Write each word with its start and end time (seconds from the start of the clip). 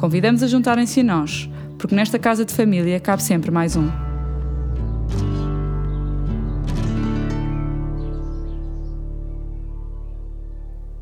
Convidamos 0.00 0.42
a 0.42 0.46
juntarem-se 0.46 1.00
a 1.00 1.04
nós, 1.04 1.46
porque 1.78 1.94
nesta 1.94 2.18
casa 2.18 2.42
de 2.42 2.54
família 2.54 2.98
cabe 2.98 3.22
sempre 3.22 3.50
mais 3.50 3.76
um. 3.76 3.86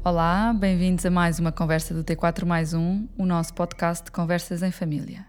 Olá, 0.02 0.52
bem-vindos 0.52 1.06
a 1.06 1.12
mais 1.12 1.38
uma 1.38 1.52
conversa 1.52 1.94
do 1.94 2.02
T4 2.02 2.44
mais 2.44 2.74
um, 2.74 3.06
o 3.16 3.24
nosso 3.24 3.54
podcast 3.54 4.06
de 4.06 4.10
conversas 4.10 4.64
em 4.64 4.72
família. 4.72 5.24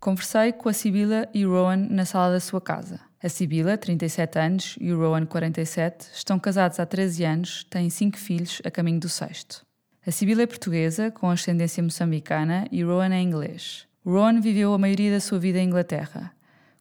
Conversei 0.00 0.52
com 0.52 0.68
a 0.68 0.72
Sibila 0.72 1.28
e 1.32 1.46
o 1.46 1.52
Rowan 1.52 1.76
na 1.76 2.04
sala 2.04 2.32
da 2.32 2.40
sua 2.40 2.60
casa. 2.60 2.98
A 3.22 3.28
Sibila, 3.28 3.78
37 3.78 4.36
anos, 4.36 4.76
e 4.80 4.92
o 4.92 4.98
Rowan, 4.98 5.26
47, 5.26 6.08
estão 6.12 6.40
casados 6.40 6.80
há 6.80 6.84
13 6.84 7.24
anos, 7.24 7.64
têm 7.70 7.88
cinco 7.88 8.18
filhos 8.18 8.60
a 8.64 8.70
caminho 8.70 8.98
do 8.98 9.08
sexto. 9.08 9.64
A 10.04 10.10
Sibila 10.10 10.42
é 10.42 10.46
portuguesa, 10.46 11.12
com 11.12 11.30
ascendência 11.30 11.80
moçambicana, 11.80 12.66
e 12.72 12.82
Rowan 12.82 13.14
é 13.14 13.22
inglês. 13.22 13.86
Rowan 14.04 14.40
viveu 14.40 14.74
a 14.74 14.78
maioria 14.78 15.12
da 15.12 15.20
sua 15.20 15.38
vida 15.38 15.60
em 15.60 15.68
Inglaterra. 15.68 16.32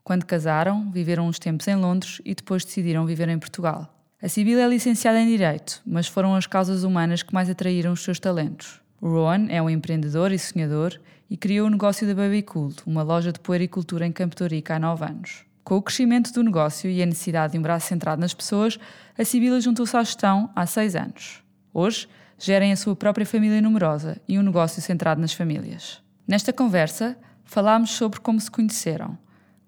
Quando 0.03 0.25
casaram, 0.25 0.89
viveram 0.91 1.27
uns 1.27 1.37
tempos 1.37 1.67
em 1.67 1.75
Londres 1.75 2.19
e 2.25 2.33
depois 2.33 2.65
decidiram 2.65 3.05
viver 3.05 3.29
em 3.29 3.37
Portugal. 3.37 3.95
A 4.19 4.27
Sibila 4.27 4.61
é 4.61 4.67
licenciada 4.67 5.19
em 5.19 5.27
Direito, 5.27 5.83
mas 5.85 6.07
foram 6.07 6.33
as 6.33 6.47
causas 6.47 6.83
humanas 6.83 7.21
que 7.21 7.31
mais 7.31 7.47
atraíram 7.47 7.91
os 7.91 8.03
seus 8.03 8.19
talentos. 8.19 8.81
Rowan 8.99 9.45
é 9.49 9.61
um 9.61 9.69
empreendedor 9.69 10.31
e 10.31 10.39
sonhador 10.39 10.99
e 11.29 11.37
criou 11.37 11.67
o 11.67 11.69
negócio 11.69 12.07
da 12.07 12.15
Baby 12.15 12.41
Cool, 12.41 12.73
uma 12.87 13.03
loja 13.03 13.31
de 13.31 13.39
puericultura 13.39 14.03
em 14.03 14.11
Campo 14.11 14.35
Torico 14.35 14.73
há 14.73 14.79
nove 14.79 15.05
anos. 15.05 15.45
Com 15.63 15.77
o 15.77 15.81
crescimento 15.83 16.33
do 16.33 16.41
negócio 16.41 16.89
e 16.89 17.03
a 17.03 17.05
necessidade 17.05 17.53
de 17.53 17.59
um 17.59 17.61
braço 17.61 17.85
centrado 17.85 18.19
nas 18.19 18.33
pessoas, 18.33 18.79
a 19.15 19.23
Sibila 19.23 19.61
juntou-se 19.61 19.95
à 19.95 20.03
gestão 20.03 20.49
há 20.55 20.65
seis 20.65 20.95
anos. 20.95 21.43
Hoje, 21.71 22.07
gerem 22.43 22.71
a 22.71 22.75
sua 22.75 22.95
própria 22.95 23.25
família 23.25 23.61
numerosa 23.61 24.19
e 24.27 24.39
um 24.39 24.41
negócio 24.41 24.81
centrado 24.81 25.21
nas 25.21 25.31
famílias. 25.31 26.01
Nesta 26.27 26.51
conversa, 26.51 27.15
falámos 27.45 27.91
sobre 27.91 28.19
como 28.19 28.41
se 28.41 28.49
conheceram, 28.49 29.15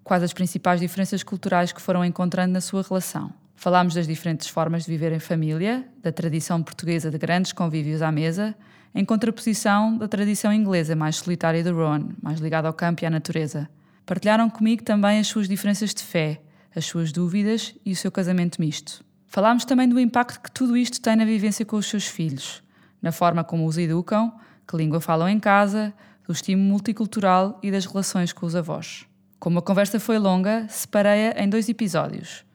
quais 0.02 0.24
as 0.24 0.32
principais 0.32 0.80
diferenças 0.80 1.22
culturais 1.22 1.72
que 1.72 1.80
foram 1.80 2.04
encontrando 2.04 2.52
na 2.52 2.60
sua 2.60 2.82
relação. 2.82 3.32
Falámos 3.54 3.94
das 3.94 4.08
diferentes 4.08 4.48
formas 4.48 4.84
de 4.84 4.90
viver 4.90 5.12
em 5.12 5.20
família, 5.20 5.86
da 6.02 6.10
tradição 6.10 6.60
portuguesa 6.64 7.12
de 7.12 7.16
grandes 7.16 7.52
convívios 7.52 8.02
à 8.02 8.10
mesa, 8.10 8.56
em 8.92 9.04
contraposição 9.04 9.96
da 9.96 10.08
tradição 10.08 10.52
inglesa 10.52 10.96
mais 10.96 11.16
solitária 11.16 11.62
de 11.62 11.70
Rowan, 11.70 12.08
mais 12.20 12.40
ligada 12.40 12.66
ao 12.66 12.74
campo 12.74 13.04
e 13.04 13.06
à 13.06 13.10
natureza. 13.10 13.68
Partilharam 14.04 14.50
comigo 14.50 14.82
também 14.82 15.20
as 15.20 15.28
suas 15.28 15.46
diferenças 15.46 15.94
de 15.94 16.02
fé, 16.02 16.40
as 16.74 16.84
suas 16.84 17.12
dúvidas 17.12 17.72
e 17.86 17.92
o 17.92 17.96
seu 17.96 18.10
casamento 18.10 18.60
misto. 18.60 19.04
Falámos 19.28 19.64
também 19.64 19.88
do 19.88 19.98
impacto 19.98 20.40
que 20.40 20.50
tudo 20.50 20.76
isto 20.76 21.00
tem 21.00 21.14
na 21.14 21.24
vivência 21.24 21.64
com 21.64 21.76
os 21.76 21.86
seus 21.86 22.06
filhos, 22.06 22.63
na 23.04 23.12
forma 23.12 23.44
como 23.44 23.66
os 23.66 23.76
educam, 23.76 24.32
que 24.66 24.74
língua 24.78 24.98
falam 24.98 25.28
em 25.28 25.38
casa, 25.38 25.92
do 26.26 26.32
estímulo 26.32 26.66
multicultural 26.66 27.60
e 27.62 27.70
das 27.70 27.84
relações 27.84 28.32
com 28.32 28.46
os 28.46 28.56
avós. 28.56 29.04
Como 29.38 29.58
a 29.58 29.62
conversa 29.62 30.00
foi 30.00 30.18
longa, 30.18 30.66
separei-a 30.70 31.44
em 31.44 31.46
dois 31.46 31.68
episódios. 31.68 32.46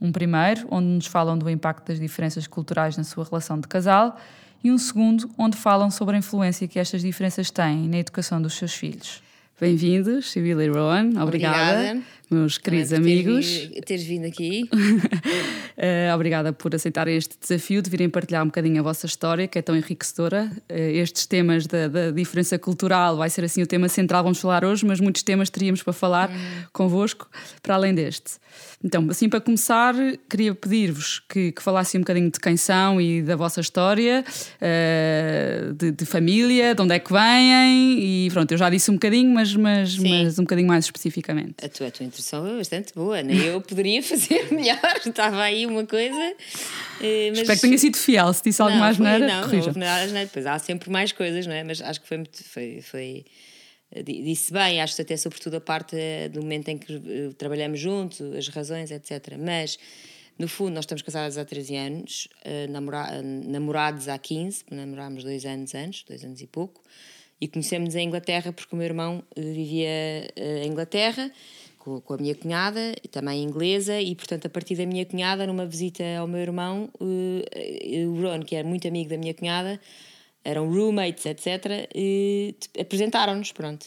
Um 0.00 0.12
primeiro, 0.12 0.68
onde 0.70 0.86
nos 0.86 1.06
falam 1.06 1.36
do 1.36 1.50
impacto 1.50 1.88
das 1.88 1.98
diferenças 1.98 2.46
culturais 2.46 2.96
na 2.96 3.02
sua 3.02 3.24
relação 3.24 3.58
de 3.58 3.66
casal, 3.66 4.16
e 4.62 4.70
um 4.70 4.78
segundo, 4.78 5.28
onde 5.36 5.56
falam 5.56 5.90
sobre 5.90 6.14
a 6.14 6.18
influência 6.20 6.68
que 6.68 6.78
estas 6.78 7.02
diferenças 7.02 7.50
têm 7.50 7.88
na 7.88 7.98
educação 7.98 8.40
dos 8.40 8.54
seus 8.54 8.72
filhos. 8.72 9.20
Bem-vindos, 9.60 10.30
Sibila 10.30 10.62
e 10.62 10.68
Rowan. 10.68 11.10
Obrigada. 11.20 11.24
Obrigada 11.24 12.02
meus 12.30 12.58
queridos 12.58 12.92
amigos. 12.92 13.46
Ter, 13.46 13.80
teres 13.82 14.04
vindo 14.04 14.26
aqui. 14.26 14.68
uh, 14.72 16.14
obrigada 16.14 16.52
por 16.52 16.74
aceitarem 16.74 17.16
este 17.16 17.36
desafio 17.40 17.80
de 17.82 17.90
virem 17.90 18.08
partilhar 18.08 18.42
um 18.42 18.46
bocadinho 18.46 18.80
a 18.80 18.82
vossa 18.82 19.06
história, 19.06 19.48
que 19.48 19.58
é 19.58 19.62
tão 19.62 19.76
enriquecedora. 19.76 20.50
Uh, 20.70 20.74
estes 20.74 21.26
temas 21.26 21.66
da, 21.66 21.88
da, 21.88 22.10
diferença 22.10 22.58
cultural 22.58 23.16
vai 23.16 23.30
ser 23.30 23.44
assim 23.44 23.62
o 23.62 23.66
tema 23.66 23.88
central, 23.88 24.22
vamos 24.22 24.38
falar 24.38 24.64
hoje, 24.64 24.84
mas 24.84 25.00
muitos 25.00 25.22
temas 25.22 25.50
teríamos 25.50 25.82
para 25.82 25.92
falar 25.92 26.30
hum. 26.30 26.64
convosco, 26.72 27.28
para 27.62 27.74
além 27.74 27.94
deste. 27.94 28.38
Então, 28.82 29.08
assim 29.10 29.28
para 29.28 29.40
começar, 29.40 29.94
queria 30.30 30.54
pedir-vos 30.54 31.20
que, 31.28 31.50
que 31.50 31.62
falassem 31.62 31.98
um 31.98 32.02
bocadinho 32.02 32.30
de 32.30 32.38
quem 32.38 32.56
são 32.56 33.00
e 33.00 33.22
da 33.22 33.34
vossa 33.34 33.60
história, 33.60 34.24
uh, 34.24 35.72
de, 35.74 35.90
de, 35.90 36.06
família, 36.06 36.74
de 36.74 36.82
onde 36.82 36.94
é 36.94 36.98
que 36.98 37.12
vêm, 37.12 37.98
e 37.98 38.30
pronto, 38.30 38.52
eu 38.52 38.58
já 38.58 38.70
disse 38.70 38.90
um 38.90 38.94
bocadinho, 38.94 39.34
mas, 39.34 39.54
mas, 39.56 39.98
mas 39.98 40.38
um 40.38 40.42
bocadinho 40.42 40.68
mais 40.68 40.84
especificamente. 40.84 41.54
A 41.64 41.68
tua, 41.68 41.88
a 41.88 41.90
tua 41.90 42.06
introdução 42.18 42.46
é 42.46 42.56
bastante 42.56 42.92
boa, 42.94 43.22
nem 43.22 43.38
eu 43.38 43.60
poderia 43.60 44.02
fazer 44.02 44.52
melhor. 44.52 44.78
Estava 45.04 45.42
aí 45.42 45.64
uma 45.66 45.86
coisa. 45.86 46.34
Eh, 47.00 47.30
mas... 47.30 47.40
Espero 47.40 47.60
que 47.60 47.66
tenha 47.66 47.78
sido 47.78 47.96
fiel. 47.96 48.32
Se 48.32 48.42
disse 48.42 48.60
algo 48.60 48.74
não, 48.74 48.80
mais 48.80 48.96
foi, 48.96 49.06
neira, 49.06 49.26
não, 49.26 49.48
não 49.48 49.58
houve 49.60 49.78
nada, 49.78 50.12
depois 50.12 50.46
há 50.46 50.58
sempre 50.58 50.90
mais 50.90 51.12
coisas, 51.12 51.46
não 51.46 51.54
é? 51.54 51.62
Mas 51.62 51.80
acho 51.80 52.00
que 52.00 52.08
foi 52.08 52.16
muito. 52.18 52.42
Foi, 52.44 52.80
foi, 52.82 53.24
eh, 53.92 54.02
disse 54.02 54.52
bem, 54.52 54.80
acho 54.80 55.00
até 55.00 55.16
sobretudo 55.16 55.56
a 55.56 55.60
parte 55.60 55.96
eh, 55.96 56.28
do 56.28 56.42
momento 56.42 56.68
em 56.68 56.78
que 56.78 57.34
trabalhamos 57.38 57.78
juntos, 57.78 58.20
as 58.36 58.48
razões, 58.48 58.90
etc. 58.90 59.36
Mas. 59.38 59.78
No 60.38 60.46
fundo, 60.46 60.70
nós 60.70 60.84
estamos 60.84 61.02
casados 61.02 61.36
há 61.36 61.44
13 61.44 61.74
anos, 61.74 62.28
namora 62.70 63.20
namorados 63.20 64.06
há 64.06 64.16
15, 64.16 64.66
namorámos 64.70 65.24
dois 65.24 65.44
anos 65.44 65.74
antes, 65.74 66.04
dois 66.04 66.22
anos 66.22 66.40
e 66.40 66.46
pouco, 66.46 66.80
e 67.40 67.48
conhecemos-nos 67.48 67.96
em 67.96 68.06
Inglaterra 68.06 68.52
porque 68.52 68.72
o 68.72 68.78
meu 68.78 68.86
irmão 68.86 69.20
vivia 69.36 70.30
em 70.36 70.68
Inglaterra 70.68 71.28
com, 71.88 72.00
com, 72.00 72.14
a 72.14 72.16
minha 72.18 72.34
cunhada, 72.34 72.94
também 73.10 73.42
inglesa, 73.42 74.00
e 74.00 74.14
portanto, 74.14 74.46
a 74.46 74.50
partir 74.50 74.74
da 74.74 74.84
minha 74.84 75.06
cunhada, 75.06 75.46
numa 75.46 75.64
visita 75.64 76.04
ao 76.18 76.26
meu 76.26 76.40
irmão, 76.40 76.90
uh, 77.00 78.10
o 78.10 78.22
Ron, 78.22 78.42
que 78.42 78.54
era 78.54 78.66
muito 78.66 78.86
amigo 78.86 79.08
da 79.08 79.16
minha 79.16 79.32
cunhada, 79.32 79.80
eram 80.44 80.70
roommates, 80.70 81.24
etc., 81.26 81.88
apresentaram-nos, 82.78 83.52
pronto. 83.52 83.86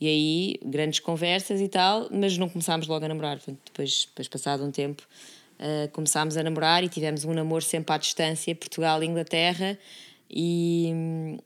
E 0.00 0.08
aí, 0.08 0.56
grandes 0.64 0.98
conversas 0.98 1.60
e 1.60 1.68
tal, 1.68 2.08
mas 2.10 2.36
não 2.36 2.48
começámos 2.48 2.88
logo 2.88 3.04
a 3.04 3.08
namorar. 3.08 3.36
Portanto, 3.36 3.60
depois, 3.66 4.06
depois, 4.06 4.28
passado 4.28 4.64
um 4.64 4.70
tempo, 4.70 5.06
uh, 5.60 5.88
começámos 5.92 6.36
a 6.36 6.42
namorar 6.42 6.82
e 6.82 6.88
tivemos 6.88 7.24
um 7.24 7.32
namoro 7.32 7.64
sempre 7.64 7.94
à 7.94 7.98
distância, 7.98 8.54
Portugal 8.54 9.02
e. 9.02 9.78
E, 10.34 10.90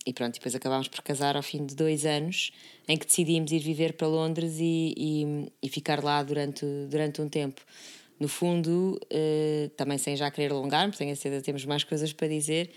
e 0.06 0.12
pronto, 0.12 0.34
depois 0.34 0.54
acabámos 0.54 0.86
por 0.86 1.02
casar 1.02 1.36
ao 1.36 1.42
fim 1.42 1.66
de 1.66 1.74
dois 1.74 2.06
anos, 2.06 2.52
em 2.86 2.96
que 2.96 3.04
decidimos 3.04 3.50
ir 3.50 3.58
viver 3.58 3.94
para 3.94 4.06
Londres 4.06 4.58
e, 4.60 4.94
e, 4.96 5.52
e 5.60 5.68
ficar 5.68 6.04
lá 6.04 6.22
durante, 6.22 6.64
durante 6.88 7.20
um 7.20 7.28
tempo. 7.28 7.60
No 8.20 8.28
fundo, 8.28 8.98
uh, 9.12 9.68
também 9.70 9.98
sem 9.98 10.16
já 10.16 10.30
querer 10.30 10.52
alongar, 10.52 10.86
porque 10.86 10.98
tenho 10.98 11.12
a 11.12 11.16
certeza 11.16 11.44
temos 11.44 11.64
mais 11.64 11.82
coisas 11.82 12.12
para 12.12 12.28
dizer, 12.28 12.70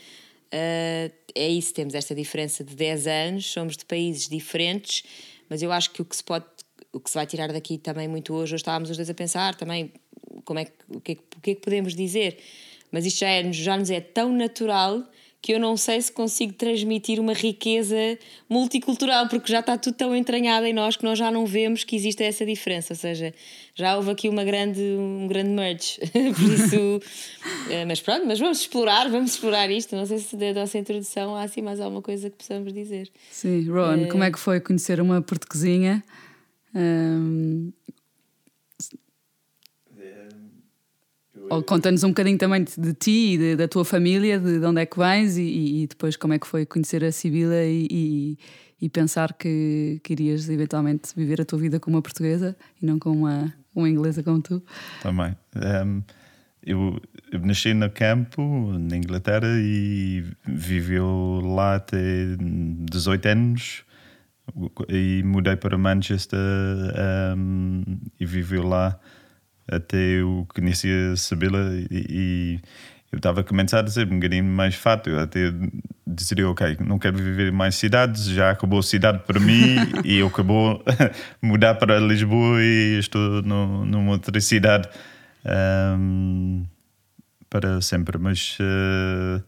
uh, 0.47 1.13
é 1.35 1.47
isso, 1.47 1.73
temos 1.73 1.93
esta 1.93 2.15
diferença 2.15 2.63
de 2.63 2.75
10 2.75 3.07
anos, 3.07 3.45
somos 3.45 3.77
de 3.77 3.85
países 3.85 4.27
diferentes, 4.27 5.03
mas 5.47 5.61
eu 5.61 5.71
acho 5.71 5.91
que 5.91 6.01
o 6.01 6.05
que 6.05 6.15
se 6.15 6.23
pode, 6.23 6.45
o 6.91 6.99
que 6.99 7.09
se 7.09 7.15
vai 7.15 7.27
tirar 7.27 7.53
daqui 7.53 7.77
também 7.77 8.07
muito 8.07 8.33
hoje, 8.33 8.55
hoje 8.55 8.61
estávamos 8.61 8.89
os 8.89 8.97
dois 8.97 9.09
a 9.09 9.13
pensar 9.13 9.55
também 9.55 9.93
como 10.43 10.59
é 10.59 10.65
que, 10.65 10.71
o, 10.89 10.99
que 10.99 11.11
é, 11.11 11.15
o 11.37 11.41
que 11.41 11.51
é 11.51 11.55
que 11.55 11.61
podemos 11.61 11.95
dizer, 11.95 12.37
mas 12.91 13.05
isto 13.05 13.19
já, 13.19 13.29
é, 13.29 13.53
já 13.53 13.77
nos 13.77 13.89
é 13.91 14.01
tão 14.01 14.33
natural 14.33 15.07
que 15.41 15.53
eu 15.53 15.59
não 15.59 15.77
sei 15.77 16.01
se 16.01 16.11
consigo 16.11 16.53
transmitir 16.53 17.19
uma 17.19 17.33
riqueza 17.33 17.95
multicultural, 18.49 19.29
porque 19.29 19.51
já 19.51 19.61
está 19.61 19.77
tudo 19.77 19.95
tão 19.95 20.15
entranhado 20.15 20.65
em 20.65 20.73
nós 20.73 20.97
que 20.97 21.03
nós 21.03 21.17
já 21.17 21.31
não 21.31 21.45
vemos 21.45 21.83
que 21.83 21.95
existe 21.95 22.23
essa 22.23 22.45
diferença. 22.45 22.93
Ou 22.93 22.97
seja, 22.97 23.33
já 23.73 23.95
houve 23.95 24.11
aqui 24.11 24.27
uma 24.27 24.43
grande, 24.43 24.81
um 24.81 25.27
grande 25.27 25.51
merge. 25.51 25.97
Por 26.11 26.53
isso. 26.53 26.99
Eh, 27.69 27.85
mas 27.85 28.01
pronto, 28.01 28.25
mas 28.25 28.39
vamos 28.39 28.61
explorar, 28.61 29.09
vamos 29.09 29.31
explorar 29.31 29.69
isto. 29.69 29.95
Não 29.95 30.05
sei 30.05 30.17
se 30.17 30.35
da 30.35 30.53
nossa 30.53 30.77
introdução 30.77 31.35
há 31.35 31.43
assim 31.43 31.61
mais 31.61 31.79
alguma 31.79 32.01
coisa 32.01 32.29
que 32.29 32.37
possamos 32.37 32.73
dizer. 32.73 33.09
Sim, 33.29 33.69
Ron, 33.69 34.07
como 34.07 34.23
é 34.23 34.31
que 34.31 34.39
foi 34.39 34.59
conhecer 34.59 34.99
uma 34.99 35.21
portuguesinha? 35.21 36.03
Um, 36.73 37.71
Ou 41.49 41.63
conta-nos 41.63 42.03
um 42.03 42.09
bocadinho 42.09 42.37
também 42.37 42.63
de, 42.63 42.79
de 42.79 42.93
ti 42.93 43.33
e 43.33 43.37
de, 43.37 43.55
da 43.55 43.67
tua 43.67 43.83
família, 43.83 44.39
de, 44.39 44.59
de, 44.59 44.65
onde 44.65 44.81
é 44.81 44.85
que 44.85 44.97
vens 44.97 45.37
e, 45.37 45.83
e, 45.83 45.87
depois 45.87 46.15
como 46.15 46.33
é 46.33 46.39
que 46.39 46.45
foi 46.45 46.65
conhecer 46.65 47.03
a 47.03 47.11
Sibila 47.11 47.63
e, 47.63 47.87
e, 47.89 48.37
e, 48.81 48.89
pensar 48.89 49.33
que, 49.33 49.99
que 50.03 50.13
irias 50.13 50.47
eventualmente 50.49 51.09
viver 51.15 51.41
a 51.41 51.45
tua 51.45 51.57
vida 51.57 51.79
como 51.79 51.97
uma 51.97 52.01
portuguesa 52.01 52.55
e 52.81 52.85
não 52.85 52.99
como 52.99 53.25
uma, 53.25 53.53
uma 53.73 53.89
inglesa 53.89 54.21
como 54.21 54.41
tu. 54.41 54.63
Também. 55.01 55.35
Um, 55.55 56.03
eu, 56.63 57.01
eu, 57.31 57.39
nasci 57.39 57.73
no 57.73 57.89
campo, 57.89 58.41
na 58.77 58.97
Inglaterra, 58.97 59.47
e 59.59 60.23
viveu 60.45 61.41
lá 61.43 61.75
até 61.75 61.97
18 62.91 63.25
anos, 63.27 63.83
e 64.87 65.23
mudei 65.23 65.55
para 65.55 65.77
Manchester 65.77 66.39
um, 67.35 67.83
e 68.19 68.25
vivi 68.25 68.57
lá 68.57 68.99
até 69.71 69.97
eu 69.97 70.47
conhecia 70.53 71.15
Sabila 71.15 71.59
e, 71.91 72.05
e 72.09 72.59
eu 73.11 73.17
estava 73.17 73.41
a 73.41 73.43
começar 73.43 73.83
a 73.83 73.87
ser 73.87 74.07
um 74.07 74.15
bocadinho 74.15 74.43
mais 74.43 74.75
fato. 74.75 75.09
Eu 75.09 75.19
até 75.19 75.51
decidir, 76.05 76.43
ok, 76.43 76.77
não 76.79 76.99
quero 76.99 77.17
viver 77.17 77.47
em 77.47 77.51
mais 77.51 77.75
cidades, 77.75 78.25
já 78.25 78.51
acabou 78.51 78.79
a 78.79 78.83
cidade 78.83 79.19
para 79.25 79.39
mim 79.39 79.75
e 80.05 80.17
eu 80.17 80.27
acabou 80.27 80.83
mudar 81.41 81.75
para 81.75 81.99
Lisboa 81.99 82.61
e 82.61 82.99
estou 82.99 83.41
no, 83.41 83.85
numa 83.85 84.11
outra 84.11 84.39
cidade 84.39 84.87
um, 85.97 86.65
para 87.49 87.81
sempre. 87.81 88.17
Mas 88.17 88.57
uh, 88.59 89.43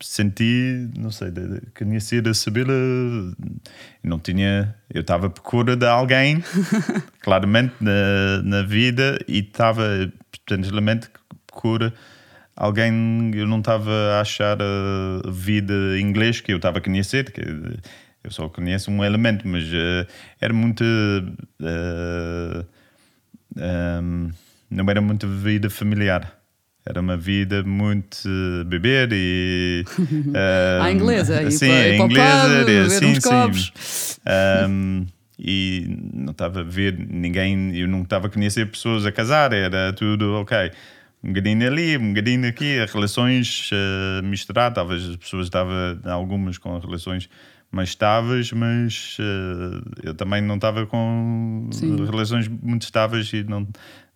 senti, 0.00 0.88
não 0.96 1.10
sei, 1.10 1.32
conhecer 1.76 2.26
a 2.28 2.34
Sabila, 2.34 2.72
não 4.02 4.18
tinha, 4.18 4.74
eu 4.92 5.00
estava 5.00 5.26
à 5.26 5.30
procura 5.30 5.76
de 5.76 5.86
alguém, 5.86 6.42
claramente, 7.20 7.74
na, 7.80 8.42
na 8.42 8.62
vida 8.62 9.18
e 9.26 9.38
estava 9.38 10.12
potencialmente 10.30 11.08
procura 11.46 11.92
alguém, 12.56 13.30
eu 13.34 13.46
não 13.46 13.58
estava 13.58 13.90
a 14.14 14.20
achar 14.20 14.58
a 14.60 15.30
vida 15.30 15.74
em 15.98 16.02
inglês 16.02 16.40
que 16.40 16.52
eu 16.52 16.56
estava 16.56 16.78
a 16.78 16.80
conhecer, 16.80 17.30
que 17.30 17.40
eu 18.24 18.30
só 18.30 18.48
conheço 18.48 18.90
um 18.90 19.04
elemento, 19.04 19.46
mas 19.46 19.64
uh, 19.64 20.06
era 20.40 20.52
muito. 20.52 20.82
Uh, 21.60 22.66
um, 23.56 24.30
não 24.68 24.90
era 24.90 25.00
muito 25.00 25.28
vida 25.28 25.70
familiar. 25.70 26.36
Era 26.88 27.00
uma 27.00 27.16
vida 27.16 27.62
muito 27.64 28.18
beber 28.66 29.10
e. 29.12 29.84
Um, 30.26 30.82
a 30.82 30.92
inglesa, 30.92 31.42
e 31.42 31.50
sim, 31.50 31.70
a 31.70 31.96
inglesa, 31.96 32.64
pub, 32.64 33.54
sim, 33.54 33.74
sim. 33.74 34.20
Um, 34.68 35.06
e 35.38 35.98
não 36.12 36.30
estava 36.32 36.60
a 36.60 36.62
ver 36.62 36.96
ninguém, 36.98 37.76
eu 37.76 37.88
não 37.88 38.02
estava 38.02 38.26
a 38.26 38.30
conhecer 38.30 38.70
pessoas 38.70 39.04
a 39.04 39.12
casar, 39.12 39.52
era 39.52 39.92
tudo 39.92 40.34
ok 40.34 40.70
um 41.26 41.28
bocadinho 41.28 41.66
ali, 41.66 41.96
um 41.96 42.10
bocadinho 42.10 42.48
aqui, 42.48 42.84
relações 42.92 43.70
uh, 43.72 44.22
misturadas, 44.22 44.74
talvez 44.74 45.08
as 45.08 45.16
pessoas 45.16 45.46
estavam 45.46 45.98
algumas 46.04 46.56
com 46.56 46.78
relações 46.78 47.28
mais 47.70 47.88
estáveis, 47.88 48.52
mas 48.52 49.16
uh, 49.18 49.82
eu 50.04 50.14
também 50.14 50.40
não 50.40 50.54
estava 50.54 50.86
com 50.86 51.68
Sim. 51.72 51.96
relações 52.04 52.46
muito 52.48 52.82
estáveis 52.82 53.32
e 53.32 53.42
não 53.42 53.66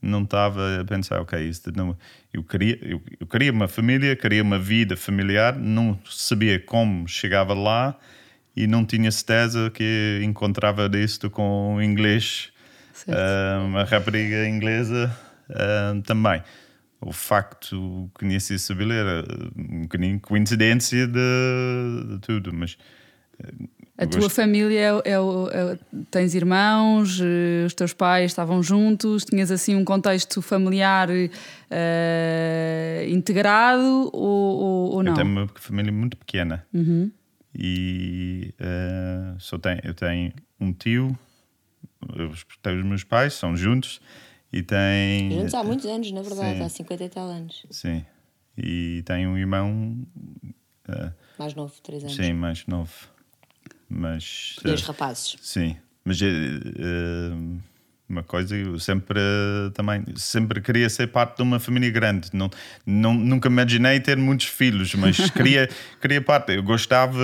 não 0.00 0.22
estava 0.22 0.80
a 0.80 0.84
pensar, 0.84 1.20
ok, 1.20 1.38
isto 1.48 1.70
não, 1.76 1.96
eu 2.32 2.42
queria 2.42 2.78
eu, 2.82 3.02
eu 3.18 3.26
queria 3.26 3.52
uma 3.52 3.68
família, 3.68 4.16
queria 4.16 4.42
uma 4.42 4.58
vida 4.58 4.96
familiar, 4.96 5.56
não 5.56 5.98
sabia 6.04 6.58
como 6.58 7.06
chegava 7.06 7.54
lá 7.54 7.98
e 8.56 8.66
não 8.66 8.84
tinha 8.84 9.10
certeza 9.10 9.70
que 9.70 10.20
encontrava 10.22 10.90
isto 10.98 11.30
com 11.30 11.80
inglês, 11.82 12.52
uma 13.64 13.84
rapariga 13.84 14.48
inglesa 14.48 15.16
uh, 15.50 16.02
também. 16.02 16.42
O 17.00 17.12
facto 17.12 18.10
que 18.14 18.26
conheci 18.26 18.58
Sabila 18.58 18.92
era 18.92 19.24
um 19.56 19.82
bocadinho 19.82 20.20
coincidência 20.20 21.06
de, 21.06 22.04
de 22.08 22.18
tudo, 22.18 22.52
mas 22.52 22.76
a 24.00 24.06
tua 24.06 24.20
gosto... 24.22 24.34
família 24.34 24.80
é, 24.80 25.10
é, 25.10 25.12
é, 25.12 25.78
tens 26.10 26.34
irmãos, 26.34 27.20
eh, 27.20 27.66
os 27.66 27.74
teus 27.74 27.92
pais 27.92 28.30
estavam 28.30 28.62
juntos, 28.62 29.26
tinhas 29.26 29.50
assim 29.50 29.74
um 29.74 29.84
contexto 29.84 30.40
familiar 30.40 31.10
uh, 31.10 33.08
integrado 33.08 34.10
ou, 34.12 34.58
ou, 34.58 34.92
ou, 34.92 35.02
não? 35.02 35.12
Eu 35.12 35.16
tenho 35.16 35.28
uma 35.28 35.48
família 35.54 35.92
muito 35.92 36.16
pequena 36.16 36.66
uhum. 36.72 37.10
e 37.54 38.54
uh, 38.58 39.38
só 39.38 39.58
tenho, 39.58 39.80
eu 39.84 39.92
tenho 39.92 40.32
um 40.58 40.72
tio, 40.72 41.14
os, 42.08 42.46
os 42.66 42.84
meus 42.84 43.04
pais 43.04 43.34
são 43.34 43.54
juntos 43.54 44.00
e 44.50 44.62
tem. 44.62 45.30
Juntos 45.30 45.52
há 45.52 45.62
muitos 45.62 45.84
anos, 45.84 46.10
na 46.10 46.22
verdade, 46.22 46.56
sim. 46.56 46.64
há 46.64 46.68
50 46.70 47.04
e 47.04 47.08
tal 47.10 47.26
anos. 47.26 47.66
Sim. 47.70 48.02
E 48.56 49.02
tem 49.04 49.26
um 49.26 49.36
irmão. 49.36 50.06
Uh, 50.88 51.12
mais 51.38 51.54
novo, 51.54 51.74
3 51.82 52.04
anos. 52.04 52.16
Sim, 52.16 52.32
mais 52.32 52.66
novo. 52.66 52.92
Mas. 53.90 54.56
E 54.64 54.70
os 54.70 54.82
rapazes. 54.82 55.36
Sim. 55.42 55.76
Mas. 56.04 56.20
Uh, 56.20 57.60
uma 58.10 58.24
coisa 58.24 58.56
eu 58.56 58.76
sempre 58.80 59.20
também 59.72 60.04
sempre 60.16 60.60
queria 60.60 60.90
ser 60.90 61.06
parte 61.06 61.36
de 61.36 61.42
uma 61.42 61.60
família 61.60 61.90
grande 61.90 62.28
não, 62.32 62.50
não 62.84 63.14
nunca 63.14 63.48
imaginei 63.48 64.00
ter 64.00 64.16
muitos 64.16 64.46
filhos 64.46 64.94
mas 64.96 65.16
queria 65.30 65.68
queria 66.00 66.20
parte 66.20 66.52
eu 66.52 66.62
gostava 66.62 67.16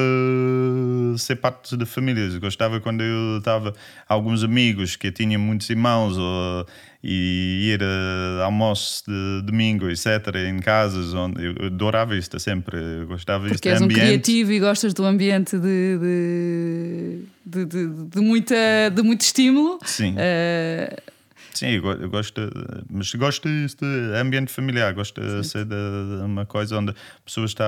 de 1.12 1.20
ser 1.20 1.36
parte 1.36 1.76
de 1.76 1.84
famílias 1.84 2.34
eu 2.34 2.40
gostava 2.40 2.80
quando 2.80 3.02
eu 3.02 3.38
estava 3.38 3.74
alguns 4.08 4.44
amigos 4.44 4.94
que 4.94 5.10
tinham 5.10 5.40
muitos 5.40 5.68
irmãos 5.68 6.16
ou, 6.16 6.66
e 7.02 7.72
ir 7.72 7.82
a 7.82 8.44
almoço 8.44 9.04
de 9.06 9.42
domingo 9.46 9.88
etc 9.88 10.34
em 10.48 10.58
casas 10.58 11.14
onde 11.14 11.44
eu 11.44 11.66
adorava 11.66 12.16
isto 12.16 12.38
sempre 12.40 12.78
eu 12.78 13.06
gostava 13.06 13.48
porque 13.48 13.68
és 13.68 13.80
um 13.80 13.88
criativo 13.88 14.52
e 14.52 14.58
gostas 14.60 14.94
do 14.94 15.04
ambiente 15.04 15.58
de, 15.58 15.98
de 15.98 17.36
de, 17.46 17.64
de, 17.64 18.20
muita, 18.20 18.56
de 18.92 19.02
muito 19.02 19.20
estímulo. 19.20 19.78
Sim. 19.84 20.14
Uh... 20.14 21.16
Sim, 21.54 21.68
eu 21.68 22.10
gosto, 22.10 22.50
mas 22.90 23.14
gosto 23.14 23.48
de 23.48 23.86
ambiente 24.20 24.52
familiar, 24.52 24.92
gosto 24.92 25.22
de 25.22 25.46
ser 25.46 25.64
de, 25.64 25.74
uma 26.22 26.44
coisa 26.44 26.76
onde 26.76 26.90
a 26.90 26.94
pessoa 27.24 27.46
está. 27.46 27.64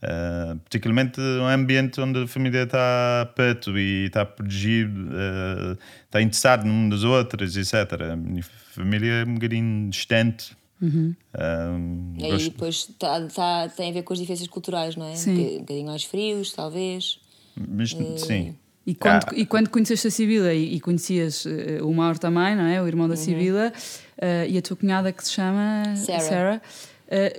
Uh, 0.00 0.56
particularmente 0.60 1.20
um 1.20 1.46
ambiente 1.48 2.00
onde 2.00 2.22
a 2.22 2.26
família 2.28 2.62
está 2.62 3.28
perto 3.34 3.76
e 3.76 4.06
está 4.06 4.24
protegido, 4.24 5.08
uh, 5.08 5.76
está 6.04 6.22
interessado 6.22 6.64
num 6.64 6.88
das 6.88 7.02
outras, 7.02 7.56
etc. 7.56 8.02
A 8.12 8.14
minha 8.14 8.44
família 8.72 9.12
é 9.12 9.24
um 9.24 9.34
bocadinho 9.34 9.90
distante. 9.90 10.56
Uhum. 10.80 11.12
Um, 11.36 12.14
e 12.16 12.24
aí 12.26 12.44
depois 12.44 12.88
tá, 12.96 13.26
tá, 13.26 13.68
tem 13.68 13.90
a 13.90 13.92
ver 13.92 14.02
com 14.02 14.12
as 14.12 14.20
diferenças 14.20 14.46
culturais, 14.46 14.94
não 14.94 15.06
é? 15.06 15.16
Sim. 15.16 15.56
Um 15.56 15.58
bocadinho 15.60 15.86
mais 15.86 16.04
frios, 16.04 16.52
talvez. 16.52 17.18
Mas, 17.56 17.90
sim. 17.90 18.54
E 18.86 18.94
quando, 18.94 19.24
ah. 19.24 19.32
e 19.34 19.44
quando 19.44 19.68
conheceste 19.68 20.06
a 20.06 20.10
Sibila 20.10 20.54
e, 20.54 20.76
e 20.76 20.80
conhecias 20.80 21.44
uh, 21.44 21.84
o 21.86 21.92
Mauro 21.92 22.18
também, 22.18 22.56
não 22.56 22.64
é? 22.64 22.80
O 22.80 22.86
irmão 22.86 23.06
da 23.06 23.14
uhum. 23.14 23.20
Sibila, 23.20 23.70
uh, 23.70 24.48
e 24.48 24.56
a 24.56 24.62
tua 24.62 24.76
cunhada 24.76 25.12
que 25.12 25.22
se 25.24 25.32
chama 25.32 25.82
Sarah. 25.96 26.20
Sarah 26.20 26.56
uh, 26.56 26.87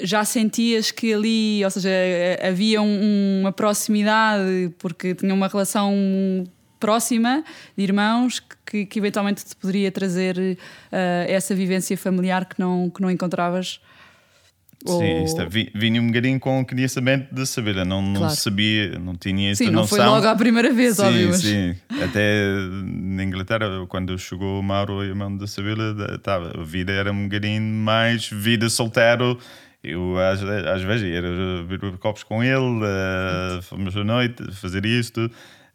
já 0.01 0.25
sentias 0.25 0.91
que 0.91 1.13
ali, 1.13 1.63
ou 1.63 1.69
seja, 1.69 1.89
havia 2.47 2.81
um, 2.81 3.41
uma 3.41 3.51
proximidade, 3.51 4.71
porque 4.79 5.13
tinha 5.13 5.33
uma 5.33 5.47
relação 5.47 5.93
próxima 6.79 7.43
de 7.77 7.83
irmãos 7.83 8.41
que, 8.65 8.85
que 8.85 8.99
eventualmente 8.99 9.45
te 9.45 9.55
poderia 9.55 9.91
trazer 9.91 10.57
essa 11.27 11.53
vivência 11.53 11.97
familiar 11.97 12.45
que 12.45 12.59
não, 12.59 12.89
que 12.89 13.01
não 13.01 13.11
encontravas 13.11 13.81
Sim, 14.85 15.23
isto, 15.23 15.41
é, 15.41 15.47
vinha 15.75 16.01
um 16.01 16.07
bocadinho 16.07 16.39
com 16.39 16.61
o 16.61 16.65
conhecimento 16.65 17.33
de 17.33 17.45
saber, 17.45 17.85
não, 17.85 18.01
não 18.01 18.21
claro. 18.21 18.35
sabia, 18.35 18.97
não 18.97 19.13
tinha 19.13 19.51
esta 19.51 19.65
sim, 19.65 19.71
não 19.71 19.85
foi 19.85 19.99
logo 19.99 20.25
à 20.25 20.35
primeira 20.35 20.71
vez, 20.71 20.95
sim, 20.95 21.03
óbvio. 21.03 21.27
Mas... 21.29 21.41
Sim, 21.41 21.75
até 22.01 22.45
na 22.83 23.23
Inglaterra, 23.23 23.85
quando 23.89 24.17
chegou 24.17 24.59
o 24.59 24.63
Mauro, 24.63 25.03
irmão 25.03 25.35
da 25.35 25.47
Sabila, 25.47 26.17
tava, 26.19 26.53
a 26.57 26.63
vida 26.63 26.93
era 26.93 27.11
um 27.11 27.25
bocadinho 27.25 27.61
mais 27.61 28.29
vida 28.29 28.69
solteiro. 28.69 29.37
Eu 29.83 30.17
às, 30.17 30.41
às 30.43 30.81
vezes 30.81 31.07
ia 31.07 31.21
beber 31.63 31.97
copos 31.97 32.23
com 32.23 32.43
ele, 32.43 32.57
uh, 32.57 33.61
fomos 33.61 33.95
à 33.95 34.03
noite 34.03 34.51
fazer 34.53 34.85
isto. 34.85 35.29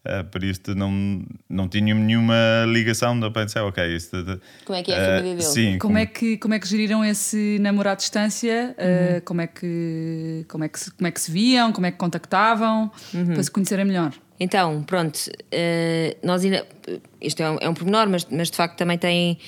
Uh, 0.05 0.23
por 0.25 0.45
isso 0.45 0.75
não, 0.75 1.25
não 1.49 1.67
tinha 1.67 1.95
nenhuma 1.95 2.67
ligação 2.67 3.19
de 3.19 3.31
pensar, 3.31 3.65
ok, 3.65 3.97
isto, 3.97 4.41
como 4.67 4.79
é 4.79 4.83
que 4.83 4.93
é 4.93 4.97
a 4.97 5.17
família 5.17 5.37
dele? 5.37 5.43
Sim, 5.43 5.79
como, 5.79 5.95
como, 5.95 5.99
É 5.99 6.05
que, 6.05 6.37
como 6.37 6.53
é 6.53 6.59
que 6.59 6.69
geriram 6.69 7.03
esse 7.03 7.59
namoro 7.59 7.89
à 7.89 7.95
distância? 7.95 8.77
Uhum. 8.79 9.17
Uh, 9.17 9.21
como, 9.23 9.41
é 9.41 9.47
que, 9.47 10.45
como, 10.47 10.63
é 10.65 10.69
que 10.69 10.79
se, 10.79 10.91
como 10.91 11.09
é 11.09 11.11
que 11.11 11.21
se 11.21 11.31
viam? 11.31 11.73
Como 11.73 11.87
é 11.87 11.91
que 11.91 11.97
contactavam? 11.97 12.93
Uhum. 13.15 13.33
Para 13.33 13.43
se 13.43 13.51
conhecerem 13.51 13.87
melhor? 13.87 14.13
Então, 14.39 14.83
pronto, 14.83 15.17
uh, 15.17 16.17
nós 16.23 16.45
ainda. 16.45 16.67
Isto 17.21 17.43
é 17.43 17.51
um, 17.51 17.59
é 17.63 17.69
um 17.69 17.75
pormenor, 17.75 18.07
mas, 18.07 18.27
mas 18.31 18.51
de 18.51 18.57
facto 18.59 18.77
também 18.77 18.99
tem. 18.99 19.39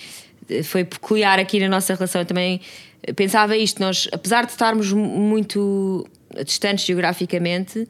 Foi 0.65 0.85
peculiar 0.85 1.39
aqui 1.39 1.61
na 1.61 1.69
nossa 1.69 1.95
relação. 1.95 2.23
Eu 2.23 2.27
também 2.27 2.63
pensava 3.15 3.57
isto, 3.59 3.79
nós, 3.81 4.09
apesar 4.11 4.47
de 4.47 4.53
estarmos 4.53 4.91
muito 4.91 6.09
distantes 6.45 6.87
geograficamente 6.87 7.87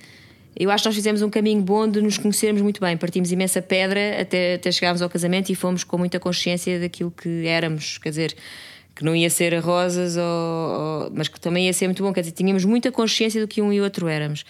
eu 0.59 0.71
acho 0.71 0.83
que 0.83 0.89
nós 0.89 0.95
fizemos 0.95 1.21
um 1.21 1.29
caminho 1.29 1.61
bom 1.61 1.87
de 1.87 2.01
nos 2.01 2.17
conhecermos 2.17 2.63
muito 2.63 2.81
bem. 2.81 2.97
Partimos 2.97 3.31
imensa 3.31 3.61
pedra 3.61 4.21
até, 4.21 4.55
até 4.55 4.73
chegarmos 4.73 5.03
ao 5.03 5.11
casamento 5.11 5.51
e 5.51 5.55
fomos 5.55 5.85
com 5.85 5.99
muita 5.99 6.19
consciência 6.19 6.81
daquilo 6.81 7.11
que 7.11 7.47
éramos. 7.47 7.99
Quer 7.99 8.09
dizer, 8.09 8.37
que 8.95 9.05
não 9.05 9.15
ia 9.15 9.29
ser 9.29 9.55
rosas, 9.59 10.17
ou, 10.17 10.23
ou, 10.25 11.11
mas 11.15 11.29
que 11.29 11.39
também 11.39 11.67
ia 11.67 11.73
ser 11.75 11.87
muito 11.87 12.03
bom. 12.03 12.13
Quer 12.13 12.21
dizer, 12.21 12.33
tínhamos 12.33 12.65
muita 12.65 12.91
consciência 12.91 13.39
do 13.41 13.47
que 13.47 13.61
um 13.61 13.71
e 13.71 13.81
outro 13.83 14.09
éramos. 14.09 14.45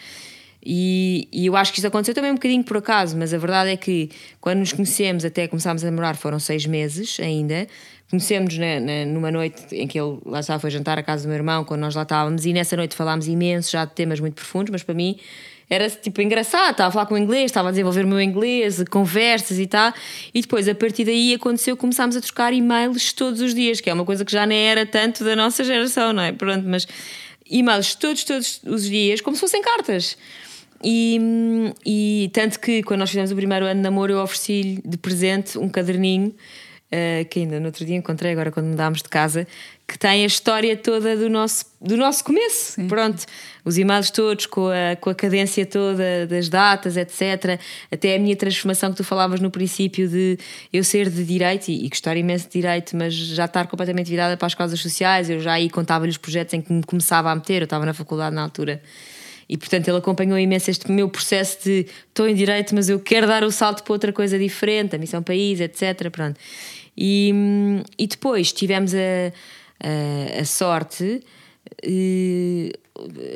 E, 0.65 1.29
e, 1.33 1.47
eu 1.47 1.57
acho 1.57 1.73
que 1.73 1.79
isso 1.79 1.87
aconteceu 1.87 2.15
também 2.15 2.31
um 2.31 2.35
bocadinho 2.35 2.65
por 2.65 2.77
acaso, 2.77 3.17
mas 3.17 3.33
a 3.33 3.39
verdade 3.39 3.71
é 3.71 3.77
que 3.77 4.11
quando 4.41 4.59
nos 4.59 4.73
conhecemos, 4.73 5.25
até 5.25 5.47
começámos 5.47 5.85
a 5.85 5.87
namorar, 5.87 6.17
foram 6.17 6.39
seis 6.39 6.67
meses 6.67 7.19
ainda. 7.21 7.69
Conhecemos 8.09 8.57
na, 8.57 8.79
na, 8.79 9.05
numa 9.05 9.31
noite 9.31 9.75
em 9.75 9.87
que 9.87 9.99
ele 9.99 10.19
lá 10.25 10.41
estava, 10.41 10.61
foi 10.61 10.71
jantar 10.71 10.99
à 10.99 11.03
casa 11.03 11.25
do 11.25 11.29
meu 11.29 11.37
irmão, 11.37 11.65
quando 11.65 11.81
nós 11.81 11.95
lá 11.95 12.03
estávamos, 12.03 12.47
e 12.47 12.53
nessa 12.53 12.77
noite 12.77 12.95
falámos 12.95 13.27
imenso 13.27 13.73
já 13.73 13.85
de 13.85 13.93
temas 13.93 14.21
muito 14.21 14.35
profundos, 14.35 14.71
mas 14.71 14.83
para 14.83 14.95
mim 14.95 15.19
era 15.69 15.91
tipo 15.91 16.21
engraçado, 16.23 16.71
estava 16.71 16.89
a 16.89 16.93
falar 16.93 17.07
com 17.07 17.15
o 17.15 17.19
inglês, 17.19 17.47
estava 17.47 17.69
a 17.69 17.71
desenvolver 17.73 18.05
o 18.05 18.09
meu 18.09 18.21
inglês, 18.21 18.83
conversas 18.89 19.59
e 19.59 19.67
tal. 19.67 19.93
E 20.33 20.41
depois, 20.41 20.69
a 20.69 20.75
partir 20.75 21.05
daí, 21.05 21.35
aconteceu, 21.35 21.77
começámos 21.77 22.17
a 22.17 22.21
trocar 22.21 22.53
e-mails 22.53 23.13
todos 23.13 23.41
os 23.41 23.53
dias, 23.53 23.81
que 23.81 23.91
é 23.91 23.93
uma 23.93 24.05
coisa 24.05 24.25
que 24.25 24.31
já 24.31 24.47
nem 24.47 24.59
era 24.59 24.87
tanto 24.87 25.25
da 25.25 25.35
nossa 25.35 25.65
geração, 25.65 26.13
não 26.13 26.23
é? 26.23 26.31
Pronto, 26.31 26.65
mas 26.69 26.87
e-mails 27.51 27.97
todos, 27.97 28.23
todos 28.23 28.61
os 28.65 28.89
dias, 28.89 29.21
como 29.21 29.35
se 29.35 29.41
fossem 29.41 29.61
cartas. 29.61 30.17
E, 30.85 31.19
e 31.85 32.31
tanto 32.33 32.61
que 32.61 32.83
quando 32.85 33.01
nós 33.01 33.11
fizemos 33.11 33.33
o 33.33 33.35
primeiro 33.35 33.67
ano 33.67 33.75
de 33.75 33.83
namoro, 33.83 34.13
eu 34.13 34.21
ofereci-lhe 34.21 34.81
de 34.85 34.97
presente 34.97 35.59
um 35.59 35.69
caderninho. 35.69 36.33
Uh, 36.87 37.25
que 37.29 37.41
ainda 37.41 37.59
no 37.59 37.67
outro 37.67 37.85
dia 37.85 37.97
encontrei, 37.97 38.31
agora 38.31 38.53
quando 38.53 38.67
mudámos 38.67 39.03
de 39.03 39.09
casa, 39.09 39.45
que 39.89 39.99
tem 39.99 40.23
a 40.23 40.27
história 40.27 40.77
toda 40.77 41.17
do 41.17 41.29
nosso, 41.29 41.65
do 41.81 41.97
nosso 41.97 42.23
começo. 42.23 42.75
Sim. 42.75 42.87
Pronto, 42.87 43.25
os 43.65 43.77
e-mails 43.77 44.09
todos, 44.11 44.47
com 44.47 44.69
a, 44.69 44.95
com 44.95 45.11
a 45.11 45.15
cadência 45.15 45.67
toda 45.67 46.27
das 46.29 46.49
datas, 46.49 46.97
etc. 46.97 47.61
Até 47.91 48.15
a 48.15 48.19
minha 48.21 48.37
transformação 48.37 48.91
que 48.91 48.99
tu 48.99 49.05
falavas 49.05 49.41
no 49.41 49.51
princípio 49.51 50.09
de 50.09 50.39
eu 50.73 50.85
ser 50.85 51.11
de 51.11 51.25
direito 51.25 51.69
e, 51.69 51.87
e 51.87 51.89
gostar 51.89 52.17
imenso 52.17 52.47
de 52.47 52.53
direito, 52.53 52.97
mas 52.97 53.13
já 53.15 53.47
estar 53.47 53.67
completamente 53.67 54.09
virada 54.09 54.37
para 54.37 54.47
as 54.47 54.55
causas 54.55 54.79
sociais. 54.81 55.29
Eu 55.29 55.41
já 55.41 55.55
aí 55.55 55.69
contava-lhe 55.69 56.11
os 56.11 56.19
projetos 56.19 56.55
em 56.55 56.61
que 56.61 56.73
me 56.73 56.85
começava 56.85 57.33
a 57.33 57.35
meter, 57.35 57.63
eu 57.63 57.65
estava 57.65 57.85
na 57.85 57.95
faculdade 57.95 58.35
na 58.35 58.43
altura. 58.43 58.81
E 59.49 59.57
portanto 59.57 59.87
ele 59.87 59.99
acompanhou 59.99 60.39
imenso 60.39 60.71
este 60.71 60.91
meu 60.91 61.09
processo 61.09 61.65
de 61.65 61.87
estou 62.09 62.29
em 62.29 62.35
direito, 62.35 62.75
mas 62.75 62.89
eu 62.89 62.99
quero 62.99 63.27
dar 63.27 63.45
o 63.45 63.51
salto 63.53 63.85
para 63.85 63.93
outra 63.93 64.13
coisa 64.13 64.39
diferente, 64.39 64.97
a 64.97 64.99
missão 64.99 65.23
país, 65.23 65.61
etc. 65.61 66.11
Pronto. 66.11 66.39
E, 66.97 67.33
e 67.99 68.07
depois 68.07 68.53
tivemos 68.53 68.95
a 68.95 69.33
a, 69.81 70.41
a 70.41 70.45
sorte 70.45 71.23
e, 71.83 72.73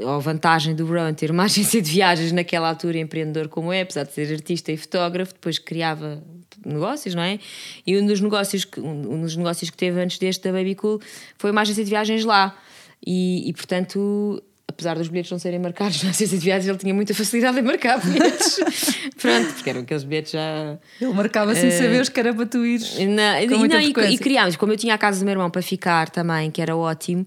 ou 0.02 0.10
a 0.10 0.18
vantagem 0.18 0.74
do 0.74 0.86
Rowan 0.86 1.12
ter 1.14 1.30
uma 1.30 1.44
agência 1.44 1.80
de 1.80 1.90
viagens 1.90 2.32
naquela 2.32 2.68
altura 2.68 2.98
empreendedor 2.98 3.48
como 3.48 3.72
é, 3.72 3.82
apesar 3.82 4.04
de 4.04 4.12
ser 4.12 4.32
artista 4.32 4.72
e 4.72 4.76
fotógrafo, 4.76 5.34
depois 5.34 5.58
criava 5.58 6.22
negócios, 6.64 7.14
não 7.14 7.22
é? 7.22 7.38
E 7.86 7.96
um 7.98 8.06
dos 8.06 8.20
negócios 8.20 8.64
que, 8.64 8.80
um 8.80 9.20
dos 9.20 9.36
negócios 9.36 9.70
que 9.70 9.76
teve 9.76 10.00
antes 10.00 10.18
deste 10.18 10.44
da 10.44 10.52
Baby 10.52 10.74
Cool 10.74 11.00
foi 11.38 11.50
uma 11.50 11.62
agência 11.62 11.84
de 11.84 11.90
viagens 11.90 12.24
lá. 12.24 12.56
E, 13.04 13.48
e 13.48 13.52
portanto 13.54 14.42
apesar 14.80 14.96
dos 14.96 15.08
bilhetes 15.08 15.30
não 15.30 15.38
serem 15.38 15.58
marcados 15.58 16.02
na 16.04 16.10
agência 16.10 16.38
de 16.38 16.44
viagens, 16.44 16.68
ele 16.68 16.78
tinha 16.78 16.94
muita 16.94 17.14
facilidade 17.14 17.58
em 17.58 17.62
marcar 17.62 18.00
bilhetes. 18.00 18.58
Pronto, 19.20 19.52
porque 19.54 19.70
eram 19.70 19.80
aqueles 19.82 20.04
bilhetes 20.04 20.32
já. 20.32 20.78
Ele 21.00 21.12
marcava 21.12 21.54
sem 21.54 21.68
uh, 21.68 21.72
saber 21.72 22.00
os 22.00 22.08
que 22.08 22.18
era 22.18 22.34
para 22.34 22.46
tu 22.46 22.64
ires. 22.64 22.98
Não, 22.98 23.68
não 23.68 23.80
e, 23.80 24.14
e, 24.14 24.18
criámos, 24.18 24.56
como 24.56 24.72
eu 24.72 24.76
tinha 24.76 24.94
a 24.94 24.98
casa 24.98 25.20
do 25.20 25.24
meu 25.24 25.32
irmão 25.32 25.50
para 25.50 25.62
ficar 25.62 26.08
também, 26.08 26.50
que 26.50 26.62
era 26.62 26.74
ótimo, 26.74 27.22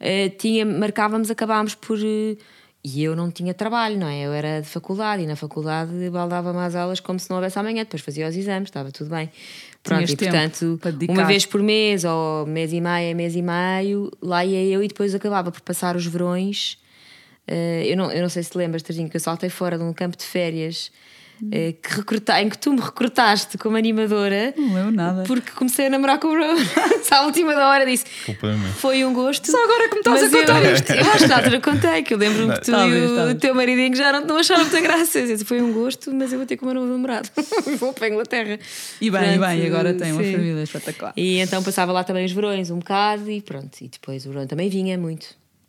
uh, 0.00 0.36
tinha, 0.36 0.66
marcávamos, 0.66 1.30
acabámos 1.30 1.74
por. 1.74 1.98
Uh, 1.98 2.36
e 2.88 3.02
eu 3.02 3.16
não 3.16 3.32
tinha 3.32 3.52
trabalho, 3.52 3.98
não 3.98 4.06
é? 4.06 4.20
Eu 4.20 4.32
era 4.32 4.60
de 4.60 4.68
faculdade 4.68 5.20
e 5.20 5.26
na 5.26 5.34
faculdade 5.34 5.90
baldava 6.08 6.52
mais 6.52 6.76
aulas 6.76 7.00
como 7.00 7.18
se 7.18 7.28
não 7.28 7.36
houvesse 7.36 7.58
amanhã, 7.58 7.82
depois 7.82 8.00
fazia 8.00 8.28
os 8.28 8.36
exames, 8.36 8.68
estava 8.68 8.92
tudo 8.92 9.10
bem. 9.10 9.28
Pronto, 9.82 10.04
Tinhas 10.04 10.10
e 10.12 10.16
portanto, 10.16 10.80
uma 11.08 11.24
vez 11.24 11.44
por 11.44 11.60
mês, 11.60 12.04
ou 12.04 12.46
mês 12.46 12.72
e 12.72 12.80
meio, 12.80 13.16
mês 13.16 13.34
e 13.34 13.42
meio, 13.42 14.12
lá 14.22 14.44
ia 14.44 14.62
eu 14.72 14.84
e 14.84 14.88
depois 14.88 15.16
acabava 15.16 15.50
por 15.50 15.60
passar 15.62 15.96
os 15.96 16.06
verões 16.06 16.78
Uh, 17.48 17.84
eu, 17.84 17.96
não, 17.96 18.10
eu 18.10 18.22
não 18.22 18.28
sei 18.28 18.42
se 18.42 18.50
te 18.50 18.58
lembras, 18.58 18.82
Tadinho, 18.82 19.08
que 19.08 19.16
eu 19.16 19.20
saltei 19.20 19.48
fora 19.48 19.78
de 19.78 19.84
um 19.84 19.92
campo 19.92 20.16
de 20.16 20.24
férias 20.24 20.90
uh, 21.42 21.72
que 21.82 21.96
recruta, 21.96 22.40
em 22.40 22.48
que 22.48 22.58
tu 22.58 22.72
me 22.72 22.80
recrutaste 22.80 23.56
como 23.58 23.76
animadora. 23.76 24.52
Não 24.56 24.74
lembro 24.74 24.92
nada. 24.92 25.22
Porque 25.24 25.52
comecei 25.52 25.86
a 25.86 25.90
namorar 25.90 26.18
com 26.18 26.28
o 26.28 26.30
Bruno. 26.32 26.58
à 27.10 27.22
última 27.22 27.54
da 27.54 27.68
hora 27.68 27.86
disse. 27.86 28.04
Foi 28.76 29.04
um 29.04 29.12
gosto. 29.12 29.50
Só 29.50 29.62
agora 29.64 29.88
que 29.88 29.94
me 29.94 30.00
estás 30.00 30.22
a 30.22 30.30
contar 30.30 30.64
eu, 30.64 30.74
isto. 30.74 30.92
Eu 30.92 31.06
acho 31.12 31.18
que 31.18 31.26
na 31.26 31.36
altura 31.36 31.60
contei, 31.60 32.02
que 32.02 32.14
eu 32.14 32.18
lembro-me 32.18 32.54
que 32.54 32.60
tu 32.62 32.70
talvez, 32.70 33.10
e 33.10 33.14
o, 33.14 33.34
teu 33.36 33.54
maridinho 33.54 33.96
já 33.96 34.12
não, 34.12 34.26
não 34.26 34.36
acharam 34.38 34.62
muita 34.62 34.80
graça. 34.80 35.18
Eu 35.18 35.26
disse, 35.26 35.44
foi 35.44 35.60
um 35.60 35.72
gosto, 35.72 36.12
mas 36.12 36.32
eu 36.32 36.38
vou 36.38 36.46
ter 36.46 36.56
com 36.56 36.66
o 36.66 36.68
meu 36.68 36.82
novo 36.82 36.92
namorado. 36.92 37.28
vou 37.78 37.92
para 37.92 38.06
a 38.06 38.10
Inglaterra. 38.10 38.58
E 39.00 39.10
bem, 39.10 39.20
pronto, 39.20 39.34
e 39.34 39.38
bem, 39.38 39.66
agora 39.66 39.94
tem 39.94 40.12
uma 40.12 40.22
família 40.22 40.62
espetacular. 40.62 41.12
E 41.16 41.38
então 41.38 41.62
passava 41.62 41.92
lá 41.92 42.04
também 42.04 42.24
os 42.24 42.32
verões, 42.32 42.70
um 42.70 42.78
bocado, 42.78 43.30
e 43.30 43.40
pronto. 43.40 43.76
E 43.80 43.88
depois 43.88 44.26
o 44.26 44.30
Bruno 44.30 44.46
também 44.46 44.68
vinha 44.68 44.98
muito. 44.98 45.24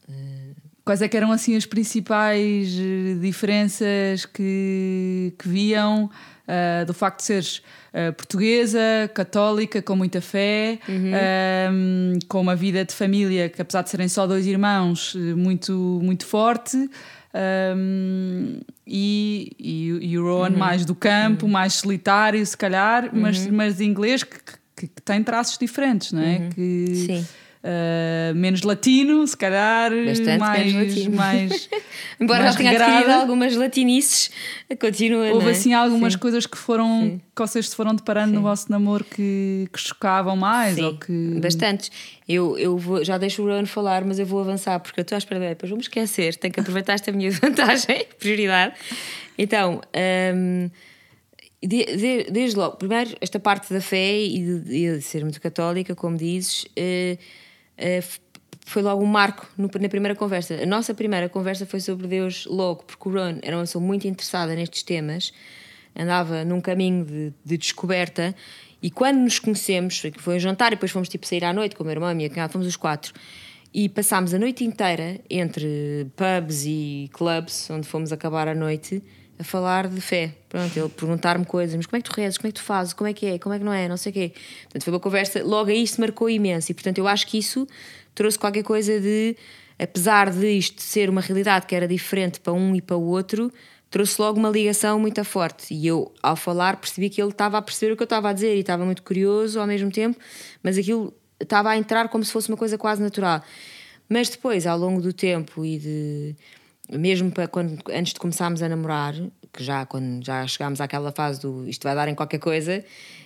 Uh, 0.10 0.47
Quais 0.88 1.02
é 1.02 1.10
que 1.10 1.18
eram 1.18 1.34
assim 1.34 1.54
as 1.58 1.66
principais 1.66 2.74
eh, 2.80 3.16
diferenças 3.20 4.26
que, 4.26 5.34
que 5.38 5.50
viam 5.50 6.06
uh, 6.06 6.86
do 6.86 6.94
facto 6.94 7.18
de 7.18 7.24
seres 7.26 7.58
uh, 7.58 8.14
portuguesa, 8.14 9.12
católica, 9.14 9.82
com 9.82 9.98
muita 9.98 10.22
fé, 10.22 10.80
uhum. 10.88 11.12
uh, 11.12 12.20
com 12.30 12.40
uma 12.40 12.56
vida 12.56 12.86
de 12.86 12.94
família 12.94 13.50
que, 13.50 13.62
apesar 13.62 13.82
de 13.82 13.90
serem 13.90 14.08
só 14.08 14.26
dois 14.26 14.48
irmãos, 14.48 15.14
muito, 15.36 15.74
muito 16.02 16.26
forte. 16.26 16.78
Um, 17.76 18.62
e, 18.88 19.52
e, 19.60 20.12
e, 20.12 20.18
o 20.18 20.24
Rowan 20.24 20.52
uhum. 20.52 20.58
mais 20.58 20.86
do 20.86 20.96
campo, 20.96 21.48
uhum. 21.48 21.52
mais 21.52 21.74
solitário, 21.74 22.46
se 22.46 22.56
calhar, 22.56 23.10
mas, 23.12 23.46
uhum. 23.46 23.52
mas 23.52 23.76
de 23.76 23.84
inglês 23.84 24.24
que, 24.24 24.38
que, 24.74 24.88
que, 24.88 25.02
tem 25.02 25.22
traços 25.22 25.58
diferentes, 25.58 26.14
não 26.14 26.22
é? 26.22 26.38
Uhum. 26.38 26.50
Que, 26.52 26.96
Sim 26.96 27.26
Uh, 27.68 28.34
menos 28.34 28.62
latino, 28.62 29.28
se 29.28 29.36
calhar. 29.36 29.92
Bastante 30.06 30.38
mais, 30.38 30.74
menos 30.74 30.96
latino. 30.96 31.16
Mais, 31.18 31.70
Embora 32.18 32.44
mais 32.44 32.54
já 32.54 32.58
tenha 32.58 32.72
adquirido 32.72 33.10
algumas 33.12 33.56
latinices, 33.58 34.32
continua. 34.80 35.34
Houve 35.34 35.48
é? 35.48 35.52
assim 35.52 35.74
algumas 35.74 36.14
Sim. 36.14 36.20
coisas 36.20 36.46
que 36.46 36.58
foram 36.58 37.02
Sim. 37.02 37.22
que 37.36 37.42
vocês 37.42 37.68
se 37.68 37.76
foram 37.76 37.94
deparando 37.94 38.30
Sim. 38.30 38.36
no 38.36 38.42
vosso 38.42 38.72
namoro 38.72 39.04
que, 39.04 39.68
que 39.74 39.82
chocavam 39.82 40.38
mais? 40.38 40.76
Sim, 40.76 40.84
ou 40.86 40.98
que... 40.98 41.40
bastantes. 41.42 41.92
Eu, 42.26 42.58
eu 42.58 42.78
vou, 42.78 43.04
já 43.04 43.18
deixo 43.18 43.42
o 43.42 43.46
Rowan 43.46 43.66
falar, 43.66 44.06
mas 44.06 44.18
eu 44.18 44.26
vou 44.26 44.40
avançar 44.40 44.80
porque 44.80 45.02
eu 45.02 45.04
estou 45.04 45.18
à 45.18 45.20
espera, 45.20 45.50
depois 45.50 45.70
vamos 45.70 45.86
esquecer, 45.86 46.38
tenho 46.38 46.54
que 46.54 46.62
aproveitar 46.62 46.94
esta 46.94 47.12
minha 47.12 47.32
vantagem, 47.36 48.06
prioridade. 48.18 48.76
Então. 49.38 49.82
Um, 50.34 50.70
de, 51.62 51.86
de, 51.86 52.32
desde 52.32 52.56
logo, 52.56 52.78
primeiro, 52.78 53.18
esta 53.20 53.40
parte 53.40 53.74
da 53.74 53.82
fé 53.82 54.22
e 54.22 54.40
de, 54.40 54.96
de 54.98 55.02
ser 55.02 55.24
muito 55.24 55.42
católica, 55.42 55.96
como 55.96 56.16
dizes, 56.16 56.64
uh, 56.64 56.68
eh, 56.78 57.18
foi 58.68 58.82
logo 58.82 59.02
um 59.02 59.08
marco 59.08 59.48
na 59.58 59.88
primeira 59.88 60.14
conversa. 60.14 60.56
A 60.62 60.66
nossa 60.66 60.94
primeira 60.94 61.30
conversa 61.30 61.66
foi 61.66 61.80
sobre 61.80 62.06
Deus 62.06 62.46
logo, 62.46 62.84
porque 62.84 63.08
o 63.08 63.12
Ron 63.12 63.40
era 63.42 63.56
uma 63.56 63.64
pessoa 63.64 63.84
muito 63.84 64.08
interessada 64.08 64.54
nestes 64.56 64.84
temas, 64.84 65.32
andava 65.96 66.44
num 66.44 66.60
caminho 66.60 67.06
de, 67.06 67.34
de 67.46 67.58
descoberta. 67.58 68.36
E 68.82 68.92
quando 68.92 69.20
nos 69.20 69.40
conhecemos, 69.40 70.04
foi 70.18 70.36
um 70.36 70.40
jantar 70.40 70.74
e 70.74 70.76
depois 70.76 70.92
fomos 70.92 71.08
tipo 71.08 71.26
sair 71.26 71.46
à 71.46 71.54
noite 71.54 71.76
com 71.76 71.84
o 71.84 71.86
meu 71.86 71.94
irmão 71.94 72.10
e 72.10 72.12
a 72.12 72.16
minha 72.16 72.30
cunhada, 72.30 72.52
fomos 72.52 72.68
os 72.68 72.76
quatro. 72.76 73.14
E 73.74 73.88
passámos 73.88 74.34
a 74.34 74.40
noite 74.40 74.66
inteira 74.66 75.20
entre 75.30 76.08
pubs 76.16 76.66
e 76.66 77.10
clubs, 77.14 77.70
onde 77.70 77.88
fomos 77.88 78.12
acabar 78.12 78.48
a 78.48 78.56
noite, 78.56 79.02
a 79.40 79.44
falar 79.44 79.88
de 79.88 80.02
fé. 80.02 80.34
Pronto, 80.50 80.78
ele 80.78 80.90
perguntar-me 80.90 81.46
coisas, 81.46 81.76
mas 81.76 81.86
como 81.86 81.98
é 81.98 82.02
que 82.02 82.10
tu 82.10 82.14
rezas, 82.14 82.38
como 82.38 82.48
é 82.48 82.52
que 82.52 82.60
tu 82.60 82.64
fazes, 82.64 82.94
como 82.94 83.08
é 83.08 83.14
que 83.14 83.26
é, 83.26 83.40
como 83.40 83.54
é 83.54 83.60
que 83.60 83.66
não 83.66 83.74
é, 83.74 83.88
não 83.88 83.98
sei 83.98 84.12
o 84.12 84.14
quê. 84.14 84.32
Portanto, 84.64 84.84
foi 84.84 84.94
uma 84.94 85.00
conversa, 85.00 85.44
logo 85.44 85.70
aí 85.70 85.86
se 85.86 86.00
marcou 86.00 86.30
imenso. 86.30 86.72
E 86.72 86.74
portanto, 86.74 86.98
eu 86.98 87.08
acho 87.08 87.28
que 87.28 87.38
isso 87.38 87.68
trouxe 88.16 88.38
qualquer 88.40 88.64
coisa 88.64 89.00
de, 89.00 89.36
apesar 89.78 90.32
de 90.32 90.48
isto 90.50 90.82
ser 90.82 91.10
uma 91.10 91.22
realidade 91.22 91.68
que 91.68 91.76
era 91.76 91.88
diferente 91.88 92.40
para 92.40 92.54
um 92.54 92.76
e 92.76 92.82
para 92.82 92.98
o 92.98 93.04
outro, 93.04 93.52
trouxe 93.90 94.20
logo 94.22 94.40
uma 94.40 94.50
ligação 94.50 95.00
muito 95.00 95.24
forte. 95.24 95.74
E 95.74 95.86
eu, 95.88 96.12
ao 96.22 96.36
falar, 96.36 96.78
percebi 96.78 97.10
que 97.10 97.22
ele 97.22 97.32
estava 97.32 97.58
a 97.58 97.62
perceber 97.62 97.94
o 97.94 97.96
que 97.96 98.04
eu 98.04 98.06
estava 98.06 98.30
a 98.30 98.34
dizer 98.34 98.56
e 98.56 98.60
estava 98.60 98.84
muito 98.86 99.04
curioso 99.04 99.60
ao 99.60 99.68
mesmo 99.68 99.92
tempo, 99.92 100.20
mas 100.64 100.78
aquilo 100.78 101.14
estava 101.40 101.70
a 101.70 101.78
entrar 101.78 102.10
como 102.10 102.24
se 102.24 102.32
fosse 102.32 102.50
uma 102.50 102.58
coisa 102.58 102.78
quase 102.78 103.02
natural. 103.02 103.44
Mas 104.10 104.30
depois, 104.30 104.66
ao 104.66 104.78
longo 104.78 105.02
do 105.02 105.14
tempo 105.14 105.66
e 105.66 105.78
de 105.78 106.36
mesmo 106.92 107.32
para 107.32 107.48
quando, 107.48 107.78
antes 107.92 108.14
de 108.14 108.20
começarmos 108.20 108.62
a 108.62 108.70
namorar, 108.70 109.14
que 109.52 109.64
já 109.64 109.86
quando 109.86 110.24
já 110.26 110.46
chegámos 110.48 110.80
àquela 110.80 111.12
fase 111.12 111.42
do 111.42 111.68
isto 111.68 111.84
vai 111.84 111.96
dar 111.96 112.08
em 112.08 112.16
qualquer 112.16 112.40
coisa, 112.40 112.84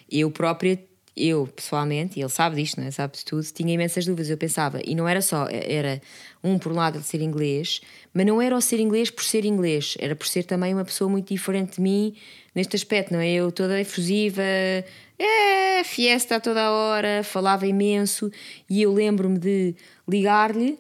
eu 0.10 0.32
própria, 0.32 0.80
eu 1.16 1.48
pessoalmente, 1.48 2.20
e 2.20 2.24
ele 2.24 2.30
sabe 2.30 2.56
disto, 2.56 2.80
não 2.80 2.88
é? 2.88 2.92
sabe 2.92 3.18
de 3.18 3.26
tudo, 3.26 3.44
tinha 3.44 3.74
imensas 3.74 4.06
dúvidas. 4.06 4.30
Eu 4.30 4.38
pensava, 4.38 4.80
e 4.84 4.96
não 4.96 5.08
era 5.08 5.22
só, 5.22 5.48
era 5.50 6.02
um 6.44 6.58
por 6.58 6.72
um 6.72 6.76
lado 6.76 7.00
de 7.00 7.06
ser 7.06 7.22
inglês, 7.22 7.82
mas 8.14 8.26
não 8.26 8.42
era 8.42 8.56
o 8.56 8.62
ser 8.62 8.80
inglês 8.80 9.10
por 9.12 9.24
ser 9.24 9.46
inglês, 9.46 9.96
era 10.00 10.16
por 10.16 10.28
ser 10.28 10.44
também 10.44 10.74
uma 10.74 10.86
pessoa 10.86 11.10
muito 11.10 11.28
diferente 11.34 11.76
de 11.76 11.82
mim 11.82 12.16
neste 12.56 12.76
aspecto, 12.76 13.14
não 13.14 13.20
é? 13.20 13.32
Eu 13.32 13.52
toda 13.52 13.80
efusiva, 13.80 14.42
é, 14.42 15.84
fiesta 15.84 16.38
a 16.38 16.40
toda 16.40 16.62
a 16.64 16.72
hora, 16.72 17.24
falava 17.24 17.68
imenso, 17.68 18.32
e 18.70 18.82
eu 18.82 18.94
lembro-me 18.94 19.38
de 19.38 19.76
ligar-lhe 20.08 20.80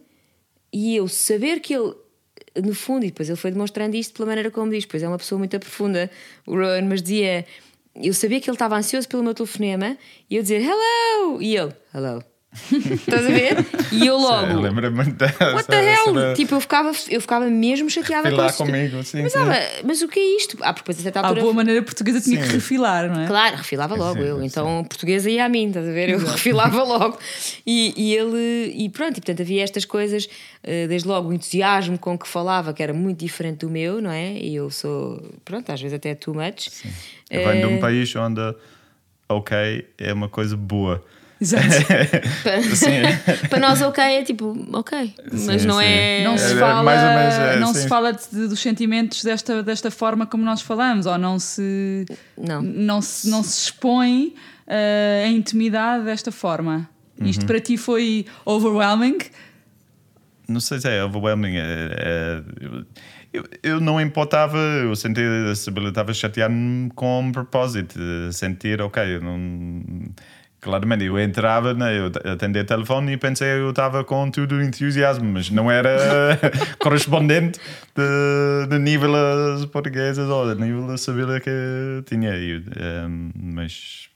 e 0.73 0.95
eu 0.95 1.07
saber 1.07 1.59
que 1.59 1.75
ele 1.75 1.93
no 2.55 2.73
fundo, 2.75 3.05
e 3.05 3.07
depois 3.07 3.29
ele 3.29 3.37
foi 3.37 3.51
demonstrando 3.51 3.95
isto 3.95 4.13
pela 4.13 4.27
maneira 4.27 4.51
como 4.51 4.71
diz, 4.71 4.85
pois 4.85 5.01
é 5.03 5.07
uma 5.07 5.17
pessoa 5.17 5.39
muito 5.39 5.57
profunda, 5.59 6.09
o 6.45 6.55
Rowan, 6.55 6.83
mas 6.83 7.01
dizia, 7.01 7.45
eu 7.95 8.13
sabia 8.13 8.39
que 8.39 8.49
ele 8.49 8.55
estava 8.55 8.75
ansioso 8.77 9.07
pelo 9.07 9.23
meu 9.23 9.33
telefonema 9.33 9.97
e 10.29 10.35
eu 10.35 10.41
dizia 10.41 10.59
hello, 10.59 11.41
e 11.41 11.55
ele, 11.55 11.73
hello. 11.93 12.30
Estás 12.53 13.25
a 13.25 13.29
ver? 13.29 13.65
E 13.93 14.05
eu 14.05 14.17
logo. 14.17 14.61
Dessa. 15.13 15.53
What 15.53 15.67
the 15.69 15.93
hell? 15.93 16.33
Tipo, 16.35 16.55
eu 16.55 16.59
ficava, 16.59 16.91
eu 17.09 17.21
ficava 17.21 17.45
mesmo 17.49 17.89
chateada 17.89 18.29
com 18.29 18.35
lá 18.35 18.47
isso. 18.47 18.57
comigo, 18.65 19.01
sim. 19.03 19.21
Mas, 19.21 19.31
sim. 19.31 19.39
ah, 19.39 19.81
mas 19.85 20.01
o 20.01 20.07
que 20.09 20.19
é 20.19 20.35
isto? 20.37 20.57
Ah, 20.61 20.73
porque 20.73 20.81
depois 20.81 20.99
a 20.99 21.01
certa 21.01 21.19
À 21.21 21.23
altura. 21.27 21.41
boa 21.41 21.53
maneira 21.53 21.81
portuguesa 21.81 22.19
tinha 22.19 22.37
que 22.41 22.47
Sim. 22.47 22.53
refilar, 22.53 23.07
não 23.09 23.21
é? 23.23 23.27
Claro, 23.27 23.55
refilava 23.55 23.95
logo 23.95 24.19
Sim, 24.21 24.27
eu. 24.27 24.39
sim. 24.39 24.45
Então, 24.45 24.83
portuguesa 24.83 25.29
ia 25.29 25.45
a 25.45 25.49
mim, 25.49 25.69
estás 25.69 25.87
a 25.87 25.91
ver? 25.91 26.09
Eu 26.09 26.19
refilava 26.19 26.83
logo. 26.83 27.17
E, 27.65 27.93
e 27.95 28.15
ele, 28.15 28.73
e 28.75 28.89
pronto, 28.89 29.11
e 29.17 29.21
portanto 29.21 29.41
havia 29.41 29.63
estas 29.63 29.85
coisas, 29.85 30.27
eh, 30.61 30.87
desde 30.87 31.07
logo 31.07 31.29
o 31.29 31.33
entusiasmo 31.33 31.97
com 31.97 32.17
que 32.17 32.27
falava, 32.27 32.73
que 32.73 32.83
era 32.83 32.93
muito 32.93 33.19
diferente 33.19 33.59
do 33.59 33.69
meu, 33.69 34.01
não 34.01 34.11
é? 34.11 34.33
E 34.33 34.55
eu 34.55 34.69
sou, 34.69 35.23
pronto, 35.45 35.71
às 35.71 35.79
vezes 35.81 35.95
até 35.95 36.13
too 36.15 36.33
much. 36.33 36.67
Eu 37.29 37.41
venho 37.47 37.67
de 37.67 37.73
Eh, 37.73 37.77
um 37.77 37.79
país 37.79 38.13
onde 38.17 38.41
ok 39.29 39.87
é 39.97 40.11
uma 40.11 40.27
coisa 40.27 40.57
boa. 40.57 41.01
Exato. 41.41 41.63
Sim. 42.75 43.01
Para 43.49 43.59
nós, 43.59 43.81
ok 43.81 44.03
é 44.03 44.23
tipo, 44.23 44.55
ok, 44.73 45.15
mas 45.31 45.61
Sim, 45.63 45.67
não 45.67 45.79
sim. 45.79 45.85
é. 45.85 46.23
Não 46.23 46.37
se 46.37 46.53
É, 46.53 46.55
fala, 46.59 46.79
ou 46.79 46.85
menos, 46.85 47.33
é, 47.35 47.59
não 47.59 47.73
sim. 47.73 47.79
se 47.81 47.87
fala 47.87 48.13
de- 48.13 48.47
dos 48.47 48.59
sentimentos 48.59 49.23
desta, 49.23 49.63
desta 49.63 49.89
forma 49.89 50.27
como 50.27 50.43
nós 50.45 50.61
falamos, 50.61 51.07
ou 51.07 51.17
não 51.17 51.39
se, 51.39 52.05
Não. 52.37 52.61
não 52.61 53.01
se, 53.01 53.27
não 53.29 53.41
se 53.41 53.59
expõe 53.63 54.35
eh, 54.67 55.23
a 55.25 55.29
intimidade 55.29 56.05
desta 56.05 56.31
forma. 56.31 56.87
Uhum. 57.19 57.25
Isto 57.27 57.45
para 57.47 57.59
ti 57.59 57.75
foi 57.75 58.25
overwhelming? 58.45 59.17
Não 60.47 60.59
sei 60.59 60.79
se 60.79 60.87
é 60.89 61.03
overwhelming. 61.03 61.55
É, 61.57 61.89
é- 61.97 62.43
eu- 63.33 63.45
eu, 63.63 63.79
não 63.79 63.99
importava, 63.99 64.57
eu 64.57 64.93
sentia 64.95 65.23
a 65.51 65.55
Sibila 65.55 65.89
estava 65.89 66.13
chateado 66.13 66.53
com 66.93 67.21
um 67.21 67.31
propósito, 67.31 67.97
de 67.97 68.31
sentir, 68.33 68.81
ok, 68.81 69.01
eu 69.15 69.21
não. 69.21 69.81
Claramente, 70.61 71.03
eu 71.05 71.19
entrava, 71.19 71.73
né, 71.73 71.97
eu 71.97 72.11
atendia 72.31 72.61
o 72.61 72.65
telefone 72.65 73.13
e 73.13 73.17
pensei 73.17 73.47
que 73.47 73.61
eu 73.61 73.71
estava 73.71 74.03
com 74.03 74.29
tudo 74.29 74.55
o 74.57 74.61
entusiasmo, 74.61 75.25
mas 75.25 75.49
não 75.49 75.71
era 75.71 75.89
correspondente 76.77 77.59
de, 77.95 78.67
de 78.69 78.77
nível 78.77 79.11
as 79.15 79.65
portuguesas 79.65 80.29
ou 80.29 80.53
de 80.53 80.61
nível 80.61 80.85
da 80.85 80.97
Sibila 80.97 81.39
que 81.39 81.49
tinha. 82.05 82.31
Ehm, 82.35 83.31
mas. 83.35 84.07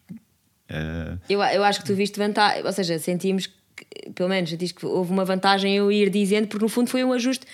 eh, 0.69 1.17
Eu, 1.27 1.41
eu 1.41 1.63
acho 1.63 1.79
que 1.81 1.87
tu 1.87 1.95
viste 1.95 2.19
vantagem, 2.19 2.63
ou 2.63 2.71
seja, 2.71 2.99
sentimos 2.99 3.47
que, 3.47 4.11
pelo 4.11 4.29
menos, 4.29 4.49
sentiste 4.51 4.75
que 4.75 4.85
houve 4.85 5.11
uma 5.11 5.25
vantagem 5.25 5.75
eu 5.75 5.91
ir 5.91 6.11
dizendo, 6.11 6.47
porque 6.47 6.63
no 6.63 6.69
fundo 6.69 6.89
foi 6.91 7.03
um 7.03 7.11
ajuste. 7.11 7.45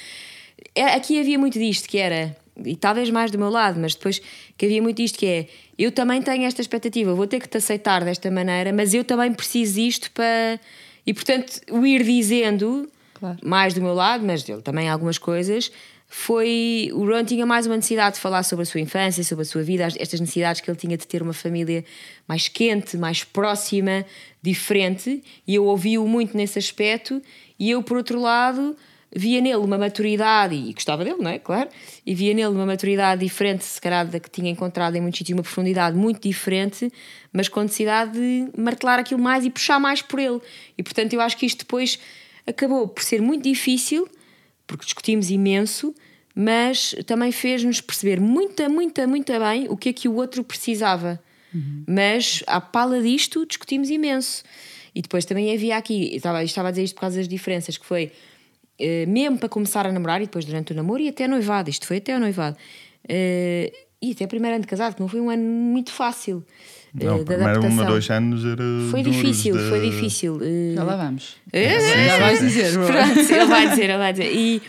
É, 0.75 0.83
Aqui 0.95 1.17
havia 1.19 1.39
muito 1.39 1.57
disto 1.57 1.87
que 1.87 1.97
era, 1.97 2.35
e 2.65 2.75
talvez 2.75 3.09
mais 3.09 3.31
do 3.31 3.37
meu 3.37 3.49
lado, 3.49 3.79
mas 3.79 3.95
depois 3.95 4.21
que 4.57 4.65
havia 4.65 4.81
muito 4.81 4.97
disto 4.97 5.17
que 5.17 5.25
é 5.25 5.47
eu 5.77 5.91
também 5.91 6.21
tenho 6.21 6.43
esta 6.45 6.61
expectativa, 6.61 7.13
vou 7.13 7.25
ter 7.25 7.39
que 7.39 7.47
te 7.47 7.57
aceitar 7.57 8.03
desta 8.03 8.29
maneira, 8.29 8.71
mas 8.71 8.93
eu 8.93 9.03
também 9.03 9.33
preciso 9.33 9.75
disto 9.75 10.11
para. 10.11 10.59
E 11.07 11.13
portanto, 11.13 11.59
o 11.71 11.85
ir 11.85 12.03
dizendo, 12.03 12.87
Claro. 13.13 13.37
mais 13.43 13.73
do 13.73 13.81
meu 13.81 13.93
lado, 13.93 14.23
mas 14.25 14.43
dele 14.43 14.61
também 14.61 14.87
algumas 14.89 15.17
coisas. 15.17 15.71
Foi. 16.07 16.89
O 16.93 17.05
Ron 17.05 17.23
tinha 17.23 17.45
mais 17.45 17.65
uma 17.65 17.77
necessidade 17.77 18.15
de 18.15 18.21
falar 18.21 18.43
sobre 18.43 18.63
a 18.63 18.65
sua 18.65 18.81
infância, 18.81 19.23
sobre 19.23 19.43
a 19.43 19.45
sua 19.45 19.63
vida, 19.63 19.85
as- 19.85 19.95
estas 19.97 20.19
necessidades 20.19 20.59
que 20.59 20.69
ele 20.69 20.77
tinha 20.77 20.97
de 20.97 21.07
ter 21.07 21.21
uma 21.23 21.31
família 21.33 21.85
mais 22.27 22.47
quente, 22.49 22.97
mais 22.97 23.23
próxima, 23.23 24.05
diferente, 24.41 25.23
e 25.47 25.55
eu 25.55 25.63
ouvi-o 25.65 26.05
muito 26.05 26.35
nesse 26.35 26.59
aspecto, 26.59 27.21
e 27.57 27.71
eu, 27.71 27.81
por 27.81 27.95
outro 27.97 28.19
lado, 28.19 28.75
via 29.13 29.41
nele 29.41 29.57
uma 29.57 29.77
maturidade, 29.77 30.55
e 30.55 30.73
gostava 30.73 31.03
dele, 31.03 31.17
não 31.19 31.29
é? 31.29 31.37
Claro, 31.37 31.69
e 32.05 32.15
via 32.15 32.33
nele 32.33 32.49
uma 32.49 32.65
maturidade 32.65 33.21
diferente, 33.23 33.63
se 33.63 33.79
calhar 33.81 34.07
da 34.07 34.19
que 34.19 34.29
tinha 34.29 34.49
encontrado 34.49 34.95
em 34.95 35.01
muitos 35.01 35.17
sítios, 35.17 35.37
uma 35.37 35.43
profundidade 35.43 35.97
muito 35.97 36.21
diferente, 36.21 36.91
mas 37.33 37.49
com 37.49 37.61
necessidade 37.61 38.13
de 38.13 38.49
martelar 38.57 38.99
aquilo 38.99 39.21
mais 39.21 39.45
e 39.45 39.49
puxar 39.49 39.79
mais 39.79 40.01
por 40.01 40.19
ele. 40.19 40.39
E 40.77 40.83
portanto, 40.83 41.13
eu 41.13 41.21
acho 41.21 41.35
que 41.37 41.45
isto 41.45 41.59
depois 41.59 41.99
acabou 42.47 42.87
por 42.87 43.03
ser 43.03 43.21
muito 43.21 43.43
difícil, 43.43 44.07
porque 44.65 44.85
discutimos 44.85 45.29
imenso, 45.29 45.93
mas 46.33 46.95
também 47.05 47.31
fez-nos 47.31 47.81
perceber 47.81 48.19
muita, 48.21 48.69
muita, 48.69 49.05
muito 49.05 49.37
bem 49.37 49.67
o 49.69 49.75
que 49.75 49.89
é 49.89 49.93
que 49.93 50.07
o 50.07 50.15
outro 50.15 50.43
precisava. 50.43 51.21
Mas, 51.85 52.43
à 52.47 52.61
pala 52.61 53.01
disto, 53.01 53.45
discutimos 53.45 53.89
imenso. 53.89 54.43
E 54.95 55.01
depois 55.01 55.25
também 55.25 55.53
havia 55.53 55.75
aqui, 55.75 56.15
estava, 56.15 56.43
estava 56.43 56.69
a 56.69 56.71
dizer 56.71 56.83
isto 56.83 56.95
por 56.95 57.01
causa 57.01 57.17
das 57.17 57.27
diferenças, 57.27 57.77
que 57.77 57.85
foi 57.85 58.11
eh, 58.81 59.05
mesmo 59.05 59.37
para 59.37 59.47
começar 59.49 59.85
a 59.85 59.91
namorar 59.91 60.21
e 60.21 60.25
depois 60.25 60.43
durante 60.45 60.73
o 60.73 60.75
namoro 60.75 61.01
e 61.01 61.07
até 61.09 61.27
noivado, 61.27 61.69
isto 61.69 61.85
foi 61.87 61.97
até 61.97 62.15
o 62.15 62.19
noivado. 62.19 62.57
Eh, 63.07 63.71
e 64.01 64.11
até 64.13 64.25
primeiro 64.27 64.55
ano 64.55 64.63
de 64.63 64.67
casado, 64.67 64.95
que 64.95 65.01
não 65.01 65.07
foi 65.07 65.21
um 65.21 65.29
ano 65.29 65.43
muito 65.43 65.91
fácil. 65.91 66.43
eh, 66.99 67.05
não, 67.05 67.19
de 67.19 67.25
primeiro 67.25 67.51
um 67.51 67.55
ou 67.55 67.59
adaptação. 67.67 67.85
dois 67.87 68.09
anos 68.09 68.43
era. 68.45 68.63
Foi 68.89 69.01
difícil, 69.03 69.55
de- 69.57 69.69
foi 69.69 69.79
difícil. 69.89 70.39
eh, 70.41 70.73
Já 70.75 70.83
lá 70.83 70.95
vamos. 70.95 71.35
é, 71.53 72.07
Já 72.07 72.17
vais 72.19 72.39
dizer. 72.39 72.73
Pronto, 72.73 73.19
ele 73.33 73.45
vai 73.45 73.69
dizer, 73.69 73.83
ele 73.89 73.97
vai 73.97 74.11
dizer. 74.13 74.31
E, 74.35 74.61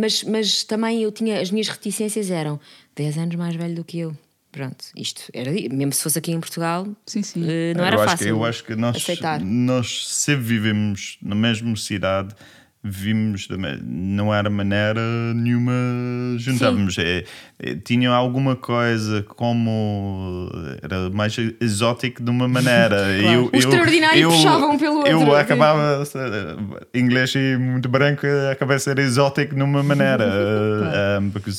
mas, 0.00 0.22
mas 0.24 0.64
também 0.64 1.02
eu 1.02 1.12
tinha, 1.12 1.40
as 1.40 1.50
minhas 1.50 1.68
reticências 1.68 2.30
eram 2.30 2.58
10 2.94 3.16
anos 3.18 3.34
mais 3.36 3.54
velho 3.54 3.74
do 3.74 3.84
que 3.84 3.98
eu. 4.00 4.16
Pronto, 4.52 4.86
isto 4.96 5.22
era, 5.34 5.50
mesmo 5.52 5.92
se 5.92 6.02
fosse 6.02 6.18
aqui 6.18 6.32
em 6.32 6.40
Portugal, 6.40 6.88
Sim, 7.04 7.22
sim. 7.22 7.40
não 7.40 7.82
eu 7.82 7.84
era 7.84 7.96
acho 7.96 8.04
fácil 8.06 8.26
Que, 8.26 8.32
eu 8.32 8.44
acho 8.44 8.64
que 8.64 8.74
nós, 8.74 8.96
aceitar. 8.96 9.38
nós 9.42 10.08
sempre 10.08 10.44
vivemos 10.44 11.18
na 11.20 11.34
mesma 11.34 11.76
cidade, 11.76 12.34
vimos, 12.88 13.48
não 13.84 14.32
era 14.32 14.48
maneira 14.48 15.00
nenhuma 15.34 15.72
juntávamos. 16.38 16.96
É, 16.98 17.24
é, 17.58 17.74
tinha 17.74 18.10
alguma 18.10 18.54
coisa 18.56 19.22
como 19.22 20.50
era 20.82 21.10
mais 21.10 21.36
exótico 21.60 22.22
de 22.22 22.30
uma 22.30 22.48
maneira. 22.48 22.96
eu, 23.20 23.50
O 23.52 23.56
extraordinário 23.56 24.28
puxava 24.28 24.66
um 24.66 24.78
pelo 24.78 24.98
outro, 24.98 25.12
Eu 25.12 25.34
acabava 25.34 26.02
eh, 26.14 26.98
inglês 26.98 27.34
e 27.34 27.56
muito 27.56 27.88
branco, 27.88 28.26
acabei 28.50 28.76
a 28.76 28.80
ser 28.80 28.98
exótico 28.98 29.54
de 29.54 29.62
uma 29.62 29.82
maneira. 29.82 30.24
eh, 30.26 31.18
um, 31.20 31.30
porque 31.30 31.50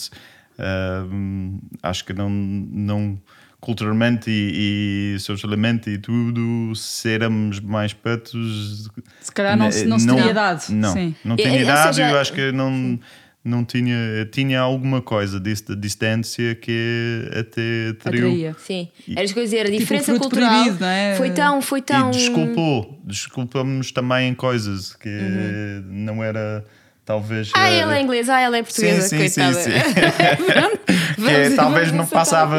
um, 1.12 1.60
acho 1.84 2.06
que 2.06 2.14
não, 2.14 2.30
não 2.30 3.20
culturalmente 3.60 4.30
e, 4.30 5.16
e 5.16 5.20
socialmente 5.20 5.90
e 5.90 5.98
tudo 5.98 6.74
sermos 6.76 7.60
mais 7.60 7.92
pertos 7.94 8.90
Se 9.22 9.32
calhar 9.32 9.58
não, 9.58 9.72
se- 9.72 9.86
não 9.86 9.98
se 10.00 10.08
teria 10.08 10.34
dado. 10.34 10.64
não, 10.70 10.94
Sim. 10.94 11.16
não 11.26 11.36
tinha 11.36 11.50
é, 11.58 11.62
idade, 11.62 11.96
seja- 11.96 12.10
eu 12.12 12.20
acho 12.20 12.34
que 12.34 12.52
não, 12.52 13.00
não 13.44 13.66
tinha, 13.66 14.26
tinha 14.32 14.60
alguma 14.60 15.02
coisa 15.02 15.40
disso 15.40 15.66
de 15.70 15.76
distância 15.76 16.54
que 16.56 17.30
até 17.32 17.90
atraiu. 17.92 18.28
Atraía. 18.28 18.56
Sim, 18.60 18.90
era 19.10 19.24
isso 19.24 19.34
que 19.34 19.40
eu 19.40 19.44
dizer, 19.44 19.62
a 19.62 19.66
Tipo, 19.66 19.78
diferença 19.80 20.06
fruto 20.06 20.22
cultural 20.22 20.50
proibido, 20.64 20.78
não 20.82 20.88
é? 20.88 21.16
foi 21.16 21.30
tão, 21.32 21.62
foi 21.62 21.82
tão. 21.82 22.10
E 22.10 22.14
desculpou, 22.14 23.02
desculpamos 23.04 23.92
também 23.92 24.30
em 24.30 24.36
coisas 24.36 24.94
que 24.96 25.82
não 25.88 26.24
era 26.24 26.64
talvez. 27.08 27.48
Uhum. 27.48 27.54
Ah, 27.56 27.72
eh, 27.72 27.80
ela 27.80 27.98
é 27.98 28.02
inglesa, 28.02 28.36
ah, 28.36 28.42
ela 28.42 28.58
é 28.58 28.62
portuguesa, 28.62 29.02
Sim, 29.08 29.18
sim, 29.18 29.30
sim, 29.30 29.42
coitada. 29.42 29.64
sim. 29.64 29.72
Pronto, 30.54 30.80
que 31.16 31.22
vamos- 31.22 31.56
talvez 31.56 31.88
vamos 31.88 31.92
não 31.94 32.04
aceitar. 32.04 32.20
passava 32.20 32.56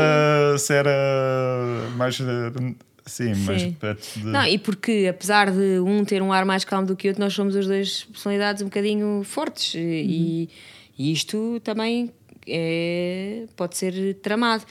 a 0.55 0.59
ser 0.59 0.87
eh, 0.87 1.89
mais. 1.97 2.19
eh, 2.21 2.75
Sim, 3.07 3.35
mais 3.47 3.63
Sim. 3.63 3.73
perto 3.73 4.07
de. 4.19 4.25
Não, 4.27 4.45
e 4.45 4.59
porque 4.59 5.07
apesar 5.09 5.51
de 5.51 5.79
um 5.81 6.05
ter 6.05 6.21
um 6.21 6.31
ar 6.31 6.45
mais 6.45 6.63
calmo 6.63 6.87
do 6.87 6.95
que 6.95 7.09
o 7.09 7.11
outro, 7.11 7.25
nós 7.25 7.33
somos 7.33 7.57
as 7.57 7.67
duas 7.67 8.05
personalidades 8.05 8.61
um 8.61 8.67
bocadinho 8.67 9.23
fortes 9.25 9.75
e, 9.77 10.51
e 10.99 11.11
isto 11.11 11.59
também 11.65 12.13
é, 12.47 13.45
pode 13.57 13.79
ser 13.79 14.15
tramado. 14.17 14.63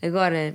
Agora, 0.00 0.54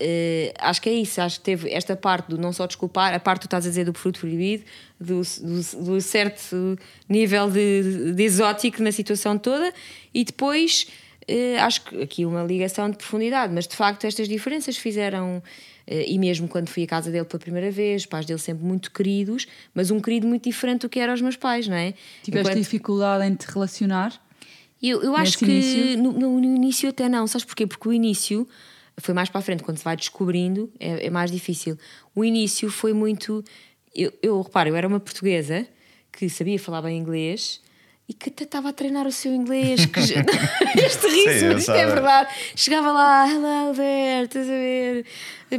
eh, 0.00 0.52
acho 0.58 0.80
que 0.82 0.88
é 0.88 0.92
isso, 0.94 1.20
acho 1.20 1.38
que 1.38 1.44
teve 1.44 1.70
esta 1.70 1.94
parte 1.94 2.28
do 2.30 2.38
não 2.38 2.52
só 2.52 2.66
desculpar, 2.66 3.14
a 3.14 3.20
parte 3.20 3.40
que 3.42 3.46
tu 3.46 3.48
estás 3.48 3.66
a 3.66 3.68
dizer 3.68 3.84
do 3.84 3.92
fruto 3.94 4.18
proibido, 4.20 4.64
do, 4.98 5.20
do, 5.22 5.84
do 5.84 6.00
certo 6.00 6.78
nível 7.08 7.50
de, 7.50 8.12
de 8.14 8.22
exótico 8.22 8.82
na 8.82 8.90
situação 8.92 9.36
toda, 9.38 9.72
e 10.12 10.24
depois 10.24 10.86
eh, 11.28 11.58
acho 11.60 11.84
que 11.84 12.02
aqui 12.02 12.24
uma 12.24 12.42
ligação 12.42 12.90
de 12.90 12.96
profundidade, 12.96 13.52
mas 13.52 13.66
de 13.68 13.76
facto 13.76 14.04
estas 14.06 14.26
diferenças 14.28 14.76
fizeram, 14.76 15.42
eh, 15.86 16.04
e 16.08 16.18
mesmo 16.18 16.48
quando 16.48 16.68
fui 16.68 16.82
à 16.84 16.86
casa 16.86 17.10
dele 17.10 17.24
pela 17.26 17.38
primeira 17.40 17.70
vez, 17.70 18.02
os 18.02 18.06
pais 18.06 18.24
dele 18.26 18.38
sempre 18.38 18.64
muito 18.64 18.90
queridos, 18.90 19.46
mas 19.74 19.90
um 19.90 20.00
querido 20.00 20.26
muito 20.26 20.44
diferente 20.44 20.82
do 20.82 20.88
que 20.88 20.98
eram 20.98 21.12
os 21.14 21.20
meus 21.20 21.36
pais, 21.36 21.68
não 21.68 21.76
é? 21.76 21.92
Tiveste 22.22 22.30
Enquanto- 22.48 22.56
dificuldade 22.58 23.24
em 23.26 23.34
te 23.34 23.44
relacionar? 23.46 24.12
eu, 24.82 25.02
eu 25.02 25.14
acho 25.14 25.36
que? 25.38 25.94
No, 25.96 26.10
no- 26.12 26.40
no 26.40 26.56
início 26.56 26.88
até 26.88 27.06
não, 27.06 27.26
sabes 27.26 27.44
porquê? 27.44 27.66
Porque 27.66 27.86
o 27.86 27.92
início 27.92 28.48
foi 29.00 29.14
mais 29.14 29.28
para 29.28 29.40
a 29.40 29.42
frente, 29.42 29.62
quando 29.62 29.78
se 29.78 29.84
vai 29.84 29.96
descobrindo 29.96 30.72
é, 30.78 31.06
é 31.06 31.10
mais 31.10 31.30
difícil. 31.30 31.78
O 32.14 32.24
início 32.24 32.70
foi 32.70 32.92
muito. 32.92 33.44
Eu, 33.94 34.12
eu 34.22 34.40
reparo, 34.40 34.68
eu 34.68 34.76
era 34.76 34.86
uma 34.86 35.00
portuguesa 35.00 35.66
que 36.12 36.28
sabia 36.28 36.58
falar 36.58 36.82
bem 36.82 36.98
inglês 36.98 37.60
e 38.08 38.12
que 38.12 38.28
até 38.28 38.42
estava 38.42 38.70
a 38.70 38.72
treinar 38.72 39.06
o 39.06 39.12
seu 39.12 39.32
inglês. 39.32 39.86
Que... 39.86 40.00
este 40.80 41.06
riso, 41.06 41.38
Sim, 41.38 41.44
eu 41.46 41.58
isto 41.58 41.70
é 41.70 41.86
verdade. 41.86 42.28
Chegava 42.56 42.90
lá, 42.90 43.28
hello 43.28 43.74
there, 43.74 44.24
estás 44.24 44.48
a 44.48 44.50
ver? 44.50 45.06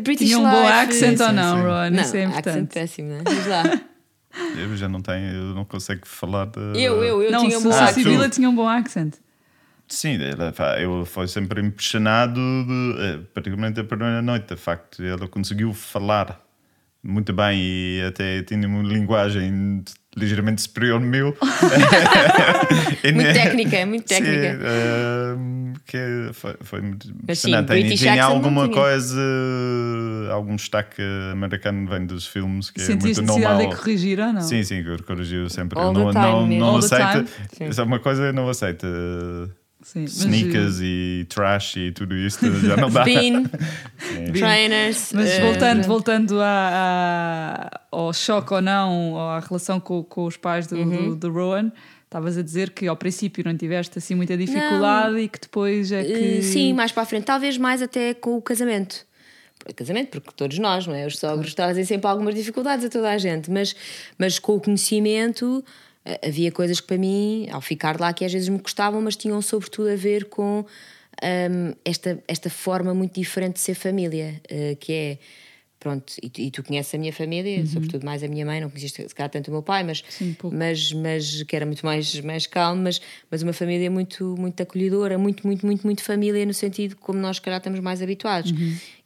British 0.01 0.27
Tinha 0.27 0.39
um 0.39 0.43
bom 0.43 0.61
life. 0.61 0.73
accent 0.73 1.19
ou 1.21 1.31
não, 1.31 1.55
sim. 1.55 1.61
Ron? 1.63 1.89
Não, 1.91 2.03
Isso 2.03 2.17
é 2.17 2.25
accent 2.25 2.37
importante. 2.39 2.73
péssimo, 2.73 3.09
não 3.09 3.17
é? 3.19 3.23
Diz 3.23 3.47
lá. 3.47 3.63
Eu 4.57 4.77
já 4.77 4.89
não 4.89 5.01
tenho, 5.01 5.33
eu 5.33 5.55
não 5.55 5.65
consigo 5.65 6.05
falar 6.05 6.45
de. 6.45 6.59
Eu, 6.59 7.03
eu, 7.03 7.21
eu 7.23 7.31
não, 7.31 7.45
tinha 7.45 7.57
um 7.57 7.63
bom 7.63 7.71
a 7.71 7.83
accent. 7.85 8.03
Sibila 8.03 8.29
tinha 8.29 8.49
um 8.49 8.55
bom 8.55 8.67
accent. 8.67 9.15
Sim, 9.91 10.17
eu 10.79 11.05
fui 11.05 11.27
sempre 11.27 11.61
impressionado, 11.61 12.39
de, 12.39 12.95
eh, 12.97 13.19
particularmente 13.33 13.79
a 13.81 13.83
primeira 13.83 14.21
noite, 14.21 14.47
de 14.47 14.55
facto, 14.55 15.03
ela 15.03 15.27
conseguiu 15.27 15.73
falar 15.73 16.41
muito 17.03 17.33
bem 17.33 17.59
e 17.59 18.01
até 18.07 18.41
tinha 18.43 18.67
uma 18.67 18.83
linguagem 18.83 19.83
ligeiramente 20.15 20.61
superior 20.61 20.95
ao 20.95 21.01
meu. 21.01 21.35
muito 23.13 23.33
técnica, 23.33 23.85
muito 23.85 24.05
técnica. 24.05 24.59
Sim, 24.59 24.63
uh, 24.63 25.79
que 25.85 26.33
foi, 26.33 26.55
foi 26.61 26.81
muito 26.81 27.09
impressionante. 27.09 27.67
Tinha, 27.67 27.97
tinha 27.97 28.23
alguma 28.23 28.69
coisa, 28.69 29.21
algum 30.31 30.55
destaque 30.55 31.01
americano 31.33 31.89
vem 31.89 32.05
dos 32.05 32.27
filmes 32.27 32.69
que 32.69 32.79
Sentiste 32.79 33.19
é 33.19 33.23
muito 33.23 33.39
normal. 33.39 33.69
de 33.69 33.75
corrigir 33.75 34.19
ou 34.19 34.31
não? 34.31 34.41
Sim, 34.41 34.63
sim, 34.63 34.83
corrigiu 35.05 35.49
sempre. 35.49 35.79
All 35.79 35.91
não, 35.91 36.13
the 36.13 36.19
time, 36.19 36.59
não, 36.59 36.73
não 36.73 36.79
the 36.79 37.65
Isso 37.67 37.81
é 37.81 37.83
uma 37.83 37.99
coisa 37.99 38.27
que 38.27 38.31
não 38.31 38.47
aceita. 38.47 38.87
Sim, 39.83 40.01
mas- 40.01 40.17
Sneakers 40.17 40.79
e 40.81 41.25
trash 41.29 41.75
e 41.77 41.91
tudo 41.91 42.15
isso 42.15 42.39
já 42.61 42.77
não 42.77 42.89
dá. 42.89 43.03
Bean, 43.03 43.43
trainers. 44.37 45.11
Mas 45.13 45.29
eh, 45.29 45.41
voltando, 45.41 45.83
voltando 45.87 46.41
à- 46.41 47.69
à- 47.73 47.81
ao 47.91 48.13
choque 48.13 48.53
ou 48.53 48.61
não, 48.61 49.13
ou 49.13 49.19
à 49.19 49.39
relação 49.39 49.79
com, 49.79 50.03
com 50.03 50.25
os 50.25 50.37
pais 50.37 50.67
do, 50.67 50.75
Uhum. 50.77 51.09
do, 51.09 51.15
do 51.15 51.31
Rowan, 51.31 51.71
estavas 52.05 52.37
a 52.37 52.41
dizer 52.41 52.71
que 52.71 52.87
ao 52.87 52.95
princípio 52.95 53.43
não 53.45 53.55
tiveste 53.57 53.97
assim 53.97 54.15
muita 54.15 54.37
dificuldade 54.37 55.17
e 55.17 55.27
que 55.27 55.39
depois 55.39 55.91
é 55.91 56.03
que. 56.03 56.37
Eh, 56.37 56.41
Sim, 56.41 56.73
mais 56.73 56.91
para 56.91 57.03
a 57.03 57.05
frente. 57.05 57.23
Talvez 57.25 57.57
mais 57.57 57.81
até 57.81 58.13
com 58.13 58.37
o 58.37 58.41
casamento. 58.41 59.05
Casamento, 59.75 60.19
porque 60.21 60.31
todos 60.35 60.57
nós, 60.57 60.87
não 60.87 60.95
é? 60.95 61.05
Os 61.05 61.19
sogros 61.19 61.53
trazem 61.53 61.83
sempre 61.85 62.07
algumas 62.07 62.33
dificuldades 62.33 62.83
a 62.83 62.89
toda 62.89 63.11
a 63.11 63.17
gente, 63.19 63.51
mas, 63.51 63.75
mas 64.17 64.39
com 64.39 64.55
o 64.55 64.59
conhecimento 64.59 65.63
eh, 65.63 65.71
havia 66.23 66.51
coisas 66.51 66.79
que 66.79 66.87
para 66.87 66.97
mim, 66.97 67.47
ao 67.51 67.61
ficar 67.61 67.99
lá, 67.99 68.11
que 68.13 68.25
às 68.25 68.33
vezes 68.33 68.49
me 68.49 68.59
custavam, 68.59 69.01
mas 69.01 69.15
tinham 69.15 69.41
sobretudo 69.41 69.89
a 69.89 69.95
ver 69.95 70.25
com 70.25 70.65
hum, 71.23 71.73
esta, 71.85 72.21
esta 72.27 72.49
forma 72.49 72.93
muito 72.93 73.13
diferente 73.19 73.55
de 73.55 73.59
ser 73.59 73.75
família, 73.75 74.41
eh, 74.49 74.75
que 74.75 74.93
é. 74.93 75.17
Pronto, 75.79 76.13
e 76.21 76.29
tu, 76.29 76.41
e 76.41 76.51
tu 76.51 76.63
conheces 76.63 76.93
a 76.93 76.97
minha 76.99 77.11
família, 77.11 77.65
sobretudo 77.65 78.05
mais 78.05 78.21
a 78.21 78.27
minha 78.27 78.45
mãe, 78.45 78.61
não 78.61 78.69
conheceste 78.69 79.01
se 79.01 79.15
calhar 79.15 79.31
tanto 79.31 79.47
o 79.47 79.51
meu 79.51 79.63
pai, 79.63 79.83
mas, 79.83 80.03
Sim, 80.07 80.37
mas, 80.51 80.93
mas 80.93 81.41
que 81.41 81.55
era 81.55 81.65
muito 81.65 81.83
mais, 81.83 82.21
mais 82.21 82.45
calmo, 82.45 82.83
mas, 82.83 83.01
mas 83.31 83.41
uma 83.41 83.51
família 83.51 83.89
muito, 83.89 84.35
muito 84.37 84.61
acolhedora, 84.61 85.17
muito, 85.17 85.45
muito, 85.47 85.65
muito, 85.65 85.83
muito 85.83 86.03
família, 86.03 86.45
no 86.45 86.53
sentido 86.53 86.95
como 86.97 87.17
nós, 87.17 87.37
se 87.37 87.41
calhar, 87.41 87.57
estamos 87.57 87.79
mais 87.79 87.99
habituados. 87.99 88.53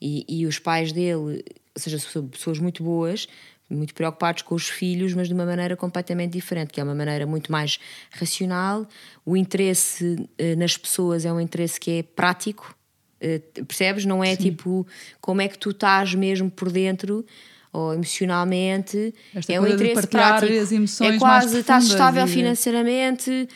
E, 0.01 0.25
e 0.27 0.45
os 0.45 0.59
pais 0.59 0.91
dele, 0.91 1.15
ou 1.15 1.43
seja, 1.77 1.97
pessoas 2.29 2.59
muito 2.59 2.83
boas, 2.83 3.25
muito 3.69 3.93
preocupados 3.93 4.41
com 4.43 4.53
os 4.55 4.67
filhos, 4.69 5.13
mas 5.13 5.27
de 5.27 5.33
uma 5.33 5.45
maneira 5.45 5.75
completamente 5.75 6.33
diferente, 6.33 6.71
que 6.71 6.79
é 6.79 6.83
uma 6.83 6.95
maneira 6.95 7.25
muito 7.25 7.51
mais 7.51 7.79
racional. 8.11 8.87
O 9.25 9.35
interesse 9.35 10.27
eh, 10.37 10.55
nas 10.55 10.77
pessoas 10.77 11.25
é 11.25 11.33
um 11.33 11.39
interesse 11.39 11.79
que 11.79 11.91
é 11.99 12.03
prático, 12.03 12.75
eh, 13.19 13.41
percebes? 13.67 14.05
Não 14.05 14.23
é 14.23 14.35
tipo 14.35 14.85
como 15.19 15.41
é 15.41 15.47
que 15.47 15.57
tu 15.57 15.71
estás 15.71 16.13
mesmo 16.13 16.49
por 16.51 16.71
dentro 16.71 17.25
ou 17.73 17.93
emocionalmente. 17.93 19.13
Esta 19.33 19.51
é 19.53 19.59
um 19.59 19.67
interesse 19.67 20.07
prático. 20.07 20.53
as 20.53 20.71
emoções 20.71 21.15
é 21.15 21.19
quase, 21.19 21.59
estás 21.59 21.85
estável 21.85 22.25
e- 22.25 22.29
financeiramente. 22.29 23.49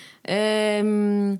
hum, 0.84 1.38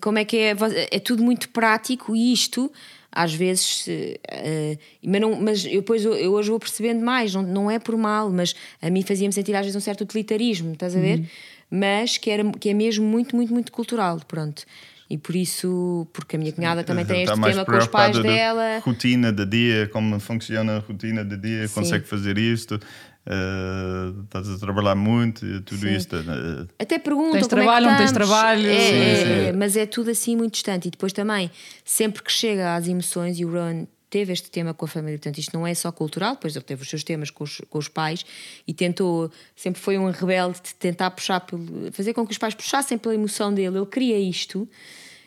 como 0.00 0.18
é 0.18 0.24
que 0.24 0.38
é? 0.38 0.56
É 0.90 0.98
tudo 0.98 1.22
muito 1.22 1.48
prático 1.50 2.16
e 2.16 2.32
isto. 2.32 2.72
Às 3.16 3.32
vezes, 3.32 3.86
eh, 3.88 4.76
mas, 5.04 5.20
não, 5.20 5.40
mas 5.40 5.64
eu, 5.64 5.80
depois, 5.80 6.04
eu, 6.04 6.14
eu 6.14 6.32
hoje 6.32 6.50
vou 6.50 6.58
percebendo 6.58 7.04
mais, 7.04 7.32
não, 7.32 7.42
não 7.42 7.70
é 7.70 7.78
por 7.78 7.96
mal, 7.96 8.28
mas 8.28 8.56
a 8.82 8.90
mim 8.90 9.02
fazia-me 9.02 9.32
sentir 9.32 9.54
às 9.54 9.64
vezes 9.64 9.76
um 9.76 9.80
certo 9.80 10.00
utilitarismo, 10.00 10.72
estás 10.72 10.96
a 10.96 11.00
ver? 11.00 11.20
Uhum. 11.20 11.26
Mas 11.70 12.18
que, 12.18 12.28
era, 12.28 12.42
que 12.52 12.70
é 12.70 12.74
mesmo 12.74 13.06
muito, 13.06 13.36
muito, 13.36 13.52
muito 13.52 13.70
cultural, 13.70 14.20
pronto. 14.26 14.64
E 15.08 15.16
por 15.16 15.36
isso, 15.36 16.08
porque 16.12 16.34
a 16.34 16.38
minha 16.38 16.52
cunhada 16.52 16.82
também 16.82 17.04
tem 17.04 17.22
Está 17.22 17.34
este 17.34 17.44
tema 17.44 17.64
com 17.64 17.76
os 17.76 17.86
pais 17.86 18.18
dela. 18.18 18.80
Rotina 18.82 19.30
do 19.30 19.46
dia, 19.46 19.88
como 19.92 20.18
funciona 20.18 20.78
a 20.78 20.78
rotina 20.80 21.24
do 21.24 21.36
dia, 21.36 21.68
Sim. 21.68 21.74
consegue 21.74 22.06
fazer 22.06 22.36
isto, 22.36 22.80
eh, 23.26 24.12
estás 24.24 24.48
a 24.48 24.58
trabalhar 24.58 24.94
muito, 24.94 25.44
e 25.46 25.60
tudo 25.60 25.80
Sim. 25.80 25.96
isto. 25.96 26.16
eh, 26.16 26.66
Até 26.78 26.98
perguntam 26.98 27.32
Tens 27.32 27.42
como 27.48 27.62
trabalho, 27.62 27.86
é 27.86 27.90
não 27.90 27.96
tens 27.96 28.12
trabalho? 28.12 28.66
É, 28.68 28.78
Sim, 28.78 28.96
é, 28.96 29.16
sim. 29.16 29.46
é, 29.48 29.52
mas 29.52 29.76
é 29.76 29.86
tudo 29.86 30.10
assim 30.10 30.36
muito 30.36 30.52
distante. 30.54 30.88
E 30.88 30.90
depois 30.90 31.12
também, 31.12 31.50
sempre 31.84 32.22
que 32.22 32.30
chega 32.32 32.74
às 32.74 32.86
emoções, 32.86 33.38
e 33.38 33.44
o 33.44 33.52
Ron 33.52 33.86
teve 34.10 34.32
este 34.32 34.48
tema 34.48 34.72
com 34.72 34.84
a 34.84 34.88
família, 34.88 35.18
portanto, 35.18 35.38
isto 35.38 35.58
não 35.58 35.66
é 35.66 35.74
só 35.74 35.90
cultural, 35.90 36.34
depois 36.34 36.54
ele 36.54 36.64
teve 36.64 36.82
os 36.82 36.88
seus 36.88 37.02
temas 37.02 37.30
com 37.30 37.42
os, 37.42 37.60
com 37.68 37.78
os 37.78 37.88
pais 37.88 38.24
e 38.64 38.72
tentou, 38.72 39.28
sempre 39.56 39.80
foi 39.80 39.98
um 39.98 40.08
rebelde 40.08 40.60
de 40.62 40.74
tentar 40.76 41.10
puxar, 41.10 41.40
pelo, 41.40 41.90
fazer 41.90 42.14
com 42.14 42.24
que 42.24 42.30
os 42.30 42.38
pais 42.38 42.54
puxassem 42.54 42.96
pela 42.96 43.12
emoção 43.12 43.52
dele. 43.52 43.76
Ele 43.76 43.86
queria 43.86 44.16
isto 44.16 44.68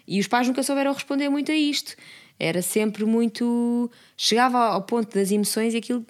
e 0.07 0.21
os 0.21 0.27
pais 0.27 0.47
nunca 0.47 0.63
souberam 0.63 0.93
responder 0.93 1.27
muito 1.27 1.51
a 1.51 1.55
isto. 1.55 1.95
Era 2.39 2.61
sempre 2.61 3.03
muito. 3.03 3.91
Chegava 4.15 4.57
ao 4.67 4.81
ponto 4.83 5.13
das 5.13 5.31
emoções 5.31 5.73
e 5.73 5.77
aquilo 5.77 6.05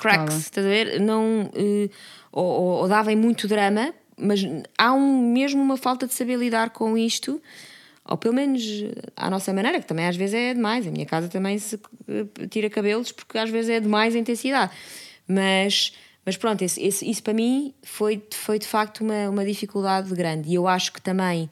cracks, 0.00 0.34
estás 0.40 0.66
a 0.66 0.68
ver? 0.70 1.00
Não, 1.00 1.50
eh, 1.54 1.88
ou, 2.32 2.44
ou, 2.44 2.68
ou 2.82 2.88
dava 2.88 3.12
em 3.12 3.16
muito 3.16 3.46
drama, 3.48 3.92
mas 4.16 4.40
há 4.76 4.92
um, 4.92 5.32
mesmo 5.32 5.62
uma 5.62 5.76
falta 5.76 6.06
de 6.06 6.14
saber 6.14 6.36
lidar 6.38 6.70
com 6.70 6.96
isto, 6.98 7.40
ou 8.04 8.16
pelo 8.16 8.34
menos 8.34 8.62
à 9.16 9.30
nossa 9.30 9.52
maneira, 9.52 9.80
que 9.80 9.86
também 9.86 10.06
às 10.06 10.16
vezes 10.16 10.34
é 10.34 10.54
demais. 10.54 10.86
A 10.86 10.90
minha 10.90 11.06
casa 11.06 11.28
também 11.28 11.58
se 11.58 11.78
eh, 12.08 12.46
tira 12.48 12.68
cabelos 12.68 13.12
porque 13.12 13.38
às 13.38 13.48
vezes 13.50 13.70
é 13.70 13.80
demais 13.80 14.14
a 14.16 14.18
intensidade. 14.18 14.72
Mas, 15.28 15.92
mas 16.24 16.36
pronto, 16.36 16.62
esse, 16.62 16.82
esse- 16.82 17.08
isso 17.08 17.22
para 17.22 17.32
mim 17.34 17.72
foi, 17.82 18.22
foi 18.32 18.58
de 18.58 18.66
facto 18.66 19.02
uma, 19.02 19.28
uma 19.30 19.44
dificuldade 19.44 20.12
grande. 20.14 20.48
E 20.50 20.54
eu 20.54 20.66
acho 20.66 20.92
que 20.92 21.00
também 21.00 21.48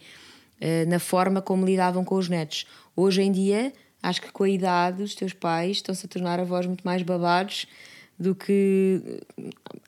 eh, 0.60 0.84
na 0.86 0.98
forma 0.98 1.40
como 1.40 1.64
lidavam 1.64 2.04
com 2.04 2.16
os 2.16 2.28
netos. 2.28 2.66
Hoje 2.96 3.22
em 3.22 3.30
dia, 3.30 3.72
acho 4.02 4.20
que 4.20 4.32
com 4.32 4.42
a 4.44 4.48
idade, 4.48 5.02
os 5.02 5.14
teus 5.14 5.32
pais 5.32 5.76
estão-se 5.76 6.06
a 6.06 6.08
tornar 6.08 6.40
avós 6.40 6.66
muito 6.66 6.82
mais 6.82 7.02
babados 7.02 7.66
do 8.18 8.34
que 8.34 9.00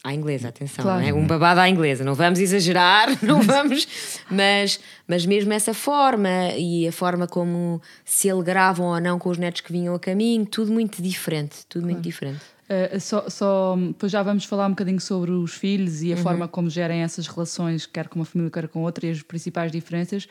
à 0.04 0.14
inglesa, 0.14 0.48
atenção, 0.48 0.82
Claro. 0.84 1.00
não 1.02 1.08
é? 1.08 1.12
um 1.12 1.26
babado 1.26 1.58
à 1.60 1.68
inglesa, 1.68 2.04
não 2.04 2.14
vamos 2.14 2.38
exagerar, 2.38 3.08
não 3.24 3.42
vamos, 3.42 3.88
mas, 4.30 4.78
mas 5.08 5.26
mesmo 5.26 5.52
essa 5.52 5.74
forma 5.74 6.28
e 6.56 6.86
a 6.86 6.92
forma 6.92 7.26
como 7.26 7.82
se 8.04 8.30
alegravam 8.30 8.86
ou 8.86 9.00
não 9.00 9.18
com 9.18 9.28
os 9.30 9.36
netos 9.38 9.60
que 9.62 9.72
vinham 9.72 9.94
a 9.94 9.98
caminho, 9.98 10.46
tudo 10.46 10.72
muito 10.72 11.02
diferente, 11.02 11.66
tudo 11.68 11.84
muito 11.86 12.00
diferente. 12.02 12.40
Uh, 12.70 13.00
só, 13.00 13.28
só, 13.28 13.76
depois 13.76 14.12
já 14.12 14.22
vamos 14.22 14.44
falar 14.44 14.66
um 14.66 14.70
bocadinho 14.70 15.00
sobre 15.00 15.32
os 15.32 15.52
filhos 15.54 16.00
Uhum. 16.00 16.06
e 16.06 16.12
a 16.12 16.16
forma 16.16 16.46
como 16.46 16.70
gerem 16.70 17.02
essas 17.02 17.26
relações, 17.26 17.84
quer 17.84 18.06
com 18.08 18.20
uma 18.20 18.24
família, 18.24 18.48
quer 18.48 18.68
com 18.68 18.82
outra, 18.82 19.06
e 19.06 19.10
as 19.10 19.22
principais 19.22 19.72
diferenças. 19.72 20.28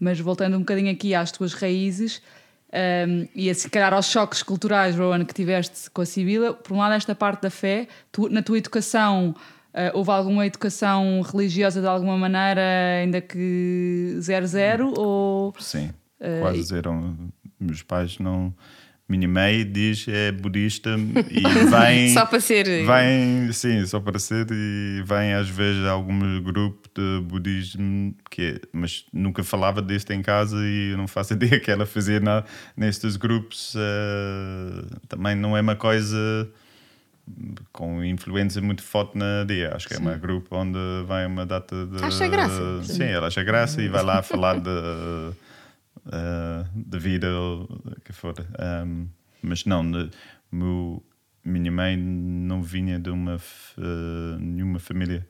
Mas 0.00 0.18
voltando 0.18 0.56
um 0.56 0.60
bocadinho 0.60 0.90
aqui 0.90 1.14
às 1.14 1.30
tuas 1.30 1.52
raízes 1.52 2.22
um, 2.74 3.28
e 3.34 3.48
a, 3.48 3.54
se 3.54 3.68
calhar 3.70 3.92
aos 3.94 4.06
choques 4.06 4.42
culturais, 4.42 4.96
Rowan, 4.96 5.24
que 5.24 5.32
tiveste 5.34 5.88
com 5.90 6.02
a 6.02 6.06
Sibila, 6.06 6.52
por 6.54 6.74
um 6.74 6.78
lado, 6.78 6.94
esta 6.94 7.14
parte 7.14 7.42
da 7.42 7.50
fé, 7.50 7.86
tu- 8.10 8.28
na 8.28 8.42
tua 8.42 8.58
educação. 8.58 9.34
uh, 9.72 9.90
houve 9.96 10.10
alguma 10.10 10.46
educação 10.46 11.20
religiosa 11.22 11.80
de 11.80 11.86
alguma 11.86 12.16
maneira, 12.16 12.62
ainda 13.02 13.20
que 13.20 14.16
zero 14.20 14.46
zero? 14.46 14.92
Ou 14.96 15.52
Sim, 15.58 15.90
Eh, 16.20 16.40
quase 16.40 16.62
zero. 16.62 17.16
Meus 17.60 17.82
pais 17.82 18.18
não. 18.18 18.54
Minha 19.06 19.28
mãe 19.28 19.70
diz 19.70 20.06
é 20.08 20.32
budista 20.32 20.96
e 21.30 21.42
vem. 21.70 22.08
Só 22.14 22.24
para 22.24 22.40
ser. 22.40 22.64
Vem, 22.64 23.52
sim, 23.52 23.84
só 23.84 24.00
para 24.00 24.18
ser, 24.18 24.46
e 24.50 25.02
vem 25.04 25.34
às 25.34 25.46
vezes 25.48 25.84
a 25.84 25.90
alguns 25.90 26.40
grupos 26.42 26.90
de 26.96 27.20
budismo, 27.22 28.14
que 28.30 28.42
é- 28.42 28.60
mas 28.72 29.04
nunca 29.12 29.44
falava 29.44 29.82
disto 29.82 30.10
em 30.12 30.22
casa 30.22 30.56
e 30.58 30.92
eu 30.92 30.96
não 30.96 31.06
faço 31.06 31.34
ideia 31.34 31.60
que 31.60 31.70
ela 31.70 31.84
fazia 31.84 32.18
nestes 32.74 33.16
grupos. 33.16 33.74
eh, 33.76 34.84
também 35.06 35.34
não 35.36 35.54
é 35.54 35.60
uma 35.60 35.76
coisa 35.76 36.48
com 37.72 38.02
influência 38.04 38.60
muito 38.62 38.82
forte 38.82 39.16
na 39.18 39.44
dia. 39.44 39.72
Acho 39.74 39.88
que 39.88 39.94
é 39.94 39.98
um 39.98 40.18
grupo 40.18 40.56
onde 40.56 40.78
vai 41.06 41.26
uma 41.26 41.44
data 41.46 41.86
de. 41.86 42.02
Acha 42.04 42.26
graça. 42.28 42.82
Sim, 42.84 43.04
ela 43.04 43.26
acha 43.26 43.42
graça 43.42 43.82
e 43.82 43.88
vai 43.88 44.02
lá 44.02 44.22
falar 44.22 44.58
de, 44.60 44.70
eh, 46.10 46.64
de 46.74 46.98
vida 46.98 47.28
ou 47.32 47.62
o 47.64 48.00
que 48.02 48.12
for. 48.12 48.34
Um, 48.86 49.06
mas 49.42 49.64
não, 49.64 49.82
ne- 49.82 50.10
meu, 50.50 51.02
minha 51.44 51.70
mãe 51.70 51.96
não 51.96 52.62
vinha 52.62 52.98
de 52.98 53.10
uma 53.10 53.36
eh, 53.36 54.36
nenhuma 54.38 54.78
família 54.78 55.26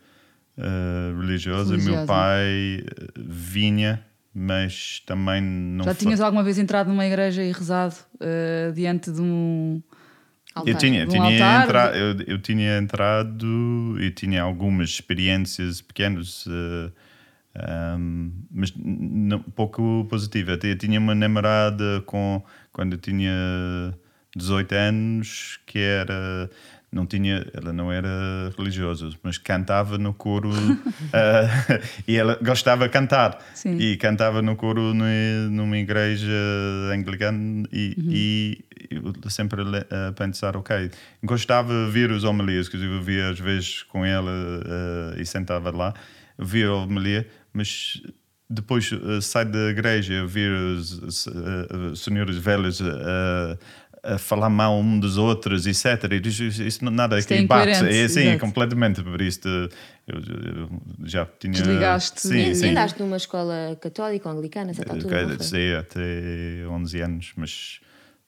eh, 0.57 1.13
religiosa. 1.21 1.73
Religiosa. 1.73 1.97
Meu 1.99 2.07
pai 2.07 2.85
vinha, 3.17 4.05
mas 4.35 5.01
também 5.07 5.41
não 5.43 5.85
já 5.85 5.95
tinhas 5.95 6.21
alguma 6.21 6.43
vez 6.43 6.59
entrado 6.59 6.89
numa 6.89 7.07
igreja 7.07 7.43
e 7.43 7.53
rezado 7.53 7.97
uh, 8.17 8.73
diante 8.73 9.11
de 9.11 9.21
um. 9.21 9.83
Eu 10.57 10.61
altar. 10.61 10.77
tinha, 10.79 11.05
Um 11.05 11.09
tinha 11.09 11.63
entra- 11.63 11.97
eu, 11.97 12.17
eu 12.29 12.39
tinha 12.41 12.79
entrado 12.79 13.97
e 14.01 14.11
tinha 14.13 14.41
algumas 14.41 14.91
experiências 14.91 15.81
pequenas, 15.81 16.45
eh, 16.49 16.93
ahm, 17.57 18.31
mas 18.51 18.73
não- 18.77 19.41
pouco 19.41 20.07
positivas. 20.09 20.57
Até 20.57 20.73
Eu 20.73 20.79
tinha 20.79 20.99
uma 20.99 21.15
namorada 21.15 22.03
com, 22.07 22.43
quando 22.73 22.95
eu 22.95 22.99
tinha 22.99 23.33
18 24.37 24.75
anos 24.75 25.61
que 25.67 25.79
era. 25.79 26.51
Não 26.93 27.07
tinha, 27.07 27.45
ela 27.53 27.73
não 27.73 27.91
era 27.91 28.09
religiosa, 28.57 29.11
mas 29.21 29.37
cantava 29.37 29.99
no 29.99 30.15
coro 30.15 30.49
eh, 31.13 31.81
e 32.07 32.17
ela 32.17 32.39
gostava 32.41 32.85
de 32.85 32.93
cantar 32.93 33.37
Sim. 33.53 33.77
e 33.79 33.97
cantava 33.97 34.41
no 34.41 34.55
coro 34.55 34.95
numa, 34.95 35.77
igreja 35.77 36.31
anglicana 36.93 37.65
e, 37.73 37.97
e 38.09 38.65
eu 38.91 39.13
sempre 39.29 39.63
a 39.63 40.13
pensar, 40.13 40.57
ok, 40.57 40.89
gostava 41.25 41.87
de 41.87 41.91
ver 41.91 42.13
os 42.13 42.23
homilias, 42.23 42.69
que 42.69 42.77
eu 42.77 43.03
via 43.03 43.31
às 43.31 43.41
vezes 43.41 43.83
com 43.83 44.05
ela 44.05 44.31
uh, 44.31 45.21
e 45.21 45.27
sentava 45.27 45.71
lá, 45.71 45.93
via 46.39 46.69
a 46.69 46.75
homilia, 46.75 47.27
mas 47.55 48.03
depois 48.51 48.91
uh, 48.93 49.23
sai 49.23 49.45
da 49.45 49.71
igreja, 49.71 50.27
ver 50.27 50.51
os 50.53 51.27
uh, 51.27 51.97
senhores 51.97 52.37
velhos 52.37 52.81
uh, 52.81 53.59
a 54.03 54.19
falar 54.19 54.51
mal 54.51 54.79
um 54.79 55.01
dos 55.01 55.17
outros, 55.17 55.67
etc. 55.67 56.13
E 56.13 56.29
isso, 56.29 56.45
isso 56.45 56.85
nada 56.91 57.17
aqui 57.17 57.35
é 57.35 57.47
bate. 57.47 57.71
É, 57.71 58.07
sim, 58.09 58.21
exato. 58.21 58.39
completamente. 58.39 59.03
Por 59.03 59.21
isso 59.21 59.49
eu, 59.49 59.71
eu 60.07 60.69
já 61.05 61.27
tinha. 61.39 61.55
Desligaste 61.55 62.21
Sim, 62.21 62.51
E 62.51 62.55
sim. 62.55 62.69
andaste 62.71 63.01
numa 63.01 63.17
escola 63.17 63.77
católica 63.81 64.29
ou 64.29 64.37
anglicana, 64.37 64.73
essa 64.73 64.83
altura, 64.87 65.27
não? 65.27 65.39
Sim, 65.41 65.73
até 65.73 66.67
11 66.69 67.01
anos, 67.01 67.33
mas 67.37 67.81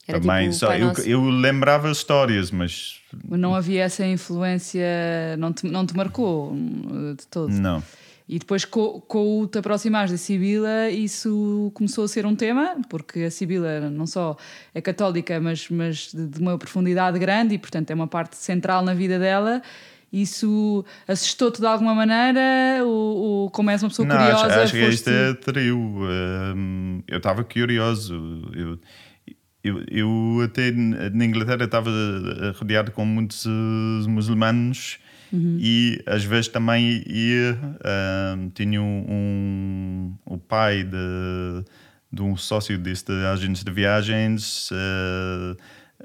Era 0.09 0.19
também 0.19 0.49
tipo 0.49 0.55
só, 0.55 0.75
eu, 0.75 0.93
eu 1.05 1.29
lembrava 1.29 1.91
histórias, 1.91 2.51
mas 2.51 3.01
Mas 3.29 3.39
não 3.39 3.55
havia 3.55 3.85
essa 3.85 4.07
influência, 4.07 5.37
não 5.39 5.53
te, 5.53 5.67
não 5.67 5.85
te 5.85 5.95
marcou 5.95 6.53
hum, 6.53 7.15
de 7.19 7.27
todo. 7.27 7.53
não. 7.53 7.83
E 8.29 8.41
depois, 8.41 8.65
com, 8.65 9.01
com 9.03 9.43
o 9.43 9.47
te 9.47 9.59
aproximares 9.59 10.11
da 10.11 10.17
Sibila, 10.17 10.91
isso 10.91 11.71
começou 11.75 12.05
a 12.05 12.09
ser 12.09 12.27
um 12.27 12.35
tema, 12.35 12.77
porque 12.89 13.21
a 13.21 13.31
Sibila 13.31 13.89
não 13.89 14.07
só 14.07 14.37
é 14.75 14.81
católica, 14.81 15.39
mas, 15.41 15.69
mas 15.71 16.13
de, 16.13 16.41
uma 16.41 16.59
profundidade 16.59 17.19
grande 17.21 17.55
e, 17.55 17.59
portanto, 17.59 17.91
é 17.93 17.95
uma 17.95 18.09
parte 18.09 18.37
central 18.37 18.85
na 18.85 18.95
vida 18.95 19.17
dela. 19.17 19.63
Isso 20.13 20.85
assustou-te 21.07 21.61
de 21.61 21.67
alguma 21.67 21.95
maneira? 21.95 22.85
Ou, 22.85 23.17
ou 23.17 23.51
como 23.51 23.71
és 23.71 23.83
uma 23.83 23.91
pessoa 23.91 24.09
Não, 24.09 24.17
curiosa? 24.17 24.47
acho, 24.47 24.59
acho 24.59 24.73
que 24.73 24.89
isto 24.89 25.09
é 25.09 25.35
trio. 25.35 25.79
Hum, 25.79 27.03
eu 27.07 27.19
estava 27.19 27.45
curioso. 27.45 28.15
Eu, 28.53 28.79
eu, 29.63 29.85
eu 29.89 30.41
até 30.45 30.73
na 30.73 31.25
Inglaterra 31.25 31.65
estava 31.65 31.91
rodeado 32.59 32.91
com 32.91 33.05
muitos 33.05 33.47
eh, 33.47 34.09
muçulmanos 34.09 34.99
e 35.33 36.03
às 36.07 36.25
vezes 36.25 36.49
também 36.49 37.03
ia. 37.07 37.59
hum, 38.37 38.51
tinha 38.55 38.81
um, 38.83 40.15
o 40.25 40.39
pai 40.39 40.83
de, 40.85 41.65
de 42.13 42.23
um 42.23 42.37
sócio 42.37 42.79
deste 42.79 43.13
agente 43.33 43.65
de 43.65 43.71
viagens. 43.71 44.69
eh, 44.73 45.57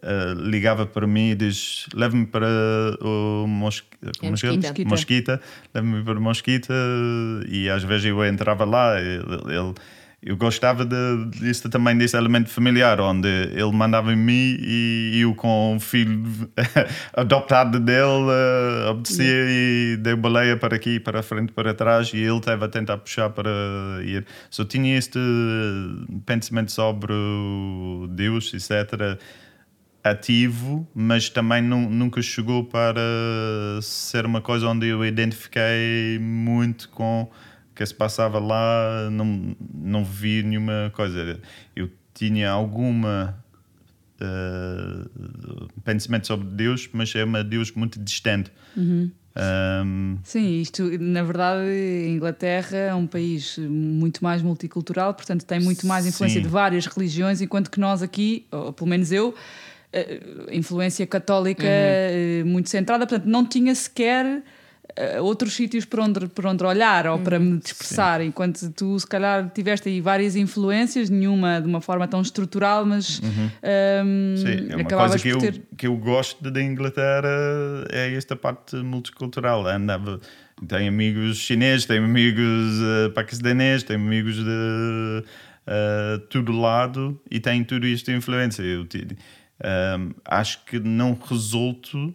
eh, 0.04 0.34
ligava 0.38 0.86
para 0.86 1.06
mim 1.06 1.32
e 1.32 1.36
diz: 1.36 1.86
leve-me 1.94 2.26
para 2.26 2.48
o 3.02 3.46
Mosque... 3.48 3.88
como 4.20 4.24
é 4.24 4.28
é? 4.28 4.32
Mosquita. 4.32 4.90
Mosquita, 4.90 5.42
leva-me 5.74 6.04
para 6.04 6.20
Mosquita 6.20 6.74
e 7.48 7.70
às 7.70 7.84
vezes 7.84 8.06
eu 8.06 8.26
entrava 8.26 8.66
lá. 8.66 9.00
Ele, 9.00 9.20
ele- 9.20 9.74
eu 10.24 10.38
gostava 10.38 10.86
de, 10.86 11.26
disso 11.32 11.68
também, 11.70 11.98
desse 11.98 12.16
elemento 12.16 12.50
familiar, 12.50 13.00
onde 13.02 13.28
ele 13.28 13.72
mandava 13.72 14.14
em 14.14 14.16
mim 14.16 14.56
e 14.60 15.20
eu, 15.22 15.34
com 15.34 15.76
o 15.76 15.80
filho 15.80 16.24
adoptado 17.14 17.80
dele, 17.80 18.30
eh, 18.30 18.90
obedecia 18.90 19.26
e 19.50 19.98
deu 20.00 20.16
baleia 20.18 20.56
para 20.56 20.76
aqui, 20.76 21.00
para 21.00 21.22
a 21.22 21.24
frente, 21.24 21.52
para 21.52 21.74
trás, 21.74 22.12
e 22.14 22.18
ele 22.18 22.38
estava 22.38 22.66
a 22.66 22.70
tentar 22.70 22.98
puxar 23.00 23.32
para 23.32 23.50
ir. 24.04 24.26
Só 24.50 24.64
tinha 24.64 24.96
este 24.96 25.20
pensamento 26.26 26.72
sobre 26.72 27.14
Deus, 28.10 28.54
etc 28.54 29.20
ativo, 30.04 30.88
mas 30.96 31.30
também 31.30 31.62
nu- 31.62 31.88
nunca 31.90 32.22
chegou 32.22 32.64
para 32.66 33.00
ser 33.82 34.26
uma 34.26 34.42
coisa 34.42 34.68
onde 34.68 34.88
eu 34.88 35.06
identifiquei 35.06 36.18
muito 36.20 36.90
com 36.90 37.30
que 37.76 37.86
se 37.86 37.94
passava 37.94 38.40
lá, 38.40 39.10
não, 39.12 39.56
não 39.74 40.04
vi 40.06 40.44
nenhuma 40.44 40.92
coisa. 40.94 41.40
Eu 41.76 41.90
tinha 42.14 42.50
alguma 42.50 43.42
eh, 44.22 45.08
pensamento 45.84 46.28
sobre 46.28 46.48
Deus, 46.48 46.88
mas 46.94 47.14
é 47.16 47.24
uma 47.24 47.44
Deus 47.44 47.72
muito 47.72 48.00
distante. 48.00 48.52
Um, 48.78 50.18
Sim, 50.24 50.60
isto, 50.62 50.84
na 51.00 51.24
verdade, 51.24 51.62
a 51.62 52.10
Inglaterra 52.10 52.78
é 52.78 52.94
um 52.94 53.08
país 53.08 53.58
muito 53.58 54.24
mais 54.24 54.42
multicultural, 54.42 55.14
portanto 55.14 55.44
tem 55.44 55.60
muito 55.60 55.88
mais 55.88 56.06
influência 56.06 56.40
Sim. 56.40 56.44
de 56.44 56.50
várias 56.50 56.86
religiões, 56.86 57.42
enquanto 57.42 57.72
que 57.72 57.80
nós 57.80 58.04
aqui, 58.04 58.46
ou 58.52 58.72
pelo 58.74 58.90
menos 58.90 59.12
eu, 59.12 59.34
eh, 59.92 60.20
influência 60.52 61.08
católica 61.08 61.66
eh, 61.66 62.44
muito 62.46 62.70
centrada, 62.70 63.08
portanto 63.08 63.28
não 63.28 63.46
tinha 63.46 63.74
sequer 63.74 64.44
outros 65.22 65.54
sítios 65.54 65.86
para 65.86 66.04
onde, 66.04 66.28
para 66.28 66.50
onde 66.50 66.64
olhar 66.64 67.08
ou 67.08 67.20
para 67.20 67.40
me 67.40 67.58
dispersar, 67.58 68.22
enquanto 68.22 68.70
tu 68.72 69.00
se 69.00 69.08
calhar 69.08 69.50
tiveste 69.50 69.90
aí 69.90 70.02
várias 70.02 70.36
influências, 70.36 71.10
nenhuma 71.10 71.60
de 71.62 71.68
uma 71.68 71.82
forma 71.82 72.08
tão 72.08 72.22
estrutural, 72.22 72.86
mas 72.86 73.22
ehm, 73.64 74.36
Sim, 74.38 74.68
é 74.70 74.76
uma 74.76 74.84
coisa 74.86 75.20
que 75.20 75.32
por 75.32 75.44
eu, 75.44 75.52
ter... 75.52 75.62
que 75.78 75.88
eu 75.88 75.98
gosto 75.98 76.50
da 76.50 76.62
Inglaterra 76.62 77.30
é 77.90 78.14
esta 78.14 78.36
parte 78.36 78.76
multicultural. 78.78 79.68
Andava, 79.68 80.20
tenho 80.68 80.90
amigos 80.90 81.38
chineses, 81.38 81.86
tenho 81.86 82.04
amigos 82.04 82.80
uh, 82.80 83.12
paquistaneses, 83.14 83.84
tenho 83.84 84.00
amigos 84.00 84.36
de 84.36 85.24
uh, 85.68 86.20
todo 86.30 86.52
lado 86.52 87.20
e 87.30 87.40
tenho 87.40 87.66
tudo 87.66 87.88
isto 87.88 88.12
influência. 88.12 88.62
Eu 88.62 88.86
um, 89.64 90.12
acho 90.26 90.64
que 90.66 90.80
não 90.80 91.14
resulto 91.14 92.14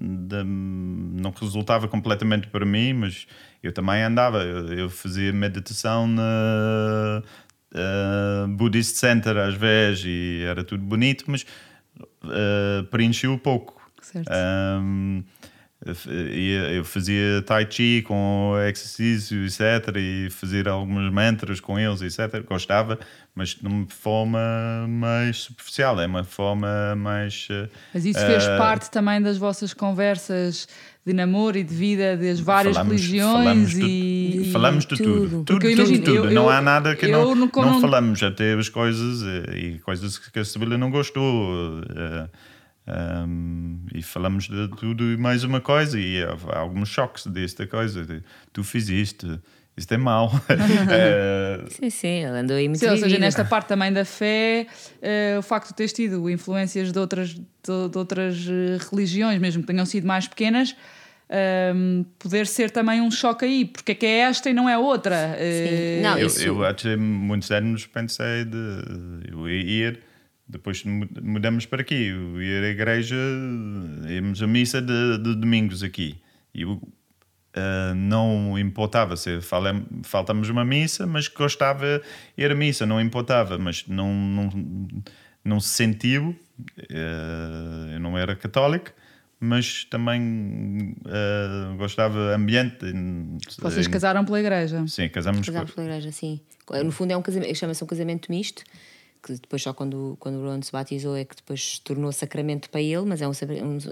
da- 0.00 0.44
não 0.44 1.30
resultava 1.30 1.88
completamente 1.88 2.48
para 2.48 2.64
mim, 2.64 2.92
mas 2.92 3.26
eu 3.62 3.72
também 3.72 4.02
andava, 4.02 4.42
eu, 4.42 4.72
eu 4.72 4.90
fazia 4.90 5.32
meditação 5.32 6.06
na 6.06 7.22
uh, 7.74 8.48
Buddhist 8.48 8.96
Center 8.96 9.36
às 9.36 9.54
vezes 9.54 10.04
e 10.06 10.44
era 10.46 10.62
tudo 10.64 10.82
bonito, 10.82 11.24
mas 11.28 11.44
uh, 12.24 12.84
preencheu 12.90 13.38
pouco. 13.38 13.80
Certo. 14.02 14.30
Um, 14.30 15.24
eu 16.06 16.28
ia- 16.28 16.72
eu 16.72 16.84
fazia 16.84 17.42
tai 17.46 17.66
chi 17.70 18.02
com 18.06 18.54
exercício, 18.66 19.44
etc. 19.44 19.94
E 19.96 20.28
fazia 20.30 20.68
alguns 20.70 21.12
mantras 21.12 21.60
com 21.60 21.78
eles, 21.78 22.00
etc. 22.02 22.42
Gostava, 22.48 22.98
mas 23.34 23.50
de 23.50 23.66
uma 23.66 23.86
forma 23.88 24.86
mais 24.88 25.38
superficial, 25.38 26.00
é 26.00 26.06
uma 26.06 26.24
forma 26.24 26.94
mais. 26.96 27.48
uh, 27.50 27.68
Mas 27.92 28.04
isso 28.04 28.18
fez 28.20 28.44
uh, 28.44 28.56
parte 28.58 28.90
também 28.90 29.20
das 29.20 29.36
vossas 29.38 29.74
conversas 29.74 30.66
de 31.06 31.12
namoro 31.12 31.58
e 31.58 31.62
de 31.62 31.74
vida 31.74 32.16
das 32.16 32.40
várias 32.40 32.74
falamos- 32.76 32.94
religiões 33.00 33.34
falamos 33.44 33.70
de, 33.72 33.82
e, 33.82 34.48
e- 34.48 34.52
falamos 34.52 34.86
de 34.86 34.96
tudo. 34.96 35.04
tudo. 35.04 35.44
Tudo, 35.44 35.52
eu 35.52 35.58
tudo, 35.58 35.70
imagino, 35.70 36.04
tudo. 36.04 36.16
eu- 36.28 36.30
não 36.30 36.48
há 36.48 36.62
nada 36.62 36.96
que 36.96 37.06
não, 37.08 37.34
não- 37.34 37.50
não, 37.54 37.80
falamos. 37.80 38.22
Até 38.22 38.54
as 38.54 38.70
coisas 38.70 39.22
eh, 39.22 39.58
e 39.58 39.78
coisas 39.80 40.16
que 40.16 40.38
a 40.38 40.44
Sibila 40.44 40.78
não 40.78 40.90
gostou. 40.90 41.80
eh, 41.94 42.28
um, 42.86 43.78
e 43.94 44.02
falamos 44.02 44.44
de 44.48 44.68
tudo 44.76 45.04
e 45.12 45.16
mais 45.16 45.44
uma 45.44 45.60
coisa. 45.60 45.98
E 45.98 46.22
há 46.22 46.58
alguns 46.58 46.88
choques 46.88 47.26
desta 47.26 47.66
coisa. 47.66 48.04
de, 48.04 48.22
tu 48.52 48.62
fizeste, 48.64 49.40
isto 49.76 49.92
é 49.92 49.96
mau. 49.96 50.30
Eh, 50.90 51.64
Sim, 51.68 51.90
sim, 51.90 52.08
ele 52.24 52.38
andou 52.38 52.56
aí 52.56 52.68
muito 52.68 52.80
Sim, 52.80 52.88
ou 52.90 52.96
seja, 52.96 53.18
nesta 53.18 53.44
parte 53.44 53.68
também 53.68 53.92
da 53.92 54.04
fé, 54.04 54.66
eh, 55.02 55.36
o 55.38 55.42
facto 55.42 55.68
de 55.68 55.74
teres 55.74 55.92
tido 55.92 56.28
influências 56.30 56.92
de 56.92 56.98
outras, 56.98 57.30
de, 57.34 57.40
de 57.90 57.98
outras 57.98 58.36
eh, 58.48 58.78
religiões, 58.90 59.38
mesmo 59.40 59.62
que 59.62 59.66
tenham 59.66 59.86
sido 59.86 60.06
mais 60.06 60.28
pequenas, 60.28 60.76
ehm, 61.28 62.02
poder 62.18 62.46
ser 62.46 62.70
também 62.70 63.00
um 63.00 63.10
choque 63.10 63.44
aí, 63.44 63.64
porque 63.64 63.92
é 63.92 63.94
que 63.94 64.06
é 64.06 64.18
esta 64.20 64.50
e 64.50 64.52
não 64.54 64.68
é 64.68 64.76
outra. 64.78 65.34
Eh, 65.38 66.00
Não, 66.02 66.18
eu, 66.18 66.26
isso- 66.26 66.42
eu 66.44 66.64
até 66.64 66.96
muitos 66.96 67.50
anos 67.50 67.86
pensei 67.86 68.44
de 68.44 69.30
eu 69.32 69.48
ia 69.48 69.88
ir, 69.88 70.00
depois 70.48 70.84
mu- 70.84 71.08
mudamos 71.22 71.66
para 71.66 71.80
aqui, 71.82 72.06
eu 72.08 72.42
ia 72.42 72.60
à 72.60 72.68
igreja, 72.68 73.16
íamos 74.08 74.42
à 74.42 74.46
missa 74.46 74.80
de, 74.82 75.18
de 75.18 75.34
domingos 75.34 75.82
aqui. 75.82 76.16
E 76.54 76.62
eu 76.62 76.80
ah, 77.54 77.92
não 77.94 78.58
importava 78.58 79.16
se 79.16 79.40
fala- 79.40 79.82
faltamos 80.02 80.48
uma 80.48 80.64
missa, 80.64 81.06
mas 81.06 81.28
gostava 81.28 82.02
de 82.36 82.42
ir 82.44 82.50
à 82.50 82.54
missa, 82.54 82.84
não 82.86 83.00
importava, 83.00 83.58
mas 83.58 83.84
não, 83.88 84.12
não, 84.14 84.88
não 85.44 85.60
se 85.60 85.68
sentiu. 85.68 86.36
ah, 86.90 87.90
eu 87.94 88.00
não 88.00 88.16
era 88.18 88.34
católico. 88.36 88.90
Mas 89.40 89.84
também 89.84 90.94
ah, 91.06 91.74
gostava 91.76 92.14
do 92.14 92.30
ambiente. 92.34 92.78
Vocês 93.60 93.86
em- 93.86 93.90
casaram 93.90 94.24
pela 94.24 94.40
igreja. 94.40 94.86
Sim, 94.86 95.08
casamos 95.08 95.44
Casámos 95.46 95.72
pela 95.72 95.86
igreja, 95.86 96.10
sim. 96.12 96.40
No 96.82 96.90
fundo 96.90 97.10
é 97.12 97.16
um 97.16 97.20
casamento, 97.20 97.54
chama-se 97.54 97.84
um 97.84 97.86
casamento 97.86 98.30
misto, 98.32 98.62
que 99.24 99.32
depois 99.32 99.62
só 99.62 99.72
quando, 99.72 100.16
quando 100.20 100.36
o 100.36 100.44
Ron 100.44 100.60
se 100.60 100.70
batizou 100.70 101.16
é 101.16 101.24
que 101.24 101.34
depois 101.36 101.74
se 101.76 101.80
tornou 101.80 102.12
sacramento 102.12 102.68
para 102.68 102.80
ele, 102.82 103.04
mas 103.06 103.22
é 103.22 103.28
um, 103.28 103.32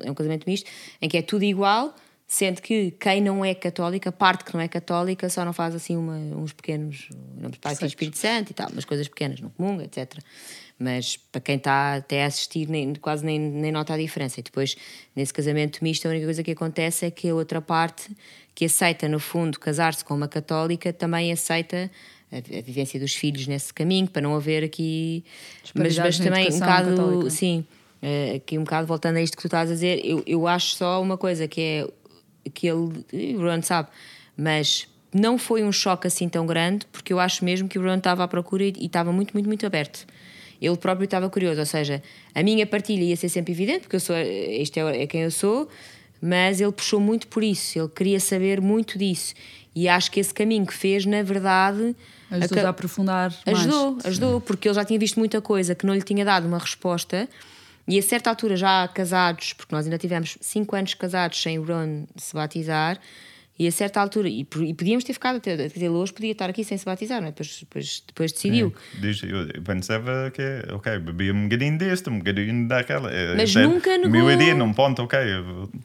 é 0.04 0.10
um 0.10 0.14
casamento 0.14 0.44
misto 0.46 0.70
em 1.00 1.08
que 1.08 1.16
é 1.16 1.22
tudo 1.22 1.42
igual, 1.44 1.94
sendo 2.26 2.60
que 2.60 2.90
quem 2.92 3.20
não 3.20 3.44
é 3.44 3.54
católica, 3.54 4.12
parte 4.12 4.44
que 4.44 4.54
não 4.54 4.60
é 4.60 4.68
católica, 4.68 5.28
só 5.28 5.44
não 5.44 5.52
faz 5.52 5.74
assim 5.74 5.96
uma- 5.96 6.16
uns 6.36 6.52
pequenos, 6.52 7.08
do 7.10 7.58
Pai, 7.58 7.74
e 7.80 7.86
Espírito 7.86 8.18
Santo 8.18 8.50
e 8.50 8.54
tal, 8.54 8.70
umas 8.70 8.84
coisas 8.84 9.08
pequenas, 9.08 9.40
não 9.40 9.50
comunga, 9.50 9.84
etc. 9.84 10.18
Mas 10.78 11.16
para 11.16 11.40
quem 11.40 11.56
está 11.56 11.94
até 11.96 12.24
a 12.24 12.26
assistir, 12.26 12.68
nem, 12.68 12.94
quase 12.94 13.24
nem, 13.24 13.38
nem 13.38 13.70
nota 13.70 13.94
a 13.94 13.98
diferença. 13.98 14.40
E 14.40 14.42
depois, 14.42 14.76
nesse 15.14 15.32
casamento 15.32 15.78
misto, 15.82 16.06
a 16.06 16.10
única 16.10 16.24
coisa 16.24 16.42
que 16.42 16.50
acontece 16.50 17.06
é 17.06 17.10
que 17.10 17.28
a 17.28 17.34
outra 17.34 17.60
parte, 17.60 18.10
que 18.54 18.64
aceita, 18.64 19.08
no 19.08 19.20
fundo, 19.20 19.60
casar-se 19.60 20.04
com 20.04 20.14
uma 20.14 20.28
católica, 20.28 20.92
também 20.92 21.30
aceita 21.32 21.90
a, 22.32 22.58
a 22.58 22.62
vivência 22.62 22.98
dos 22.98 23.14
filhos 23.14 23.46
nesse 23.46 23.72
caminho, 23.72 24.08
para 24.08 24.22
não 24.22 24.34
haver 24.34 24.64
aqui. 24.64 25.24
Mas, 25.74 25.96
mas 25.98 26.18
também 26.18 26.48
um 26.48 26.58
bocado. 26.58 26.90
católica. 26.90 27.30
Sim, 27.30 27.64
Uh, 28.02 28.34
aqui 28.34 28.58
um 28.58 28.64
bocado 28.64 28.84
voltando 28.84 29.18
a 29.18 29.22
isto 29.22 29.36
que 29.36 29.42
tu 29.42 29.46
estás 29.46 29.70
a 29.70 29.74
dizer, 29.74 30.04
eu, 30.04 30.24
eu 30.26 30.48
acho 30.48 30.74
só 30.74 31.00
uma 31.00 31.16
coisa 31.16 31.46
que 31.46 31.60
é 31.60 31.86
que 32.52 32.66
ele, 32.66 33.36
o 33.36 33.40
Ron 33.40 33.62
sabe, 33.62 33.90
mas 34.36 34.88
não 35.14 35.38
foi 35.38 35.62
um 35.62 35.70
choque 35.70 36.08
assim 36.08 36.28
tão 36.28 36.44
grande, 36.44 36.84
porque 36.90 37.12
eu 37.12 37.20
acho 37.20 37.44
mesmo 37.44 37.68
que 37.68 37.78
o 37.78 37.82
Ron 37.82 37.98
estava 37.98 38.24
à 38.24 38.28
procura 38.28 38.64
e, 38.64 38.72
e 38.76 38.86
estava 38.86 39.12
muito, 39.12 39.32
muito, 39.34 39.46
muito 39.46 39.64
aberto. 39.64 40.04
Ele 40.60 40.76
próprio 40.76 41.04
estava 41.04 41.30
curioso, 41.30 41.60
ou 41.60 41.66
seja, 41.66 42.02
a 42.34 42.42
minha 42.42 42.66
partilha 42.66 43.04
ia 43.04 43.16
ser 43.16 43.28
sempre 43.28 43.52
evidente, 43.52 43.82
porque 43.82 43.94
eu 43.94 44.00
sou, 44.00 44.16
isto 44.18 44.78
é, 44.78 45.02
é 45.02 45.06
quem 45.06 45.22
eu 45.22 45.30
sou, 45.30 45.68
mas 46.22 46.60
ele 46.60 46.70
puxou 46.70 47.00
muito 47.00 47.26
por 47.26 47.42
isso, 47.42 47.80
ele 47.80 47.88
queria 47.88 48.20
saber 48.20 48.60
muito 48.60 48.96
disso. 48.96 49.34
E 49.74 49.88
acho 49.88 50.10
que 50.10 50.20
esse 50.20 50.32
caminho 50.32 50.64
que 50.64 50.74
fez, 50.74 51.04
na 51.04 51.22
verdade. 51.22 51.96
Ajudou 52.30 52.62
a, 52.62 52.66
a 52.66 52.68
aprofundar. 52.68 53.34
Ajudou, 53.44 53.92
mais. 53.92 54.06
ajudou, 54.06 54.40
porque 54.40 54.68
ele 54.68 54.74
já 54.74 54.84
tinha 54.84 54.98
visto 54.98 55.18
muita 55.18 55.40
coisa 55.40 55.74
que 55.74 55.84
não 55.84 55.94
lhe 55.94 56.02
tinha 56.02 56.24
dado 56.24 56.46
uma 56.46 56.58
resposta. 56.58 57.28
E 57.88 57.98
a 57.98 58.02
certa 58.02 58.30
altura, 58.30 58.56
já 58.56 58.86
casados, 58.86 59.54
porque 59.54 59.74
nós 59.74 59.84
ainda 59.86 59.98
tivemos 59.98 60.38
5 60.40 60.76
anos 60.76 60.94
casados 60.94 61.42
sem 61.42 61.58
o 61.58 61.64
Ron 61.64 62.04
se 62.16 62.32
batizar, 62.34 63.00
e 63.58 63.66
a 63.66 63.70
certa 63.70 64.00
altura, 64.00 64.28
e, 64.28 64.40
e 64.40 64.74
podíamos 64.74 65.04
ter 65.04 65.12
ficado 65.12 65.36
até, 65.36 65.52
até 65.52 65.90
hoje, 65.90 66.12
podia 66.12 66.32
estar 66.32 66.48
aqui 66.48 66.64
sem 66.64 66.78
se 66.78 66.86
batizar, 66.86 67.20
não 67.20 67.28
é? 67.28 67.30
depois, 67.30 67.60
depois, 67.60 68.02
depois 68.06 68.32
decidiu. 68.32 68.74
É, 69.02 69.56
eu 69.56 69.62
pensava 69.62 70.32
que, 70.34 70.42
ok, 70.72 70.98
bebia 70.98 71.34
um 71.34 71.44
bocadinho 71.44 71.76
deste, 71.76 72.08
um 72.08 72.18
bocadinho 72.18 72.66
daquela. 72.66 73.12
É, 73.12 73.36
Mas 73.36 73.54
é, 73.54 73.62
nunca 73.62 73.90
negou. 73.98 74.10
Meu 74.10 74.30
iria 74.30 74.54
num 74.54 74.72
ponto, 74.72 75.02
ok. 75.02 75.18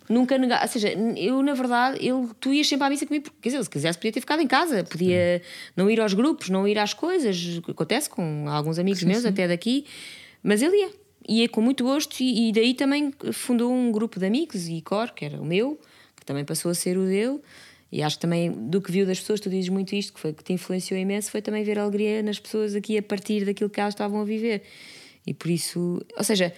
Nunca 0.08 0.38
negou. 0.38 0.58
Ou 0.60 0.68
seja, 0.68 0.90
eu 1.18 1.44
na 1.44 1.54
verdade, 1.54 1.98
ele, 2.00 2.30
tu 2.40 2.54
ias 2.54 2.68
sempre 2.68 2.88
à 2.88 2.90
missa 2.90 3.06
comigo, 3.06 3.30
quer 3.42 3.50
dizer, 3.50 3.64
se 3.64 3.70
quisesse, 3.70 3.98
podia 3.98 4.14
ter 4.14 4.22
ficado 4.22 4.42
em 4.42 4.48
casa, 4.48 4.86
podia 4.86 5.42
sim. 5.44 5.72
não 5.76 5.90
ir 5.90 6.00
aos 6.00 6.14
grupos, 6.14 6.50
não 6.50 6.66
ir 6.66 6.80
às 6.80 6.94
coisas. 6.94 7.62
Acontece 7.68 8.10
com 8.10 8.46
alguns 8.48 8.80
amigos 8.80 9.02
sim, 9.02 9.08
meus, 9.08 9.24
sim. 9.24 9.28
até 9.28 9.46
daqui, 9.48 9.86
mas 10.42 10.62
ele 10.62 10.78
ia. 10.78 10.90
Ia 11.30 11.50
com 11.50 11.60
muito 11.60 11.84
gosto 11.84 12.22
e, 12.22 12.48
e 12.48 12.52
daí 12.54 12.74
também 12.74 13.14
fundou 13.34 13.70
um 13.70 13.92
grupo 13.92 14.18
de 14.18 14.26
amigos 14.26 14.70
e 14.70 14.82
cor, 14.82 15.12
que 15.12 15.26
era 15.26 15.42
o 15.42 15.44
meu, 15.46 15.78
também 16.28 16.46
passou 16.46 16.70
a 16.70 16.76
ser 16.76 16.98
o 16.98 17.06
dele. 17.06 17.40
E 17.92 18.04
acho 18.04 18.18
que 18.18 18.22
também 18.22 18.52
do 18.52 18.82
que 18.82 18.92
viu 18.92 19.06
das 19.06 19.20
pessoas, 19.20 19.40
tu 19.40 19.50
dizes 19.50 19.70
muito 19.70 19.96
isto, 19.96 20.14
que 20.14 20.20
foi 20.20 20.34
que 20.34 20.44
te 20.44 20.54
influenciou 20.54 21.00
imenso, 21.00 21.32
foi 21.32 21.42
também 21.42 21.64
ver 21.64 21.80
a 21.80 21.84
alegria 21.84 22.22
nas 22.22 22.38
pessoas 22.38 22.76
aqui 22.76 22.98
a 22.98 23.02
partir 23.02 23.46
daquilo 23.46 23.70
que 23.70 23.80
elas 23.80 23.94
estavam 23.94 24.20
a 24.22 24.26
viver. 24.26 24.62
E 25.26 25.34
por 25.34 25.50
isso, 25.50 26.06
ou 26.18 26.24
seja, 26.24 26.54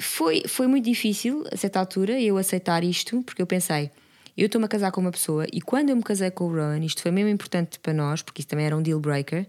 foi, 0.00 0.42
foi 0.46 0.66
muito 0.66 0.84
difícil 0.84 1.44
a 1.50 1.56
certa 1.56 1.78
altura 1.78 2.20
eu 2.20 2.36
aceitar 2.36 2.82
isto, 2.84 3.22
porque 3.22 3.40
eu 3.40 3.46
pensei, 3.46 3.90
eu 4.36 4.46
estou-me 4.46 4.66
a 4.66 4.68
casar 4.68 4.92
com 4.92 5.00
uma 5.00 5.10
pessoa 5.10 5.46
e 5.52 5.60
quando 5.60 5.90
eu 5.90 5.96
me 5.96 6.02
casei 6.02 6.30
com 6.30 6.44
o 6.44 6.48
Rowan, 6.48 6.84
isto 6.84 7.02
foi 7.02 7.10
mesmo 7.10 7.30
importante 7.30 7.78
para 7.78 7.92
nós, 7.92 8.22
porque 8.22 8.40
isso 8.40 8.48
também 8.48 8.66
era 8.66 8.76
um 8.76 8.82
deal 8.82 9.00
breaker, 9.00 9.46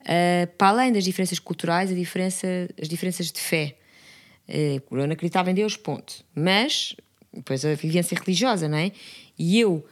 uh, 0.00 0.46
para 0.56 0.68
além 0.68 0.92
das 0.92 1.04
diferenças 1.04 1.38
culturais, 1.38 1.90
a 1.90 1.94
diferença, 1.94 2.46
as 2.80 2.88
diferenças 2.88 3.30
de 3.30 3.40
fé. 3.40 3.76
Uh, 4.48 4.82
o 4.90 4.96
Rowan 4.96 5.12
acreditava 5.12 5.50
em 5.50 5.54
Deus, 5.54 5.76
ponto. 5.76 6.24
Mas, 6.34 6.96
depois 7.34 7.64
a 7.64 7.74
vivência 7.74 8.16
religiosa, 8.18 8.68
não 8.68 8.78
é? 8.78 8.92
E 9.38 9.58
eu 9.58 9.84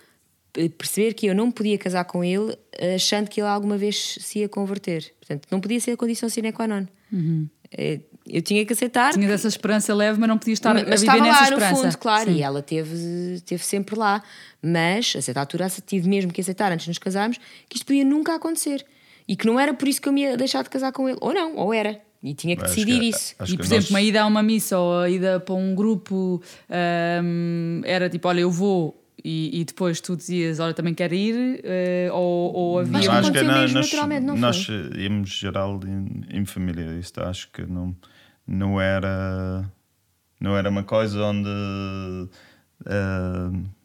perceber 0.77 1.15
que 1.15 1.27
eu 1.27 1.35
não 1.35 1.51
podia 1.51 1.79
casar 1.79 2.05
com 2.05 2.25
ele 2.25 2.57
achando 2.95 3.29
que 3.29 3.41
ele 3.41 3.49
alguma 3.49 3.77
vez 3.77 4.19
se 4.21 4.41
ia 4.41 4.49
converter. 4.49 5.13
Portanto, 5.21 5.47
não 5.51 5.61
podia 5.61 5.81
ser 5.81 5.93
a 5.93 5.97
condição 5.97 6.29
sine 6.29 6.53
qua 6.53 6.67
non. 6.67 6.87
Uhum. 7.13 7.49
Eu 8.27 8.43
tinha 8.43 8.65
que 8.67 8.73
aceitar. 8.73 9.13
Tinha 9.13 9.27
que... 9.27 9.33
essa 9.33 9.49
esperança 9.49 9.95
leve, 9.95 10.19
mas 10.19 10.29
não 10.29 10.39
podia 10.39 10.55
estar 10.55 10.75
mas, 10.75 10.83
a 10.83 10.85
viver 10.85 10.97
estava 10.97 11.21
nessa 11.21 11.39
lá 11.39 11.45
esperança. 11.45 11.71
no 11.71 11.79
fundo, 11.79 11.99
claro, 11.99 12.31
Sim. 12.31 12.37
e 12.37 12.43
ela 12.43 12.63
teve, 12.63 13.41
teve 13.47 13.65
sempre 13.65 13.97
lá. 13.97 14.23
Mas, 14.63 15.15
a 15.17 15.23
certa 15.23 15.41
altura, 15.41 15.69
tive 15.87 16.09
mesmo 16.09 16.33
que 16.33 16.41
aceitar 16.41 16.73
antes 16.73 16.85
de 16.85 16.91
nos 16.91 16.99
casarmos 16.99 17.39
que 17.69 17.77
isto 17.77 17.87
podia 17.87 18.05
nunca 18.05 18.35
acontecer. 18.35 18.85
E 19.27 19.37
que 19.37 19.47
não 19.47 19.59
era 19.59 19.73
por 19.73 19.87
isso 19.87 20.01
que 20.01 20.09
eu 20.09 20.13
me 20.13 20.23
ia 20.23 20.37
deixar 20.37 20.63
de 20.63 20.71
casar 20.71 20.93
com 20.93 21.09
ele. 21.09 21.19
Ou 21.21 21.33
não, 21.33 21.57
ou 21.57 21.73
era. 21.73 22.01
E 22.23 22.35
tinha 22.35 22.55
que 22.55 22.63
decidir 22.63 22.99
que, 22.99 23.07
é- 23.07 23.09
isso. 23.09 23.35
E, 23.47 23.57
por 23.57 23.65
exemplo, 23.65 23.83
nós... 23.85 23.91
uma 23.91 24.03
ida 24.03 24.23
a 24.23 24.27
uma 24.27 24.43
missa 24.43 24.79
ou 24.79 24.99
a 25.01 25.09
ida 25.09 25.41
para 25.41 25.55
um 25.55 25.75
grupo 25.75 26.43
hum, 27.23 27.81
era 27.85 28.11
tipo: 28.11 28.29
olha, 28.29 28.41
eu 28.41 28.51
vou 28.51 29.01
e, 29.25 29.61
e, 29.61 29.65
depois 29.65 30.01
tu 30.01 30.17
dizias, 30.17 30.61
olha, 30.61 30.73
também 30.73 30.95
quero 30.95 31.15
ir, 31.15 31.61
uh, 31.61 32.15
ou, 32.15 32.55
ou 32.55 32.79
havia... 32.79 32.93
Mas 32.93 33.09
acho 33.09 33.33
que 33.33 33.43
nós, 33.43 33.73
naturalmente, 33.73 34.25
não 34.25 34.37
nós 34.37 34.65
foi? 34.65 34.75
íamos 34.97 35.29
geral 35.29 35.79
em, 35.85 36.39
em, 36.39 36.45
família, 36.47 36.99
isto 36.99 37.23
acho 37.23 37.51
que 37.53 37.63
não, 37.63 37.95
não 38.47 38.81
era 38.81 39.71
não 40.41 40.57
era 40.57 40.71
uma 40.71 40.83
coisa 40.83 41.23
onde 41.23 41.49
uh, 41.51 42.31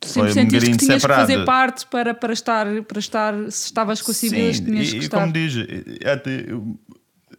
foi 0.06 0.32
um 0.32 0.46
bocadinho 0.46 0.78
que 0.78 0.86
tinhas 0.86 1.02
separado. 1.02 1.28
que 1.28 1.34
fazer 1.34 1.46
parte 1.46 1.86
para, 1.88 2.14
para, 2.14 2.32
estar, 2.32 2.66
para 2.84 3.00
estar, 3.00 3.34
se 3.52 3.66
estavas 3.66 4.02
com 4.02 4.12
a 4.12 4.14
Sibila, 4.14 4.54
tinhas 4.54 4.90
que 4.90 4.98
estar. 5.00 5.18
E 5.18 5.22
como 5.22 5.34
diz, 5.34 5.54
até, 6.06 6.46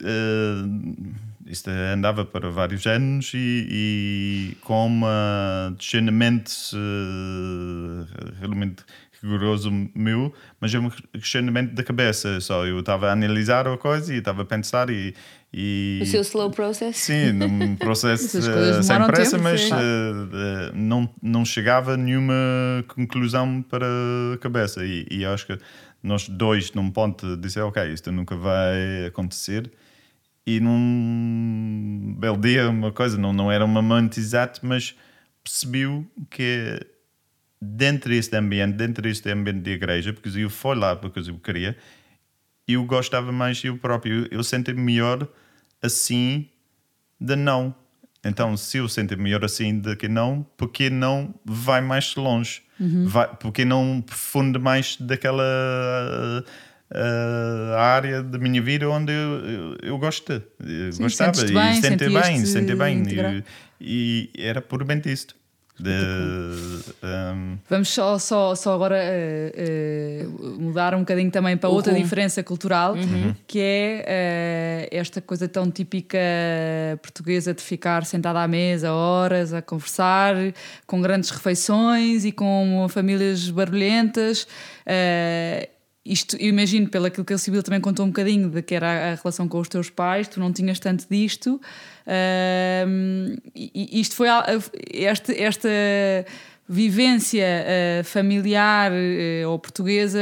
uh, 0.02 1.14
isto 1.46 1.70
andava 1.70 2.24
para 2.24 2.50
vários 2.50 2.86
anos 2.86 3.32
e, 3.34 3.66
e 3.70 4.56
com 4.62 4.88
um 4.88 5.74
questionamento 5.76 6.50
uh, 6.74 8.06
realmente 8.40 8.84
rigoroso 9.22 9.70
meu, 9.94 10.32
mas 10.60 10.74
é 10.74 10.78
um 10.78 10.90
questionamento 11.12 11.72
da 11.72 11.82
cabeça 11.82 12.40
só. 12.40 12.66
Eu 12.66 12.80
estava 12.80 13.08
a 13.08 13.12
analisar 13.12 13.66
a 13.66 13.76
coisa 13.76 14.14
e 14.14 14.18
estava 14.18 14.42
a 14.42 14.44
pensar 14.44 14.90
e, 14.90 15.14
e... 15.52 16.00
O 16.02 16.06
seu 16.06 16.20
slow 16.20 16.50
process? 16.50 16.96
Sim, 16.96 17.32
num 17.32 17.76
processo 17.76 18.38
uh, 18.38 18.82
sem 18.82 19.06
pressa, 19.06 19.32
tempo, 19.32 19.44
mas 19.44 19.70
uh, 19.70 19.74
uh, 19.74 20.74
não, 20.74 21.08
não 21.22 21.44
chegava 21.44 21.94
a 21.94 21.96
nenhuma 21.96 22.34
conclusão 22.88 23.62
para 23.62 23.86
a 24.34 24.38
cabeça. 24.38 24.84
E, 24.84 25.06
e 25.10 25.24
acho 25.24 25.46
que 25.46 25.58
nós 26.02 26.28
dois, 26.28 26.72
num 26.72 26.90
ponto, 26.90 27.36
dizer, 27.36 27.62
ok, 27.62 27.92
isto 27.92 28.12
nunca 28.12 28.36
vai 28.36 29.06
acontecer 29.06 29.70
e 30.46 30.60
num 30.60 32.14
belo 32.18 32.36
dia, 32.36 32.70
uma 32.70 32.92
coisa, 32.92 33.18
não, 33.18 33.32
não 33.32 33.50
era 33.50 33.64
uma 33.64 33.82
momento 33.82 34.18
exato, 34.18 34.60
mas 34.64 34.94
percebeu 35.42 36.06
que 36.30 36.80
dentro 37.60 38.10
deste 38.10 38.36
ambiente, 38.36 38.74
dentro 38.74 39.02
deste 39.02 39.30
ambiente 39.30 39.60
de 39.60 39.72
igreja, 39.72 40.12
porque 40.12 40.28
eu 40.38 40.48
fui 40.48 40.76
lá 40.76 40.94
porque 40.94 41.18
eu 41.18 41.38
queria, 41.38 41.76
eu 42.68 42.84
gostava 42.84 43.32
mais 43.32 43.62
eu 43.64 43.76
próprio, 43.76 44.24
eu, 44.24 44.38
eu 44.38 44.44
senti-me 44.44 44.80
melhor 44.80 45.28
assim 45.82 46.48
de 47.20 47.34
não. 47.34 47.74
Então, 48.24 48.56
se 48.56 48.78
eu 48.78 48.88
senti 48.88 49.16
melhor 49.16 49.44
assim 49.44 49.78
de 49.80 49.94
que 49.96 50.08
não, 50.08 50.46
porque 50.56 50.90
não 50.90 51.34
vai 51.44 51.80
mais 51.80 52.14
longe? 52.16 52.62
Uhum. 52.78 53.06
Vai, 53.06 53.28
porque 53.36 53.64
não 53.64 54.02
profunde 54.04 54.58
mais 54.58 54.96
daquela 54.96 56.44
uh, 56.90 57.74
a 57.76 57.82
área 57.82 58.22
da 58.22 58.38
minha 58.38 58.60
vida 58.62 58.88
onde 58.88 59.12
eu, 59.12 59.46
eu, 59.46 59.76
eu 59.82 59.98
gosto, 59.98 60.32
eu 60.32 60.92
Sim, 60.92 61.02
gostava 61.02 61.40
e 61.40 61.52
bem, 61.52 61.80
senti 61.80 62.08
bem, 62.08 62.46
senti 62.46 62.74
bem. 62.74 63.02
E, 63.80 64.30
e, 64.34 64.42
era 64.42 64.60
puramente 64.60 65.10
isto. 65.10 65.34
De, 65.78 65.90
um... 65.90 67.58
Vamos 67.68 67.90
só, 67.90 68.18
só, 68.18 68.54
só 68.54 68.74
agora 68.74 68.96
uh, 68.96 70.26
uh, 70.26 70.58
mudar 70.58 70.94
um 70.94 71.00
bocadinho 71.00 71.30
também 71.30 71.54
para 71.54 71.68
outra 71.68 71.92
diferença 71.92 72.42
cultural, 72.42 72.94
uhum. 72.94 73.34
que 73.46 73.60
é 73.60 74.88
uh, 74.90 74.96
esta 74.96 75.20
coisa 75.20 75.46
tão 75.46 75.70
típica 75.70 76.18
portuguesa 77.02 77.52
de 77.52 77.62
ficar 77.62 78.06
sentada 78.06 78.40
à 78.40 78.48
mesa 78.48 78.90
horas 78.90 79.52
a 79.52 79.60
conversar, 79.60 80.34
com 80.86 81.02
grandes 81.02 81.28
refeições 81.28 82.24
e 82.24 82.32
com 82.32 82.86
famílias 82.88 83.50
barulhentas 83.50 84.48
isto, 86.06 86.36
eu 86.36 86.48
imagino, 86.48 86.88
pelo 86.88 87.06
aquilo 87.06 87.24
que 87.24 87.32
a 87.32 87.38
Sibila 87.38 87.62
também 87.62 87.80
contou 87.80 88.04
um 88.04 88.08
bocadinho, 88.08 88.48
de 88.48 88.62
que 88.62 88.74
era 88.74 89.12
a, 89.12 89.14
relação 89.16 89.48
com 89.48 89.58
os 89.58 89.68
teus 89.68 89.90
pais, 89.90 90.28
tu 90.28 90.38
não 90.38 90.52
tinhas 90.52 90.78
tanto 90.78 91.04
disto. 91.10 91.60
Uh, 92.06 93.36
isto 93.74 94.14
foi 94.14 94.28
esta, 94.92 95.32
esta 95.32 95.68
vivência 96.68 97.44
uh, 97.44 98.04
familiar 98.04 98.92
uh, 98.92 99.50
ou 99.50 99.58
portuguesa. 99.58 100.20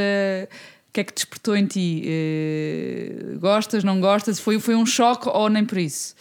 O 0.89 0.93
que 0.95 1.01
é 1.01 1.03
que 1.03 1.13
despertou 1.13 1.55
em 1.55 1.65
ti? 1.65 2.03
Uh, 2.05 3.39
gostas, 3.39 3.83
não 3.83 4.01
gostas? 4.01 4.39
Foi, 4.39 4.59
foi 4.59 4.75
um 4.75 4.85
choque 4.85 5.29
ou 5.29 5.49
nem 5.49 5.63
por 5.65 5.77
isso? 5.77 6.15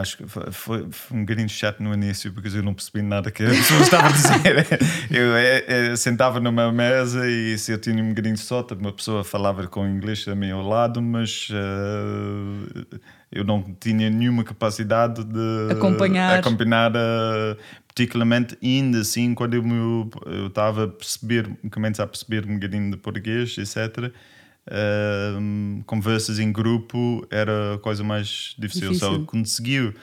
Acho 0.00 0.16
que 0.16 0.26
foi, 0.26 0.50
foi, 0.50 0.88
um 1.10 1.20
bocadinho 1.20 1.48
chato 1.48 1.82
no 1.82 1.92
início 1.92 2.32
porque 2.32 2.48
eu 2.48 2.62
não 2.62 2.72
percebi 2.72 3.02
nada 3.02 3.30
que 3.30 3.42
a 3.42 3.48
pessoa 3.48 3.80
estava 3.82 4.08
a 4.08 4.12
dizer. 4.12 4.66
eu, 5.10 5.16
eu, 5.22 5.36
é, 5.36 5.64
eu, 5.68 5.92
é, 5.92 5.96
sentava 5.96 6.40
numa 6.40 6.72
mesa 6.72 7.28
e 7.28 7.58
se 7.58 7.72
eu 7.72 7.78
tinha 7.78 8.02
um 8.02 8.08
bocadinho 8.10 8.34
de 8.34 8.40
sorte, 8.40 8.74
uma 8.74 8.92
pessoa 8.92 9.22
falava 9.22 9.66
com 9.66 9.86
inglês 9.86 10.24
também 10.24 10.50
ao 10.50 10.66
lado, 10.66 11.02
mas 11.02 11.48
uh, 11.50 12.98
eu 13.30 13.44
não 13.44 13.62
tinha 13.78 14.08
nenhuma 14.08 14.42
capacidade 14.42 15.22
de 15.22 15.72
acompanhar, 15.72 16.38
acompanhar 16.38 16.92
uh, 16.92 17.56
particularmente 17.86 18.56
ainda 18.62 19.00
assim 19.00 19.34
quando 19.34 19.54
eu, 19.54 20.46
estava 20.46 20.84
a 20.84 20.88
perceber, 20.88 21.48
começo 21.70 22.02
a 22.02 22.06
perceber 22.06 22.46
um 22.46 22.54
bocadinho 22.54 22.90
de 22.90 22.96
português, 22.96 23.56
etc 23.58 24.12
uh, 24.70 25.84
conversas 25.84 26.38
em 26.38 26.52
grupo 26.52 27.26
era 27.30 27.74
a 27.74 27.78
coisa 27.78 28.04
mais 28.04 28.54
difícil. 28.58 28.92
difícil. 28.92 29.14
Só 29.14 29.18
conseguiu 29.24 29.94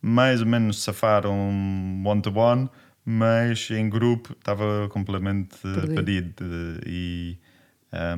mais 0.00 0.40
ou 0.40 0.46
menos 0.46 0.82
safar 0.82 1.26
um 1.26 2.02
one-to-one, 2.04 2.68
mas 3.04 3.70
em 3.70 3.88
grupo 3.88 4.32
estava 4.32 4.88
completamente 4.90 5.56
perdido. 5.62 5.94
perdido. 5.94 6.44
E, 6.86 7.38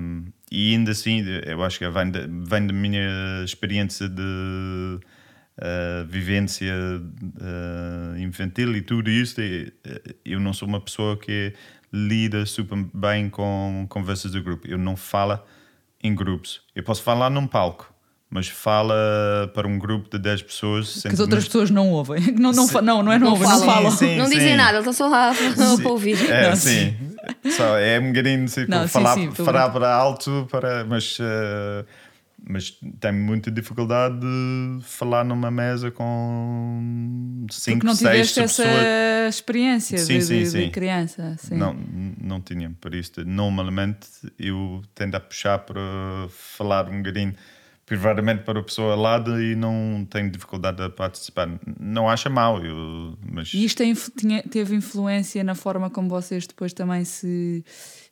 um, 0.00 0.24
e 0.50 0.72
ainda 0.72 0.92
assim, 0.92 1.24
eu 1.44 1.62
acho 1.62 1.78
que 1.78 1.88
vem, 1.88 2.10
de, 2.10 2.20
vem 2.20 2.66
da 2.66 2.72
minha 2.72 3.42
experiência 3.44 4.08
de 4.08 4.22
uh, 4.22 6.06
vivência 6.08 6.74
uh, 6.74 8.18
infantil 8.18 8.74
e 8.76 8.82
tudo 8.82 9.10
isso, 9.10 9.40
eu 10.24 10.40
não 10.40 10.52
sou 10.52 10.66
uma 10.66 10.80
pessoa 10.80 11.16
que 11.16 11.52
lida 11.92 12.44
super 12.46 12.84
bem 12.92 13.30
com 13.30 13.86
conversas 13.88 14.32
de 14.32 14.40
grupo. 14.40 14.66
Eu 14.66 14.78
não 14.78 14.96
falo 14.96 15.40
em 16.02 16.14
grupos. 16.14 16.60
Eu 16.74 16.82
posso 16.82 17.02
falar 17.02 17.30
num 17.30 17.46
palco, 17.46 17.92
mas 18.30 18.48
fala 18.48 18.94
para 19.54 19.66
um 19.66 19.78
grupo 19.78 20.10
de 20.10 20.18
10 20.18 20.42
pessoas. 20.42 21.02
Que 21.02 21.08
as 21.08 21.20
outras 21.20 21.44
pessoas 21.44 21.70
não 21.70 21.90
ouvem. 21.90 22.20
Não, 22.38 22.52
não, 22.52 22.66
não, 22.66 23.02
não 23.02 23.12
é 23.12 23.18
não, 23.18 23.26
não 23.26 23.30
ouvem, 23.32 23.48
não 23.48 23.60
falam. 23.64 23.90
Sim, 23.90 24.16
não 24.16 24.28
dizem 24.28 24.56
nada, 24.56 24.78
eles 24.78 24.86
estão 24.86 24.92
só 24.92 25.08
lá 25.08 25.32
para 25.82 25.90
ouvir. 25.90 26.30
É, 26.30 26.48
não, 26.50 26.56
sim. 26.56 26.96
Só, 27.50 27.76
é 27.76 27.98
um 27.98 28.08
bocadinho 28.08 28.46
tipo, 28.46 28.88
falar, 28.88 29.14
sim, 29.14 29.30
sim, 29.30 29.44
falar 29.44 29.70
para 29.70 29.94
alto, 29.94 30.46
para, 30.50 30.84
mas. 30.84 31.18
Uh, 31.18 31.84
mas 32.48 32.78
tenho 33.00 33.14
muita 33.14 33.50
dificuldade 33.50 34.20
de 34.20 34.78
falar 34.84 35.24
numa 35.24 35.50
mesa 35.50 35.90
com 35.90 37.46
cinco, 37.50 37.78
Porque 37.78 37.86
não 37.86 37.94
seis 37.94 38.10
tiveste 38.10 38.40
essa 38.40 38.62
pessoas. 38.62 39.34
experiência 39.34 39.98
sim, 39.98 40.18
de, 40.18 40.24
sim, 40.24 40.38
de, 40.38 40.46
sim. 40.46 40.58
de, 40.60 40.70
criança. 40.70 41.36
Não, 41.50 41.76
não 42.20 42.40
tinha. 42.40 42.74
Por 42.80 42.94
isso, 42.94 43.24
normalmente 43.24 44.08
eu 44.38 44.80
tento 44.94 45.16
a 45.16 45.20
puxar 45.20 45.58
para 45.58 45.80
falar 46.28 46.88
um 46.88 46.98
bocadinho 46.98 47.34
privadamente 47.84 48.42
para 48.42 48.58
a 48.58 48.62
pessoa 48.62 48.94
ao 48.94 49.00
lado 49.00 49.40
e 49.40 49.54
não 49.54 50.06
tenho 50.10 50.30
dificuldade 50.30 50.82
a 50.82 50.90
participar. 50.90 51.48
Não 51.78 52.08
acha 52.08 52.28
mal, 52.28 52.64
eu, 52.64 53.16
mas... 53.22 53.54
E 53.54 53.64
isto 53.64 53.82
tinha, 54.16 54.42
teve 54.42 54.74
influência 54.74 55.42
na 55.44 55.54
forma 55.54 55.88
como 55.88 56.08
vocês 56.08 56.46
depois 56.46 56.72
também 56.72 57.04
se 57.04 57.64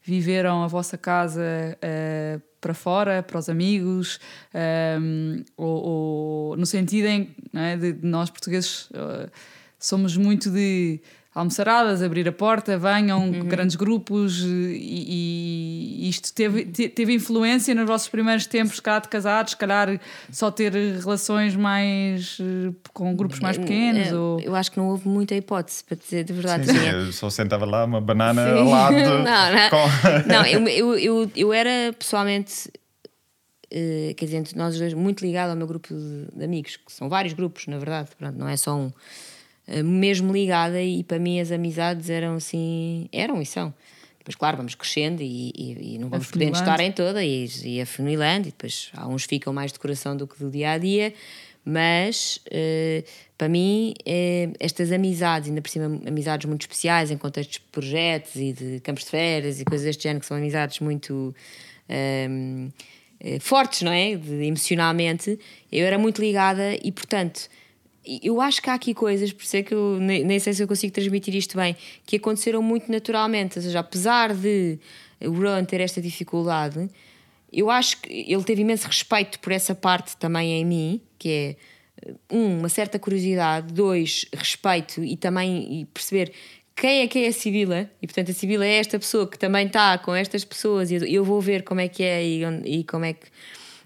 viveram 0.05 0.63
a 0.63 0.69
vossa 0.69 0.97
casa 0.97 1.43
uh, 1.77 2.43
para 2.65 2.73
fora, 2.73 3.23
para 3.23 3.39
os 3.39 3.51
amigos, 3.51 4.19
um, 4.55 4.59
ehm, 4.59 5.45
ou, 5.55 5.83
ou, 5.85 6.57
no 6.57 6.65
sentido 6.65 7.07
em 7.07 7.29
é, 7.53 7.77
de, 7.77 7.93
nós 8.01 8.31
portugueses 8.31 8.89
uh, 8.93 9.31
somos 9.79 10.17
muito 10.17 10.51
de 10.51 10.99
almoçaradas, 11.35 12.01
abrir 12.01 12.29
a 12.29 12.33
porta, 12.33 12.79
venham 12.79 13.29
uhum. 13.29 13.45
grandes 13.47 13.75
grupos 13.75 14.39
e, 14.45 16.05
e 16.05 16.09
isto 16.09 16.33
teve, 16.33 16.65
teve 16.65 17.13
influência 17.13 17.75
nos 17.75 17.87
vossos 17.87 18.09
primeiros 18.09 18.47
tempos 18.47 18.79
cá 18.79 19.01
de 19.01 19.09
casados, 19.09 19.51
se 19.51 19.57
calhar 19.57 20.01
só 20.31 20.51
ter 20.51 20.73
relações 20.73 21.57
mais 21.57 22.39
eh, 22.41 22.73
com 22.93 23.17
grupos 23.17 23.41
mais 23.41 23.59
pequenos? 23.59 24.09
Eu, 24.09 24.21
ou... 24.21 24.41
eu 24.41 24.55
acho 24.55 24.71
que 24.71 24.79
não 24.79 24.91
houve 24.91 25.09
muita 25.09 25.35
hipótese, 25.35 25.83
para 25.83 25.97
dizer 25.97 26.23
de 26.23 26.33
verdade. 26.33 26.67
Sim, 26.67 26.79
sim, 26.79 26.87
eu 26.87 27.13
só 27.13 27.29
sentava 27.29 27.65
lá 27.65 27.85
uma 27.85 28.01
banana 28.01 28.45
sim. 28.45 28.59
ao 28.61 28.69
lado. 28.69 28.95
não, 28.95 29.25
não, 29.25 29.71
com... 29.71 30.29
não 30.29 30.47
eu, 30.47 30.69
eu, 30.69 30.99
eu, 30.99 31.31
eu 31.35 31.53
era 31.53 31.93
pessoalmente 31.99 32.71
Uh, 33.73 34.15
quer 34.15 34.27
dizer, 34.27 34.45
nós 34.55 34.79
dois, 34.79 34.95
muito 34.95 35.23
ligado 35.27 35.51
ao 35.51 35.57
meu 35.57 35.67
grupo 35.67 35.93
de, 35.93 36.27
de, 36.33 36.45
amigos, 36.45 36.77
que 36.77 36.93
são 36.93 37.09
vários 37.09 37.35
grupos, 37.35 37.67
na 37.67 37.77
verdade, 37.77 38.11
pronto, 38.17 38.39
não 38.39 38.49
é 38.49 38.57
só 38.57 38.77
um. 38.77 38.93
Eh, 39.67 39.83
mesmo 39.83 40.33
ligada 40.33 40.83
e 40.83 41.03
para 41.03 41.19
mim 41.19 41.41
as 41.41 41.51
amizades 41.51 42.11
eram 42.11 42.37
assim, 42.37 43.09
eram 43.13 43.41
e 43.41 43.47
são. 43.47 43.73
Depois, 44.19 44.37
claro, 44.37 44.57
vamos 44.57 44.75
crescendo 44.75 45.23
e, 45.23 45.53
e, 45.55 45.95
e 45.95 45.99
não 45.99 46.09
vamos 46.09 46.31
podendo 46.31 46.55
estar 46.55 46.81
em 46.81 46.91
toda 46.91 47.23
e, 47.23 47.47
e 47.63 47.81
afunilando, 47.81 48.49
e 48.49 48.51
depois 48.51 48.91
há 48.95 49.07
uns 49.07 49.25
ficam 49.25 49.53
mais 49.53 49.73
de 49.73 49.79
coração 49.79 50.17
do 50.17 50.27
que 50.27 50.39
do 50.39 50.51
dia 50.51 50.73
a 50.73 50.79
dia, 50.79 51.13
mas 51.63 52.41
uh, 52.47 53.05
para 53.37 53.51
mim 53.51 53.95
uh, 54.01 54.57
estas 54.59 54.93
amizades, 54.93 55.51
ainda 55.51 55.61
por 55.61 55.69
cima 55.69 56.01
amizades 56.07 56.47
muito 56.47 56.63
especiais 56.63 57.11
em 57.11 57.19
contextos 57.19 57.57
de 57.57 57.65
projetos 57.71 58.37
e 58.37 58.53
de 58.55 58.81
campos 58.81 59.05
de 59.05 59.11
férias 59.11 59.61
e 59.61 59.65
coisas 59.65 59.87
deste 59.87 60.05
género, 60.05 60.21
que 60.21 60.27
são 60.27 60.37
amizades 60.37 60.81
muito. 60.81 61.35
Um, 62.29 62.71
fortes, 63.41 63.81
não 63.81 63.93
é? 63.93 64.17
De, 64.17 64.45
emocionalmente, 64.45 65.39
eu 65.73 65.87
era 65.87 65.97
muito 65.97 66.21
ligada 66.21 66.77
e, 66.83 66.93
portanto, 66.93 67.49
eu 68.23 68.41
acho 68.41 68.61
que 68.61 68.69
há 68.69 68.75
aqui 68.75 68.93
coisas, 68.93 69.33
por 69.33 69.43
isso 69.43 69.57
é 69.57 69.63
que 69.63 69.73
eu 69.73 69.99
nem, 70.01 70.25
nem, 70.25 70.39
sei 70.39 70.53
se 70.53 70.63
eu 70.63 70.69
consigo 70.69 70.93
transmitir 70.93 71.35
isto 71.35 71.57
bem, 71.57 71.77
que 72.07 72.17
aconteceram 72.17 72.63
muito 72.63 72.91
naturalmente. 72.91 73.59
Ou 73.59 73.63
seja, 73.63 73.81
apesar 73.81 74.35
de 74.35 74.79
o 75.21 75.33
Ron 75.33 75.65
ter 75.65 75.81
esta 75.81 76.01
dificuldade, 76.01 76.89
eu 77.53 77.71
acho 77.71 78.01
que 78.01 78.13
ele 78.13 78.43
teve 78.45 78.63
imenso 78.63 78.87
respeito 78.87 79.39
por 79.41 79.53
essa 79.53 79.75
parte 79.75 80.17
também 80.17 80.53
em 80.53 80.65
mim, 80.65 81.01
que 81.19 81.29
é 81.29 81.57
um, 82.31 82.59
uma 82.59 82.69
certa 82.69 82.99
curiosidade, 82.99 83.73
dois, 83.73 84.27
respeito 84.35 85.03
e 85.03 85.17
também 85.17 85.81
e 85.81 85.85
perceber 85.87 86.33
quem 86.77 87.01
é 87.03 87.07
que 87.07 87.21
é 87.21 87.29
a 87.29 87.33
Sibila, 87.33 87.89
e 88.03 88.07
portanto 88.07 88.31
a 88.31 88.35
Sibila 88.35 88.67
é 88.67 88.79
esta 88.79 88.99
pessoa 88.99 89.29
que 89.29 89.39
também 89.39 89.67
está 89.67 89.97
com 89.99 90.15
estas 90.15 90.45
pessoas 90.45 90.91
e 90.91 90.97
eu 91.15 91.25
vou 91.25 91.41
ver 91.41 91.63
como 91.63 91.81
é 91.81 91.89
que 91.89 92.03
é 92.03 92.25
e, 92.25 92.43
e 92.65 92.85
como 92.85 93.05
é 93.05 93.13
que. 93.13 93.27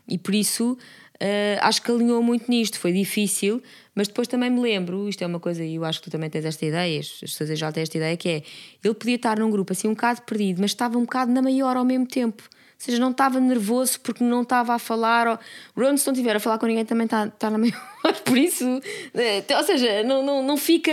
E 0.08 0.16
por 0.16 0.34
isso 0.34 0.72
uh, 0.72 1.58
acho 1.60 1.82
que 1.82 1.90
alinhou 1.90 2.22
muito 2.22 2.50
nisto, 2.50 2.78
foi 2.78 2.92
difícil, 2.92 3.62
mas 3.98 4.06
depois 4.06 4.28
também 4.28 4.48
me 4.48 4.60
lembro, 4.60 5.08
isto 5.08 5.24
é 5.24 5.26
uma 5.26 5.40
coisa, 5.40 5.64
e 5.64 5.74
eu 5.74 5.84
acho 5.84 5.98
que 5.98 6.08
tu 6.08 6.12
também 6.12 6.30
tens 6.30 6.44
esta 6.44 6.64
ideia, 6.64 7.00
as 7.00 7.08
pessoas 7.18 7.58
já 7.58 7.72
têm 7.72 7.82
esta 7.82 7.96
ideia, 7.96 8.16
que 8.16 8.28
é 8.28 8.42
ele 8.84 8.94
podia 8.94 9.16
estar 9.16 9.40
num 9.40 9.50
grupo 9.50 9.72
assim 9.72 9.88
um 9.88 9.90
bocado 9.90 10.22
perdido, 10.22 10.60
mas 10.60 10.70
estava 10.70 10.96
um 10.96 11.00
bocado 11.00 11.32
na 11.32 11.42
maior 11.42 11.76
ao 11.76 11.84
mesmo 11.84 12.06
tempo. 12.06 12.44
Ou 12.44 12.58
seja, 12.78 13.00
não 13.00 13.10
estava 13.10 13.40
nervoso 13.40 13.98
porque 13.98 14.22
não 14.22 14.42
estava 14.42 14.72
a 14.72 14.78
falar. 14.78 15.26
Ou... 15.26 15.38
Ron, 15.76 15.96
se 15.96 16.06
não 16.06 16.12
estiver 16.12 16.36
a 16.36 16.38
falar 16.38 16.58
com 16.58 16.66
ninguém, 16.66 16.84
também 16.84 17.06
está, 17.06 17.26
está 17.26 17.50
na 17.50 17.58
maior. 17.58 17.74
Por 18.24 18.38
isso, 18.38 18.80
eh, 19.14 19.42
ou 19.50 19.64
seja, 19.64 20.04
não, 20.04 20.22
não, 20.22 20.44
não 20.44 20.56
fica 20.56 20.92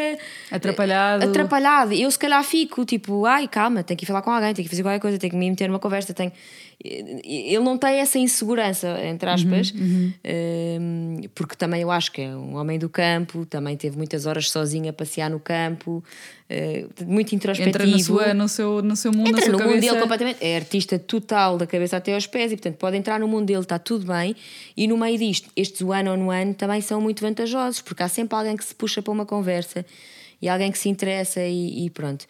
atrapalhado. 0.49 1.26
atrapalhado. 1.26 1.93
Eu, 1.93 2.10
se 2.10 2.18
calhar, 2.18 2.43
fico 2.43 2.84
tipo, 2.86 3.28
ai, 3.28 3.47
calma, 3.47 3.84
tenho 3.84 3.99
que 3.99 4.03
ir 4.03 4.08
falar 4.08 4.24
com 4.24 4.32
alguém, 4.32 4.51
tenho 4.56 4.66
que 4.66 4.70
fazer 4.72 4.82
qualquer 4.82 4.99
coisa, 4.99 5.20
tenho 5.20 5.30
que 5.30 5.38
me 5.38 5.47
meter 5.47 5.68
numa 5.68 5.78
conversa. 5.78 6.12
Tenho... 6.12 6.32
Ele 7.23 7.59
não 7.59 7.77
tem 7.77 7.95
essa 7.97 8.19
insegurança, 8.19 8.99
entre 9.05 9.29
aspas, 9.29 9.71
uhum, 9.71 9.81
uhum. 9.81 10.13
Ehm, 10.23 11.29
porque 11.33 11.55
também 11.55 11.81
eu 11.81 11.89
acho 11.89 12.11
que 12.11 12.21
é 12.21 12.36
um 12.36 12.55
homem 12.55 12.77
do 12.77 12.88
campo, 12.88 13.45
também 13.45 13.75
teve 13.75 13.97
muitas 13.97 14.25
horas 14.25 14.49
sozinho 14.49 14.89
a 14.89 14.93
passear 14.93 15.29
no 15.29 15.39
campo, 15.39 16.03
eh, 16.49 16.86
muito 17.05 17.33
introspectivo. 17.33 17.83
Entra 17.83 17.88
no, 17.88 17.99
sua, 17.99 18.33
no, 18.33 18.47
seu, 18.47 18.81
no 18.81 18.95
seu 18.95 19.11
mundo, 19.11 19.29
Entra 19.29 19.51
no 19.51 19.57
cabeça. 19.57 19.75
mundo 19.75 19.81
dele 19.81 20.01
completamente. 20.01 20.38
É 20.41 20.55
artista 20.55 20.99
total, 20.99 21.57
da 21.57 21.65
cabeça 21.65 21.97
até 21.97 22.13
aos 22.13 22.27
pés, 22.27 22.51
e 22.51 22.55
portanto 22.55 22.77
pode 22.77 22.97
entrar 22.97 23.19
no 23.19 23.27
mundo 23.27 23.45
dele, 23.45 23.61
está 23.61 23.79
tudo 23.79 24.05
bem. 24.05 24.36
E 24.77 24.88
no 24.88 24.97
meio 24.97 25.17
disto, 25.17 25.49
estes 25.55 25.81
one 25.81 26.07
on 26.07 26.27
one 26.27 26.53
também 26.53 26.81
são 26.81 27.01
muito 27.01 27.21
vantajosos, 27.21 27.81
porque 27.81 28.03
há 28.03 28.07
sempre 28.07 28.38
alguém 28.38 28.55
que 28.55 28.63
se 28.63 28.75
puxa 28.75 29.01
para 29.01 29.11
uma 29.11 29.25
conversa 29.25 29.86
e 30.41 30.47
alguém 30.47 30.71
que 30.71 30.77
se 30.77 30.89
interessa 30.89 31.41
e, 31.41 31.86
e 31.86 31.89
pronto. 31.89 32.25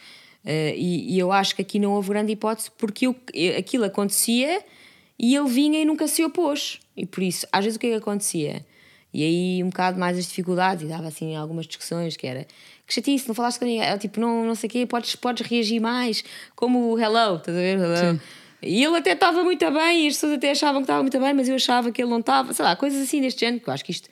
Uh, 0.46 0.76
e, 0.76 1.16
e, 1.16 1.20
eu 1.20 1.32
acho 1.32 1.56
que 1.56 1.64
aqui 1.64 1.80
não 1.80 1.94
houve 1.94 2.10
grande 2.10 2.32
hipótese 2.32 2.70
porque 2.78 3.08
eu, 3.08 3.16
aquilo 3.58 3.84
acontecia 3.84 4.64
e 5.18 5.36
ele 5.36 5.50
vinha 5.50 5.82
e 5.82 5.86
nunca 5.86 6.08
se 6.08 6.24
opôs. 6.24 6.80
E 6.96 7.04
por 7.04 7.24
isso, 7.24 7.48
às 7.52 7.66
vezes 7.66 7.78
o 7.78 7.80
que 7.80 7.88
é 7.88 7.90
que 7.90 7.96
acontecia? 7.96 8.64
E 9.12 9.24
aí 9.24 9.64
um 9.64 9.70
bocado 9.70 9.98
mais 9.98 10.18
as 10.18 10.28
dificuldades, 10.28 10.84
e 10.84 10.88
dava 10.88 11.08
assim 11.08 11.36
algumas 11.36 11.66
discussões 11.66 12.16
que 12.16 12.28
era 12.28 12.46
que 12.86 12.94
chatice, 12.94 13.28
não 13.28 13.34
falaste 13.34 13.58
com 13.58 13.66
ninguém, 13.66 13.98
tipo, 13.98 14.20
não, 14.20 14.46
não 14.46 14.54
sei 14.54 14.68
o 14.68 14.72
quê, 14.72 14.86
podes, 14.86 15.16
podes 15.16 15.48
reagir 15.48 15.80
mais, 15.80 16.24
como 16.56 16.92
o 16.92 17.00
hello, 17.00 17.38
estás 17.38 17.58
a 17.58 17.62
ver? 17.62 17.80
Hello. 17.80 17.98
Sim. 17.98 18.22
E 18.62 18.84
ele 18.84 18.98
até 18.98 19.14
estava 19.14 19.44
muito 19.44 19.72
bem, 19.72 20.04
e 20.04 20.08
as 20.08 20.14
pessoas 20.14 20.34
até 20.34 20.52
achavam 20.52 20.82
que 20.82 20.84
estava 20.84 21.02
muito 21.02 21.20
bem, 21.20 21.34
mas 21.34 21.50
eu 21.50 21.56
achava 21.56 21.92
que 21.92 22.02
ele 22.02 22.10
não 22.12 22.20
estava, 22.20 22.54
sei 22.54 22.64
lá, 22.64 22.76
coisas 22.76 23.02
assim 23.02 23.22
deste 23.22 23.40
género, 23.40 23.64
que 23.64 23.70
eu 23.70 23.74
acho 23.74 23.84
que 23.84 23.92
isto 23.92 24.10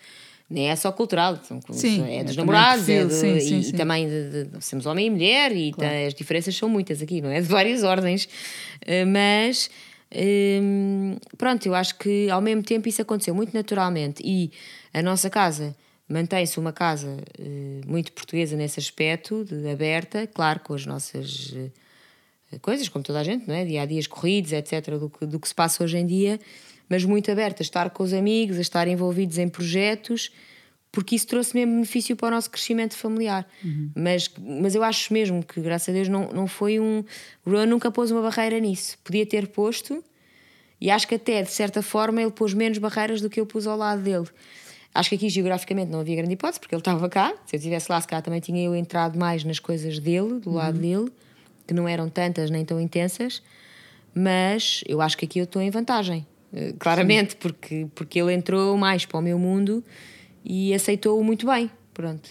nem 0.54 0.70
é 0.70 0.76
só 0.76 0.92
cultural, 0.92 1.40
são, 1.44 1.60
sim, 1.72 2.06
é 2.08 2.24
dos 2.24 2.36
é 2.36 2.38
namorados, 2.38 2.88
é 2.88 3.04
do, 3.04 3.12
sim, 3.12 3.40
sim, 3.40 3.60
e, 3.60 3.70
e, 3.70 3.74
também 3.74 4.08
de, 4.08 4.46
de, 4.46 4.64
somos 4.64 4.86
homem 4.86 5.08
e 5.08 5.10
mulher, 5.10 5.52
e 5.52 5.72
claro. 5.72 5.92
tá, 5.92 6.08
as 6.08 6.14
diferenças 6.14 6.56
são 6.56 6.70
muitas 6.70 7.02
aqui, 7.02 7.22
não 7.22 7.30
é? 7.30 7.42
De 7.42 7.48
várias 7.48 7.84
ordens, 7.84 8.26
uh, 8.26 9.08
mas. 9.08 9.70
Um, 10.16 11.18
pronto, 11.40 11.66
eu 11.66 11.74
acho 11.74 11.98
que 11.98 12.30
ao 12.30 12.40
mesmo 12.40 12.62
tempo 12.62 12.88
isso 12.88 13.02
aconteceu 13.02 13.34
muito 13.34 13.52
naturalmente 13.52 14.22
e 14.24 14.52
a 14.94 15.02
nossa 15.02 15.28
casa 15.28 15.76
mantém-se 16.08 16.60
uma 16.60 16.72
casa 16.72 17.18
uh, 17.40 17.90
muito 17.92 18.12
portuguesa 18.12 18.56
nesse 18.56 18.80
aspecto, 18.80 19.44
de 19.44 19.68
aberta, 19.68 20.28
claro, 20.28 20.60
com 20.60 20.76
as 20.76 20.86
nossas 20.86 21.52
uh, 21.54 22.60
coisas, 22.62 22.88
como 22.88 23.04
toda 23.04 23.20
a 23.20 23.24
gente, 23.24 23.48
não 23.48 23.56
é? 23.56 23.66
dia 23.66 23.82
a 23.82 23.86
dias 23.88 24.06
corridos, 24.06 24.52
etc., 24.54 25.00
do 25.00 25.10
que, 25.10 25.26
do 25.26 25.40
que 25.40 25.48
se 25.48 25.56
passa 25.56 25.84
hoje 25.84 25.98
em 25.98 26.06
dia, 26.06 26.40
mas 26.90 27.06
muito 27.06 27.32
aberta 27.32 27.62
a 27.62 27.66
estar 27.66 27.90
com 27.90 28.04
os 28.04 28.14
amigos, 28.14 28.58
a 28.58 28.62
estar 28.62 28.88
envolvidos 28.88 29.38
em 29.38 29.48
projetos, 29.48 30.32
porque 30.92 31.16
isso 31.16 31.26
trouxe 31.26 31.56
mesmo 31.56 31.74
benefício 31.74 32.16
para 32.16 32.28
o 32.28 32.32
nosso 32.32 32.52
crescimento 32.52 32.96
familiar. 32.96 33.48
Uhum. 33.64 33.90
Mas, 33.96 34.30
mas 34.40 34.76
eu 34.76 34.84
acho 34.84 35.12
mesmo 35.12 35.44
que, 35.44 35.60
graças 35.60 35.90
a 35.90 35.92
Deus, 35.92 36.08
não, 36.08 36.30
não 36.32 36.48
foi 36.48 36.80
um. 36.80 37.04
O 37.44 37.50
Ron 37.50 37.66
nunca 37.66 37.92
pôs 37.92 38.12
uma 38.12 38.22
barreira 38.22 38.60
nisso. 38.60 38.98
Podia 39.04 39.26
ter 39.26 39.48
posto, 39.48 40.04
e 40.80 40.92
acho 40.92 41.08
que 41.08 41.16
até, 41.16 41.42
de 41.42 41.52
certa 41.52 41.82
forma, 41.82 42.22
ele 42.22 42.30
pôs 42.30 42.54
menos 42.54 42.78
barreiras 42.78 43.22
do 43.22 43.30
que 43.30 43.40
eu 43.40 43.46
pus 43.46 43.66
ao 43.66 43.78
lado 43.78 44.02
dele. 44.02 44.28
Acho 44.94 45.10
que 45.10 45.16
aqui 45.16 45.30
geograficamente 45.30 45.90
não 45.90 46.02
havia 46.02 46.18
grande 46.18 46.34
hipótese, 46.34 46.60
porque 46.60 46.76
ele 46.76 46.82
estava 46.82 47.10
cá. 47.10 47.34
Se 47.46 47.56
eu 47.56 47.58
estivesse 47.58 47.92
lá, 47.92 48.00
se 48.00 48.08
cá 48.08 48.22
também 48.22 48.40
tinha 48.40 48.64
eu 48.64 48.76
entrado 48.76 49.18
mais 49.18 49.44
nas 49.44 49.60
coisas 49.60 49.98
dele, 49.98 50.40
do 50.40 50.52
lado 50.52 50.78
dele, 50.78 51.12
que 51.66 51.74
não 51.74 51.88
eram 51.88 52.10
tantas 52.10 52.52
nem 52.52 52.64
tão 52.64 52.80
intensas. 52.80 53.42
Mas 54.14 54.84
eu 54.86 55.02
acho 55.02 55.18
que 55.18 55.26
aqui 55.26 55.40
eu 55.40 55.46
estou 55.46 55.62
em 55.62 55.72
vantagem, 55.72 56.28
eh, 56.54 56.74
claramente, 56.78 57.36
porque, 57.36 57.88
porque 57.96 58.22
ele 58.22 58.34
entrou 58.34 58.78
mais 58.78 59.06
para 59.06 59.20
o 59.20 59.22
meu 59.22 59.40
mundo 59.40 59.84
e 60.46 60.74
aceitou-o 60.74 61.24
muito 61.24 61.46
bem. 61.48 61.70
Pronto. 61.94 62.30